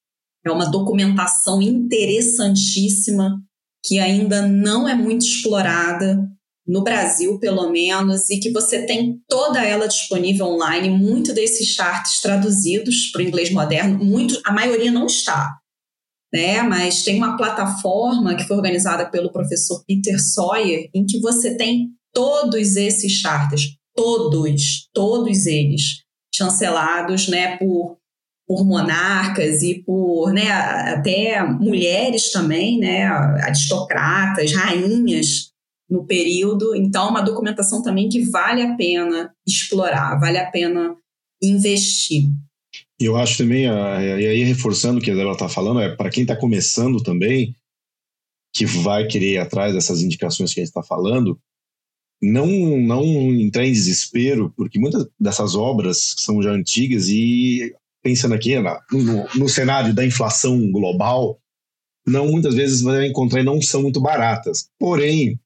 [0.44, 3.42] é uma documentação interessantíssima
[3.88, 6.28] que ainda não é muito explorada
[6.66, 12.20] no Brasil, pelo menos, e que você tem toda ela disponível online, muito desses charts
[12.20, 15.56] traduzidos para o inglês moderno, muito, a maioria não está,
[16.30, 16.60] né?
[16.62, 21.88] Mas tem uma plataforma que foi organizada pelo professor Peter Sawyer, em que você tem
[22.12, 26.02] todos esses charts, todos, todos eles,
[26.34, 27.97] chancelados, né, por
[28.48, 35.52] por monarcas e por né, até mulheres também, né, aristocratas, rainhas
[35.88, 36.74] no período.
[36.74, 40.96] Então, uma documentação também que vale a pena explorar, vale a pena
[41.42, 42.24] investir.
[42.98, 46.34] Eu acho também, e aí reforçando o que ela está falando, é para quem está
[46.34, 47.54] começando também,
[48.54, 51.38] que vai querer ir atrás dessas indicações que a gente está falando,
[52.20, 53.04] não, não
[53.34, 57.72] entrar em desespero, porque muitas dessas obras são já antigas e
[58.02, 61.38] pensando aqui na, no, no, cenário da inflação global,
[62.06, 64.68] não muitas vezes vai encontrar e não são muito baratas.
[64.78, 65.38] Porém,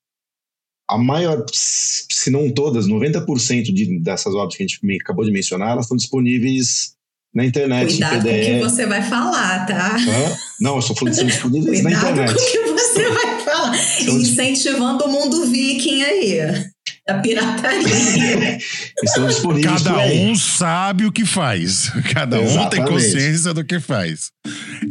[0.88, 5.70] a maior, se não todas, 90% de, dessas obras que a gente acabou de mencionar,
[5.70, 6.94] elas estão disponíveis
[7.34, 7.88] na internet.
[7.88, 9.96] Cuidado com o que você vai falar, tá?
[9.96, 10.36] Hã?
[10.60, 12.34] Não, eu estou falando que são disponíveis Cuidado na internet.
[12.34, 13.76] com o que você vai falar.
[14.02, 16.71] Incentivando o mundo viking aí.
[17.06, 18.58] Da pirataria.
[19.02, 21.90] Estão disponíveis Cada um sabe o que faz.
[22.14, 22.88] Cada um tem Exatamente.
[22.90, 24.30] consciência do que faz.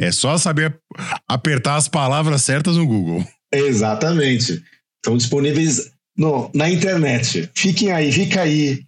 [0.00, 0.78] É só saber
[1.28, 3.26] apertar as palavras certas no Google.
[3.52, 4.62] Exatamente.
[4.98, 7.50] Estão disponíveis no, na internet.
[7.54, 8.84] Fiquem aí, fica aí.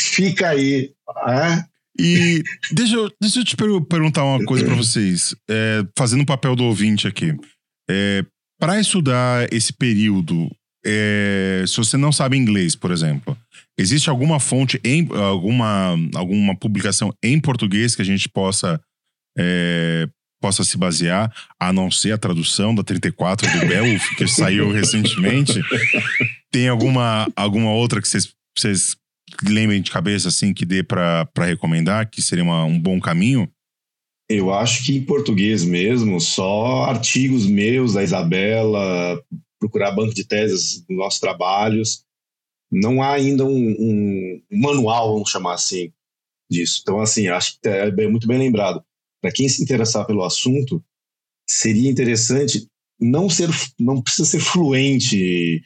[0.00, 0.92] Fica aí.
[1.28, 1.64] É?
[1.98, 2.42] E
[2.72, 6.54] deixa eu, deixa eu te per- perguntar uma coisa pra vocês, é, fazendo o papel
[6.56, 7.34] do ouvinte aqui.
[7.88, 8.24] É,
[8.58, 10.50] para estudar esse período,
[10.86, 13.36] é, se você não sabe inglês, por exemplo,
[13.76, 18.80] existe alguma fonte, em, alguma, alguma publicação em português que a gente possa,
[19.36, 20.08] é,
[20.40, 25.60] possa se basear, a não ser a tradução da 34 do Beowulf, que saiu recentemente?
[26.52, 28.96] Tem alguma, alguma outra que vocês,
[29.46, 33.50] lembrem de cabeça assim que dê pra recomendar, que seria uma- um bom caminho?
[34.28, 39.22] Eu acho que em português mesmo, só artigos meus, da Isabela,
[39.58, 42.04] procurar banco de teses dos nossos trabalhos.
[42.70, 45.92] Não há ainda um, um- manual, vamos chamar assim,
[46.50, 46.80] disso.
[46.82, 48.82] Então, assim, acho que é bem- muito bem lembrado.
[49.22, 50.82] Para quem se interessar pelo assunto,
[51.48, 52.66] seria interessante
[53.00, 55.62] não ser, não precisa ser fluente,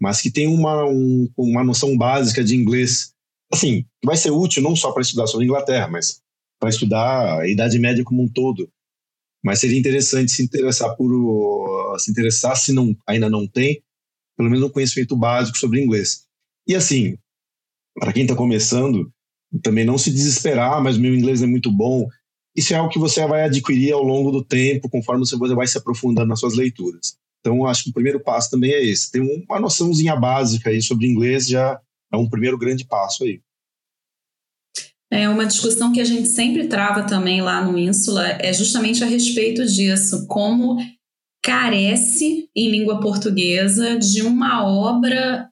[0.00, 3.12] mas que tenha uma, um- uma noção básica de inglês.
[3.52, 6.20] Assim, vai ser útil não só para estudar sobre a Inglaterra, mas
[6.60, 8.70] para estudar a Idade Média como um todo.
[9.44, 13.82] Mas seria interessante se interessar por se interessar se não ainda não tem,
[14.36, 16.24] pelo menos um conhecimento básico sobre inglês.
[16.66, 17.18] E assim,
[17.94, 19.12] para quem está começando,
[19.62, 22.08] também não se desesperar, mas meu inglês é muito bom.
[22.56, 25.76] Isso é algo que você vai adquirir ao longo do tempo, conforme você vai se
[25.76, 27.16] aprofundando nas suas leituras.
[27.40, 29.12] Então, acho que o primeiro passo também é esse.
[29.12, 31.78] Ter uma noçãozinha básica aí sobre inglês já
[32.10, 33.42] é um primeiro grande passo aí.
[35.14, 39.06] É uma discussão que a gente sempre trava também lá no Ínsula, é justamente a
[39.06, 40.76] respeito disso, como
[41.40, 45.48] carece em língua portuguesa de uma obra,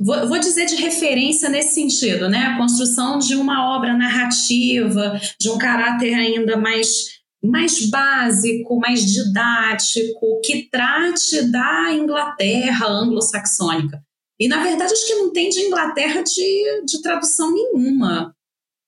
[0.00, 2.38] vou, dizer de referência nesse sentido, né?
[2.38, 10.40] A construção de uma obra narrativa, de um caráter ainda mais mais básico, mais didático,
[10.42, 14.02] que trate da Inglaterra anglo-saxônica.
[14.40, 18.34] E, na verdade, acho que não tem de Inglaterra de, de tradução nenhuma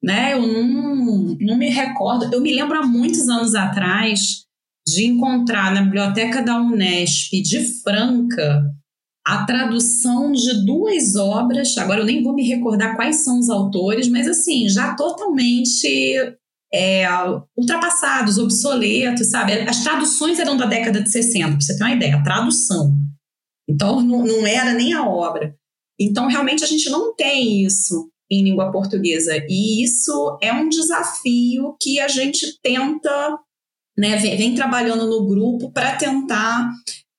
[0.02, 0.32] né?
[0.34, 2.32] Eu não, não me recordo.
[2.32, 4.44] Eu me lembro há muitos anos atrás
[4.86, 8.62] de encontrar na biblioteca da Unesp de Franca
[9.26, 11.76] a tradução de duas obras.
[11.78, 16.16] Agora eu nem vou me recordar quais são os autores, mas assim, já totalmente
[16.72, 17.06] é,
[17.56, 19.52] ultrapassados, obsoletos, sabe?
[19.52, 22.96] As traduções eram da década de 60, para você ter uma ideia, a tradução.
[23.68, 25.54] Então não, não era nem a obra.
[25.98, 29.32] Então realmente a gente não tem isso em língua portuguesa.
[29.48, 33.38] E isso é um desafio que a gente tenta,
[33.98, 36.70] né, vem, vem trabalhando no grupo para tentar,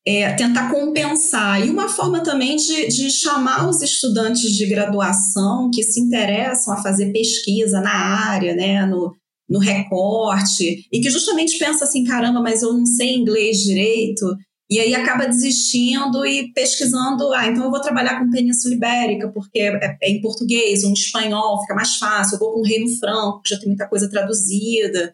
[0.08, 1.66] é, tentar compensar.
[1.66, 6.82] E uma forma também de, de chamar os estudantes de graduação que se interessam a
[6.82, 9.14] fazer pesquisa na área, né, no,
[9.50, 14.26] no recorte, e que justamente pensa assim, caramba, mas eu não sei inglês direito,
[14.72, 19.60] e aí acaba desistindo e pesquisando, ah, então eu vou trabalhar com Península Ibérica, porque
[19.60, 22.88] é, é em português, ou em espanhol, fica mais fácil, eu vou com o Reino
[22.98, 25.14] Franco, já tem muita coisa traduzida,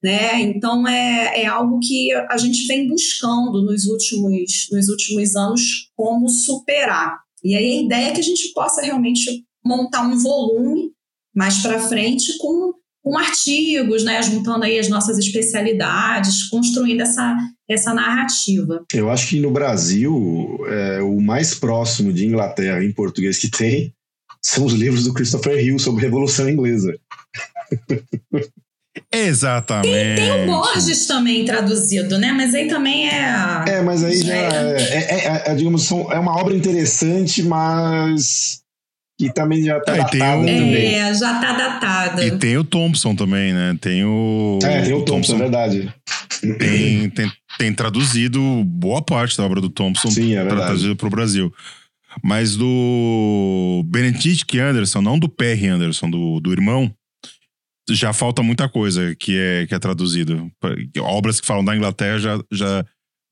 [0.00, 0.40] né?
[0.40, 6.28] Então é, é algo que a gente vem buscando nos últimos, nos últimos anos como
[6.28, 7.18] superar.
[7.42, 10.92] E aí a ideia é que a gente possa realmente montar um volume
[11.34, 12.72] mais para frente com,
[13.06, 17.36] com artigos, né, juntando aí as nossas especialidades, construindo essa,
[17.70, 18.84] essa narrativa.
[18.92, 23.94] Eu acho que no Brasil, é, o mais próximo de Inglaterra em português que tem
[24.42, 26.96] são os livros do Christopher Hill sobre Revolução Inglesa.
[29.12, 30.16] Exatamente.
[30.16, 32.32] Tem o Borges também traduzido, né?
[32.32, 33.64] Mas aí também é.
[33.68, 34.48] É, mas aí já É.
[34.48, 38.62] é, é- é- é, digamos, são- é uma obra interessante, mas
[39.18, 40.94] que também já está É, tem datada o- também.
[40.94, 42.26] É, já tá datada.
[42.26, 43.76] E tem o Thompson também, né?
[43.80, 44.58] Tem o.
[44.62, 45.94] É, tem o Thompson, é verdade.
[46.58, 50.60] tem, tem, tem traduzido boa parte da obra do Thompson Sim, é verdade.
[50.66, 51.52] traduzido para o Brasil.
[52.22, 56.90] Mas do Benedict Anderson, não do Perry Anderson, do, do irmão,
[57.90, 60.50] já falta muita coisa que é, que é traduzido.
[61.00, 62.84] Obras que falam da Inglaterra já, já,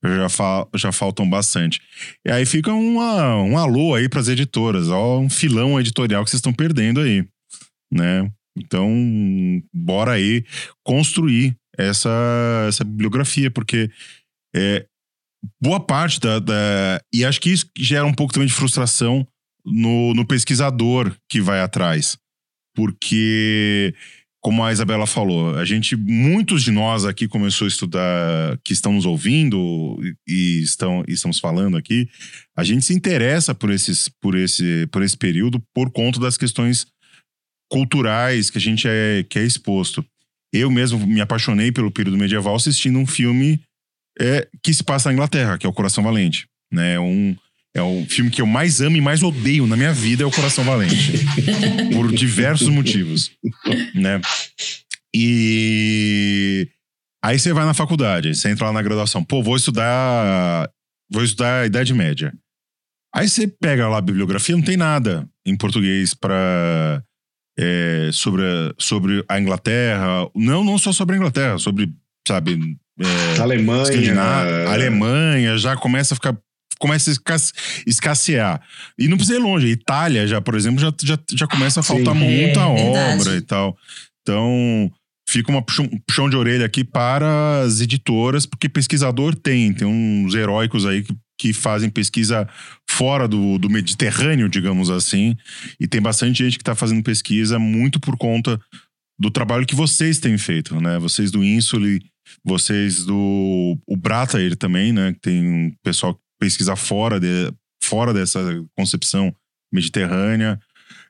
[0.07, 1.81] já, fa- já faltam bastante.
[2.25, 6.29] E aí fica uma, um alô aí para as editoras, ó, um filão editorial que
[6.29, 7.25] vocês estão perdendo aí,
[7.91, 8.29] né?
[8.57, 8.89] Então,
[9.73, 10.45] bora aí
[10.83, 12.09] construir essa,
[12.69, 13.89] essa bibliografia, porque
[14.55, 14.85] é,
[15.61, 19.27] boa parte da, da- E acho que isso gera um pouco também de frustração
[19.65, 22.17] no, no pesquisador que vai atrás.
[22.75, 23.93] Porque,
[24.45, 28.93] como a Isabela falou, a gente, muitos de nós aqui começou a estudar, que estão
[28.93, 32.07] nos ouvindo e, estão, e estamos falando aqui,
[32.55, 36.85] a gente se interessa por, esses, por, esse, por esse período por conta das questões
[37.71, 40.05] culturais que a gente é, que é exposto.
[40.53, 43.59] Eu mesmo me apaixonei pelo período medieval assistindo um filme
[44.21, 46.45] é, que se passa na Inglaterra, que é o Coração Valente.
[46.71, 46.99] Né?
[46.99, 47.35] Um,
[47.75, 50.31] é o filme que eu mais amo e mais odeio na minha vida é o
[50.31, 51.25] Coração Valente.
[51.93, 53.31] por diversos motivos.
[53.93, 54.21] Né?
[55.13, 56.69] E
[57.21, 59.23] aí você vai na faculdade, você entra lá na graduação.
[59.23, 60.69] Pô, vou estudar.
[61.11, 62.33] Vou estudar a Idade Média.
[63.13, 67.03] Aí você pega lá a bibliografia, não tem nada em português para
[67.57, 70.29] é, sobre, a, sobre a Inglaterra.
[70.33, 71.93] Não, não só sobre a Inglaterra, sobre,
[72.27, 73.83] sabe, é, Alemanha.
[73.83, 76.37] Escandinávia, Alemanha, já começa a ficar.
[76.79, 77.53] Começa a escasse-
[77.85, 78.61] escassear.
[78.97, 79.67] E não precisa ir longe.
[79.67, 82.03] Itália, já, por exemplo, já, já, já começa a Sim.
[82.03, 83.21] faltar É, muita verdade.
[83.21, 83.77] obra e tal.
[84.21, 84.91] Então,
[85.29, 89.73] fica uma puxão, de orelha aqui para as editoras, porque pesquisador tem.
[89.73, 92.47] Tem uns heróicos aí que, que fazem pesquisa
[92.89, 95.35] fora do, do Mediterrâneo, digamos assim.
[95.79, 98.59] E tem bastante gente que está fazendo pesquisa muito por conta
[99.19, 100.97] do trabalho que vocês têm feito, né?
[100.99, 102.01] Vocês do Insuli,
[102.43, 105.13] vocês do o Bratair também, né?
[105.13, 107.51] Que tem um pessoal que pesquisa fora, de,
[107.83, 108.39] fora dessa
[108.77, 109.33] concepção
[109.73, 110.59] mediterrânea.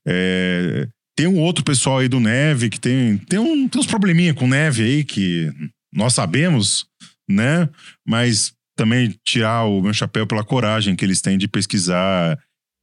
[0.07, 4.33] É, tem um outro pessoal aí do Neve que tem, tem, um, tem uns probleminha
[4.33, 5.51] com neve aí que
[5.93, 6.85] nós sabemos,
[7.29, 7.69] né?
[8.05, 12.37] Mas também tirar o meu chapéu pela coragem que eles têm de pesquisar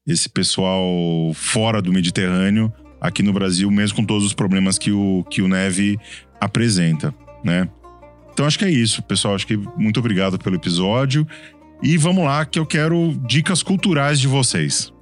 [0.07, 0.83] esse pessoal
[1.35, 5.49] fora do Mediterrâneo aqui no Brasil, mesmo com todos os problemas que o, que o
[5.49, 5.99] Neve
[6.41, 7.15] apresenta,
[7.45, 7.69] né?
[8.33, 9.35] Então acho que é isso, pessoal.
[9.35, 11.27] Acho que muito obrigado pelo episódio.
[11.83, 14.93] E vamos lá, que eu quero dicas culturais de vocês.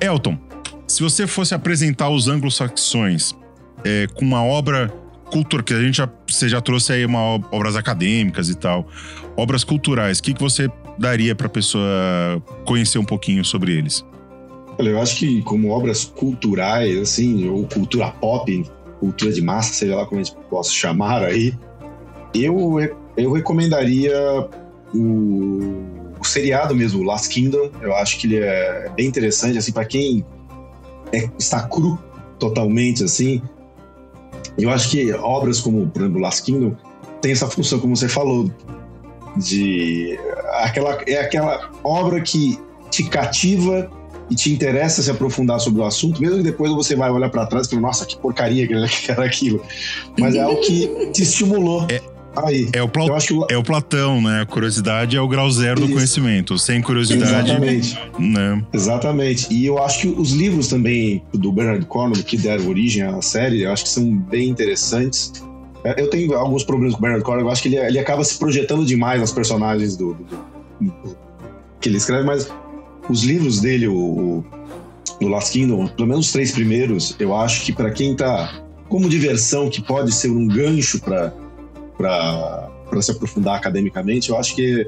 [0.00, 0.36] Elton,
[0.88, 3.32] se você fosse apresentar os anglo-saxões
[3.84, 4.88] é, com uma obra
[5.30, 8.86] cultural, que a gente já, você já trouxe aí uma, ob- obras acadêmicas e tal,
[9.36, 11.84] obras culturais, o que, que você daria para a pessoa
[12.64, 14.04] conhecer um pouquinho sobre eles?
[14.78, 18.64] Olha, eu acho que como obras culturais, assim, ou cultura pop,
[19.00, 21.54] cultura de massa, seja lá como a gente possa chamar aí,
[22.34, 22.78] eu,
[23.16, 24.16] eu recomendaria
[24.92, 25.84] o,
[26.20, 27.70] o seriado mesmo, Last Kingdom.
[27.80, 30.24] Eu acho que ele é bem interessante, assim, para quem
[31.12, 31.98] é- está cru
[32.38, 33.40] totalmente, assim.
[34.58, 36.74] Eu acho que obras como, por exemplo, Last Kingdom
[37.20, 38.50] tem essa função, como você falou,
[39.36, 40.18] de
[40.60, 42.58] aquela é aquela obra que
[42.90, 43.90] te cativa
[44.30, 47.46] e te interessa se aprofundar sobre o assunto, mesmo que depois você vai olhar para
[47.46, 49.60] trás e fala, nossa, que porcaria que era aquilo.
[50.18, 51.86] Mas é algo que te estimulou.
[52.36, 52.68] Aí.
[52.72, 54.42] É o, Pla- acho é o Platão, né?
[54.42, 55.94] A curiosidade é o grau zero do Isso.
[55.94, 56.58] conhecimento.
[56.58, 57.98] Sem curiosidade, Exatamente.
[58.18, 58.64] né?
[58.72, 59.46] Exatamente.
[59.52, 63.62] E eu acho que os livros também do Bernard Cornwell, que deram origem à série,
[63.62, 65.32] eu acho que são bem interessantes.
[65.84, 68.24] É, Eu tenho alguns problemas com o Bernard Cornwell, eu acho que ele, ele acaba
[68.24, 70.24] se projetando demais nas personagens do, do-
[70.80, 71.16] do-
[71.80, 72.48] que ele escreve, mas
[73.08, 74.44] os livros dele, o, o
[75.20, 79.08] do Last Kingdom, pelo menos os três primeiros, eu acho que para quem tá como
[79.08, 81.32] diversão, que pode ser um gancho para
[83.00, 84.86] se aprofundar academicamente, eu acho que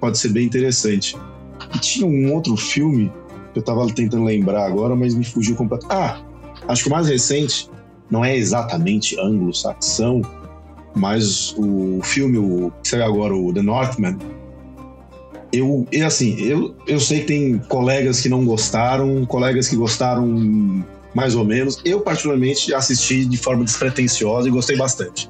[0.00, 1.16] pode ser bem interessante.
[1.74, 3.12] E tinha um outro filme
[3.52, 5.94] que eu tava tentando lembrar agora, mas me fugiu completamente.
[5.94, 6.20] Ah,
[6.68, 7.68] acho que o mais recente
[8.10, 10.22] não é exatamente anglo-saxão,
[10.94, 14.18] mas o filme o, que saiu agora, o The Northman,
[15.52, 20.84] eu, e assim, eu, eu sei que tem colegas que não gostaram, colegas que gostaram
[21.12, 21.80] mais ou menos.
[21.84, 25.28] Eu, particularmente, assisti de forma despretensiosa e gostei bastante.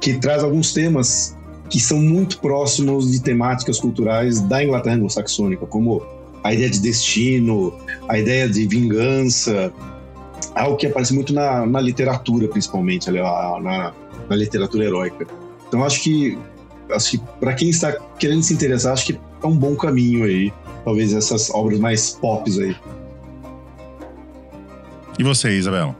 [0.00, 1.36] Que traz alguns temas
[1.68, 6.02] que são muito próximos de temáticas culturais da Inglaterra anglo-saxônica, como
[6.44, 7.74] a ideia de destino,
[8.08, 9.72] a ideia de vingança,
[10.54, 13.92] algo que aparece muito na, na literatura, principalmente, na,
[14.28, 15.26] na literatura heróica.
[15.66, 16.38] Então, acho que,
[16.90, 20.52] acho que para quem está querendo se interessar, acho que é um bom caminho aí.
[20.84, 22.76] Talvez essas obras mais pops aí.
[25.18, 25.96] E você, Isabela?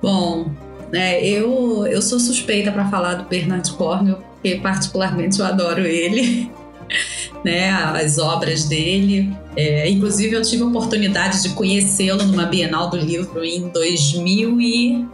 [0.00, 0.50] Bom,
[0.92, 6.50] né, eu, eu sou suspeita para falar do Bernard Cornwell, porque particularmente eu adoro ele,
[7.42, 9.34] né, as obras dele.
[9.56, 15.06] É, inclusive eu tive a oportunidade de conhecê-lo numa Bienal do Livro em 2000 e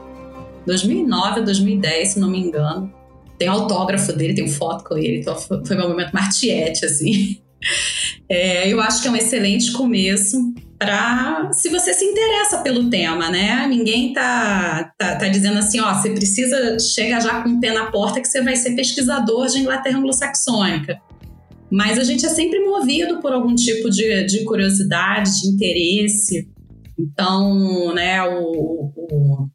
[0.67, 2.93] 2009 ou 2010, se não me engano.
[3.39, 7.39] Tem autógrafo dele, tem foto com ele, então foi meu momento martiete, assim.
[8.31, 13.29] É, eu acho que é um excelente começo para se você se interessa pelo tema,
[13.31, 13.67] né?
[13.67, 17.91] Ninguém tá, tá, tá dizendo assim, ó, você precisa chegar já com o pé na
[17.91, 20.99] porta que você vai ser pesquisador de Inglaterra anglo-saxônica.
[21.71, 26.49] Mas a gente é sempre movido por algum tipo de, de curiosidade, de interesse.
[26.99, 29.49] Então, né, o, o-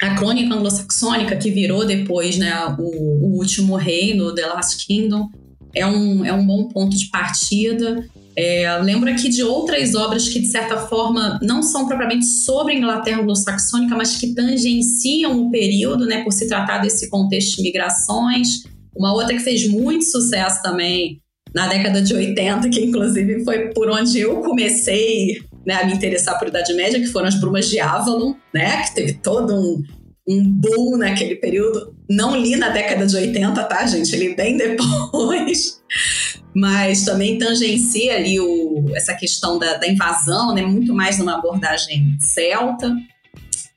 [0.00, 2.82] a crônica anglo-saxônica que virou depois, né, o,
[3.26, 5.28] o último reino, The Last Kingdom,
[5.74, 8.06] é um, é um bom ponto de partida.
[8.40, 12.76] É, lembro aqui de outras obras que, de certa forma, não são propriamente sobre a
[12.76, 18.62] Inglaterra anglo-saxônica, mas que tangenciam o período, né, por se tratar desse contexto de migrações.
[18.96, 21.20] Uma outra que fez muito sucesso também
[21.52, 26.38] na década de 80, que inclusive foi por onde eu comecei né, a me interessar
[26.38, 29.82] por Idade Média, que foram as Brumas de Avalon, né, que teve todo um,
[30.28, 31.92] um boom naquele período.
[32.08, 34.16] Não li na década de 80, tá, gente?
[34.16, 35.78] Li bem depois
[36.54, 42.16] mas também tangencia ali o, essa questão da, da invasão, né, muito mais numa abordagem
[42.18, 42.94] celta.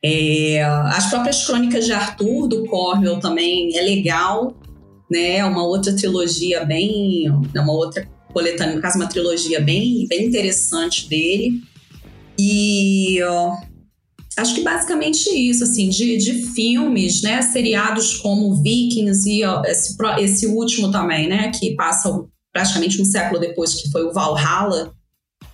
[0.03, 4.55] É, as próprias crônicas de Arthur, do Cornwell, também é legal,
[5.09, 10.07] né, é uma outra trilogia bem, é uma outra coletânea, no caso uma trilogia bem,
[10.07, 11.61] bem interessante dele.
[12.39, 13.55] E ó,
[14.41, 19.95] acho que basicamente isso, assim, de, de filmes, né, seriados como Vikings e ó, esse,
[20.19, 24.93] esse último também, né, que passa praticamente um século depois, que foi o Valhalla,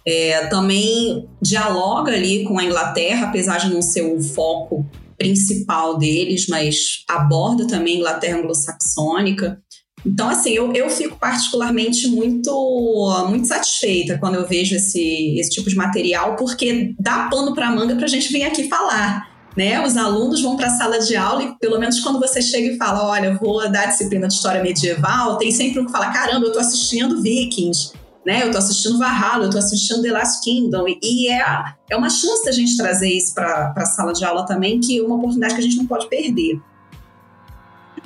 [0.05, 4.85] é, também dialoga ali com a Inglaterra, apesar de não ser o foco
[5.17, 9.61] principal deles, mas aborda também a Inglaterra anglo-saxônica.
[10.07, 15.69] Então, assim, eu, eu fico particularmente muito, muito satisfeita quando eu vejo esse, esse tipo
[15.69, 19.27] de material, porque dá pano para manga para a gente vir aqui falar.
[19.55, 19.85] Né?
[19.85, 22.77] Os alunos vão para a sala de aula e, pelo menos, quando você chega e
[22.77, 26.49] fala: Olha, vou dar disciplina de história medieval, tem sempre um que fala: Caramba, eu
[26.49, 27.91] estou assistindo Vikings,
[28.25, 28.43] né?
[28.43, 30.87] eu estou assistindo Valhalla, eu estou assistindo The Last Kingdom.
[30.87, 31.43] E, e é,
[31.89, 35.01] é uma chance da gente trazer isso para a sala de aula também, que é
[35.01, 36.61] uma oportunidade que a gente não pode perder.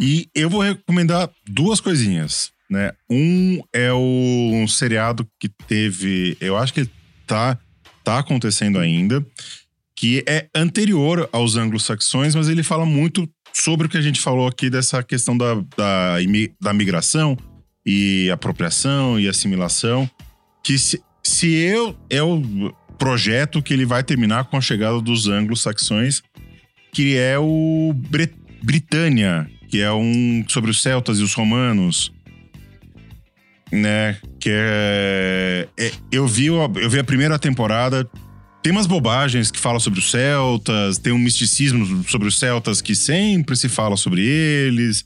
[0.02, 2.92] E eu vou recomendar duas coisinhas, né?
[3.08, 6.90] Um é o um seriado que teve, eu acho que
[7.28, 7.58] tá
[8.04, 9.24] tá acontecendo ainda,
[9.96, 14.48] que é anterior aos anglo-saxões, mas ele fala muito sobre o que a gente falou
[14.48, 16.16] aqui dessa questão da, da,
[16.60, 17.38] da migração
[17.86, 20.10] e apropriação e assimilação,
[20.64, 25.28] que se, se eu é o projeto que ele vai terminar com a chegada dos
[25.28, 26.22] anglo-saxões,
[26.92, 28.34] que é o Bre
[28.64, 32.12] Britânia, que é um sobre os celtas e os romanos,
[33.72, 34.18] né?
[34.38, 38.08] Que é, é- eu vi eu vi a primeira temporada.
[38.62, 42.94] Tem umas bobagens que falam sobre os celtas, tem um misticismo sobre os celtas que
[42.94, 45.06] sempre se fala sobre eles.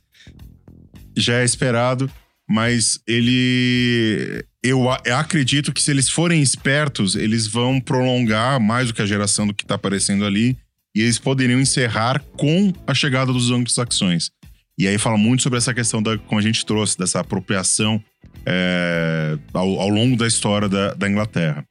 [1.16, 2.10] Já é esperado,
[2.50, 9.02] mas ele eu acredito que se eles forem espertos, eles vão prolongar mais do que
[9.04, 10.58] a geração do que tá aparecendo ali
[10.96, 14.32] e eles poderiam encerrar com a chegada dos anglo-saxões.
[14.78, 18.04] E aí fala muito sobre essa questão da, como a gente trouxe, dessa apropriação
[18.46, 21.66] é, ao, ao longo da história da, da Inglaterra.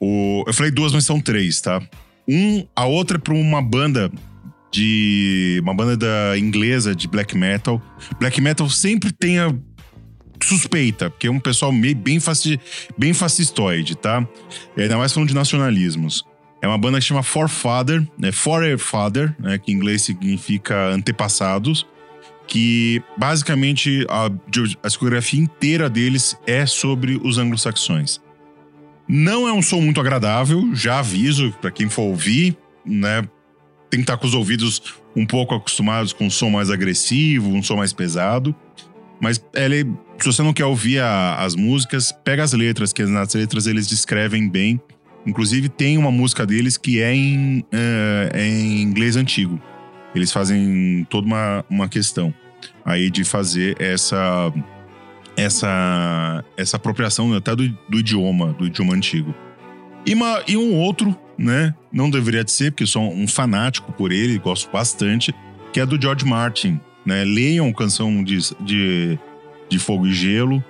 [0.00, 1.82] O, eu falei duas, mas são três, tá?
[2.28, 4.10] Um, a outra é para uma banda
[4.72, 5.60] de.
[5.62, 7.80] uma banda da inglesa de black metal.
[8.18, 9.54] Black metal sempre tem a
[10.42, 12.60] suspeita, porque é um pessoal meio, bem, fasci,
[12.98, 14.26] bem fascistoide, tá?
[14.76, 16.24] E ainda mais falando de nacionalismos.
[16.60, 18.32] É uma banda que chama Forefather, né?
[18.32, 19.58] Forefather, né?
[19.58, 21.86] Que em inglês significa antepassados.
[22.46, 24.26] Que basicamente a,
[24.82, 28.20] a discografia inteira deles é sobre os anglo-saxões.
[29.08, 33.22] Não é um som muito agradável, já aviso para quem for ouvir, né?
[33.90, 34.82] Tem que estar com os ouvidos
[35.14, 38.54] um pouco acostumados com um som mais agressivo, um som mais pesado.
[39.20, 39.36] Mas
[40.18, 43.86] se você não quer ouvir a- as músicas, pega as letras, que nas letras eles
[43.86, 44.80] descrevem bem.
[45.26, 49.60] Inclusive, tem uma música deles que é em, eh, é em inglês antigo.
[50.14, 52.32] Eles fazem toda uma, uma questão
[52.84, 54.52] aí de fazer essa
[55.36, 59.34] essa essa apropriação até do, do idioma, do idioma antigo.
[60.06, 61.74] E, uma, e um outro, né?
[61.90, 65.34] Não deveria de ser, porque sou um fanático por ele, gosto bastante,
[65.72, 66.78] que é do George Martin.
[67.06, 67.24] Né?
[67.24, 69.18] Leiam Canção de, de,
[69.68, 70.62] de Fogo e Gelo,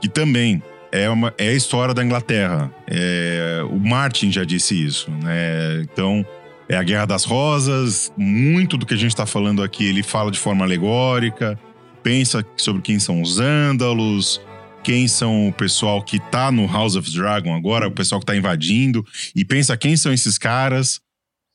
[0.00, 2.70] que também é, uma, é a história da Inglaterra.
[2.86, 5.82] É, o Martin já disse isso, né?
[5.82, 6.24] Então,
[6.68, 10.30] é a Guerra das Rosas, muito do que a gente está falando aqui, ele fala
[10.30, 11.58] de forma alegórica,
[12.02, 14.40] pensa sobre quem são os ândalos,
[14.82, 18.36] quem são o pessoal que tá no House of Dragon agora, o pessoal que tá
[18.36, 19.04] invadindo,
[19.34, 21.00] e pensa quem são esses caras,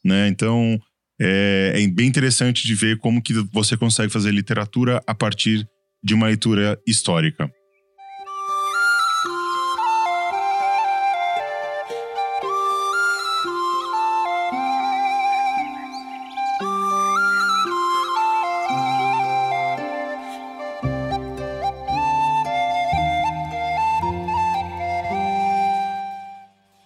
[0.03, 0.27] né?
[0.27, 0.80] Então,
[1.19, 5.68] é, é bem interessante de ver como que você consegue fazer literatura a partir
[6.03, 7.49] de uma leitura histórica.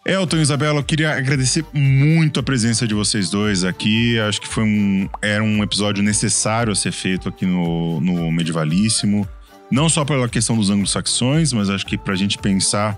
[0.08, 4.18] Elton e Isabela, eu queria agradecer muito a presença de vocês dois aqui.
[4.22, 9.28] Acho que foi um, era um episódio necessário a ser feito aqui no, no Medievalíssimo.
[9.70, 12.98] Não só pela questão dos anglo-saxões, mas acho que para a gente pensar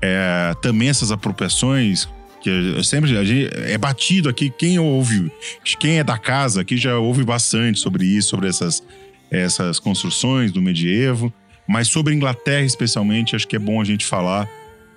[0.00, 2.08] é, também essas apropriações
[2.40, 4.48] que sempre a gente, é batido aqui.
[4.48, 5.32] Quem ouve,
[5.80, 8.80] quem é da casa aqui já ouve bastante sobre isso, sobre essas,
[9.28, 11.34] essas construções do medievo.
[11.66, 14.48] Mas sobre Inglaterra, especialmente, acho que é bom a gente falar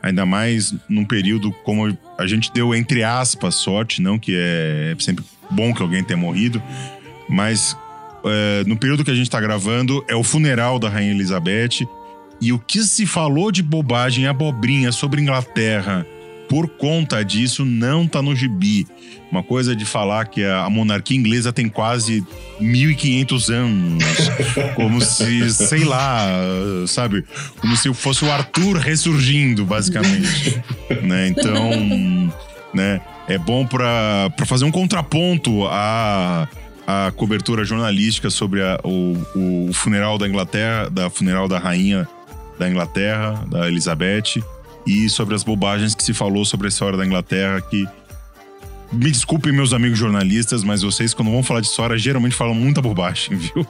[0.02, 5.24] ainda mais num período como a gente deu entre aspas sorte, não que é sempre
[5.50, 6.62] bom que alguém tenha morrido,
[7.30, 7.78] mas
[8.26, 11.88] é, no período que a gente tá gravando é o funeral da Rainha Elizabeth
[12.40, 16.06] e o que se falou de bobagem, abobrinha sobre Inglaterra
[16.48, 18.88] por conta disso não tá no gibi.
[19.32, 22.26] Uma coisa de falar que a monarquia inglesa tem quase
[22.60, 24.04] 1500 anos,
[24.76, 26.26] como se, sei lá,
[26.88, 27.26] sabe,
[27.60, 30.62] como se fosse o Arthur ressurgindo, basicamente,
[31.04, 31.28] né?
[31.28, 32.32] Então,
[32.74, 36.48] né, é bom para fazer um contraponto à,
[36.88, 42.08] à cobertura jornalística sobre a, o, o funeral da Inglaterra, da funeral da rainha
[42.58, 44.42] da Inglaterra, da Elizabeth,
[44.88, 47.86] e sobre as bobagens que se falou sobre a história da Inglaterra, que
[48.92, 52.82] me desculpem, meus amigos jornalistas, mas vocês, quando vão falar de história, geralmente falam muita
[52.82, 53.68] bobagem, viu?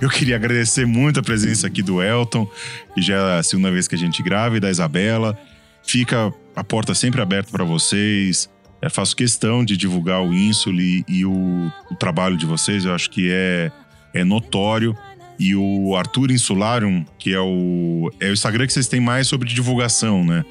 [0.00, 2.46] Eu queria agradecer muito a presença aqui do Elton,
[2.94, 5.38] que já é a segunda vez que a gente grava, e da Isabela.
[5.82, 8.50] Fica a porta sempre aberta para vocês.
[8.82, 13.08] Eu faço questão de divulgar o Insuli e o, o trabalho de vocês, eu acho
[13.08, 13.72] que é,
[14.12, 14.94] é notório.
[15.38, 19.48] E o Arthur Insularium, que é o, é o Instagram que vocês têm mais sobre
[19.48, 20.44] divulgação, né?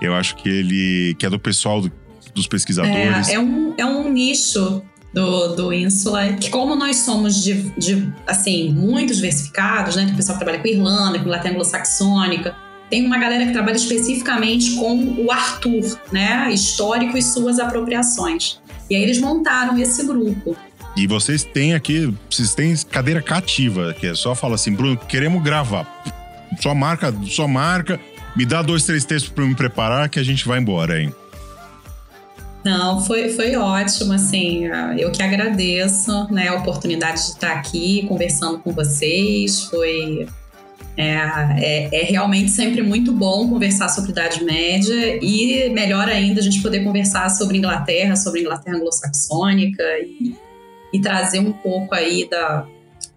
[0.00, 1.92] Eu acho que ele que é do pessoal do-
[2.34, 3.28] dos pesquisadores.
[3.28, 8.08] É, é um, é um nicho do, do Ínsula, que como nós somos de, de,
[8.26, 10.04] assim, muito diversificados, né?
[10.06, 12.54] Tem pessoal que trabalha com Irlanda, com Inglaterra anglo-saxônica,
[12.90, 16.50] tem uma galera que trabalha especificamente com o Arthur, né?
[16.52, 18.60] Histórico e suas apropriações.
[18.88, 20.56] E aí eles montaram esse grupo.
[20.96, 25.42] E vocês têm aqui, vocês têm cadeira cativa, que é só fala assim, Bruno, queremos
[25.42, 26.02] gravar.
[26.60, 28.00] Só marca, só marca,
[28.38, 31.12] me dá dois, três textos para me preparar que a gente vai embora, hein?
[32.64, 34.64] Não, foi, foi ótimo, assim,
[34.96, 40.28] eu que agradeço, né, a oportunidade de estar aqui conversando com vocês, foi...
[40.96, 41.14] É,
[41.58, 46.60] é, é realmente sempre muito bom conversar sobre Idade Média e melhor ainda a gente
[46.60, 50.34] poder conversar sobre Inglaterra, sobre Inglaterra anglo-saxônica e,
[50.92, 52.66] e trazer um pouco aí da,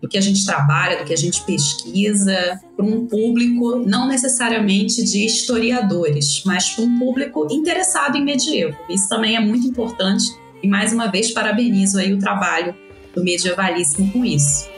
[0.01, 5.03] do que a gente trabalha, do que a gente pesquisa para um público não necessariamente
[5.03, 8.75] de historiadores, mas para um público interessado em medievo.
[8.89, 10.25] Isso também é muito importante
[10.63, 12.73] e mais uma vez parabenizo aí o trabalho
[13.15, 14.69] do medievalíssimo com isso.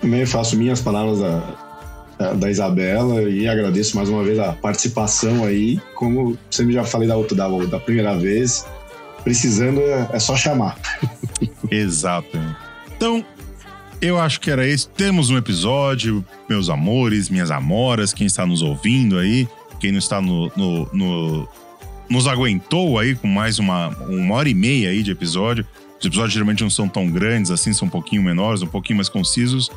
[0.00, 1.58] Também faço minhas palavras da,
[2.18, 5.80] da, da Isabela e agradeço mais uma vez a participação aí.
[5.94, 8.66] Como sempre já falei da, outra, da, da primeira vez,
[9.22, 10.78] precisando é, é só chamar.
[11.70, 12.38] Exato.
[12.96, 13.24] Então,
[14.02, 14.88] eu acho que era isso.
[14.90, 19.48] Temos um episódio, meus amores, minhas amoras, quem está nos ouvindo aí,
[19.80, 21.48] quem não está no, no- no-
[22.10, 25.64] nos aguentou aí com mais uma, uma hora e meia aí de episódio.
[25.98, 29.08] Os episódios geralmente não são tão grandes assim, são um pouquinho menores, um pouquinho mais
[29.08, 29.70] concisos.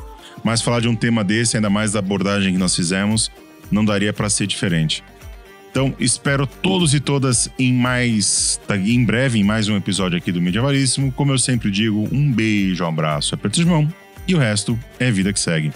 [0.44, 3.30] Mas falar de um tema desse, ainda mais da abordagem que nós fizemos,
[3.70, 5.02] não daria para ser diferente.
[5.70, 8.60] Então, espero todos e todas em mais.
[8.84, 11.12] em breve, em mais um episódio aqui do Medievalíssimo.
[11.12, 13.88] Como eu sempre digo, um beijo, um abraço, aperto de mão
[14.26, 15.72] e o resto é vida que segue.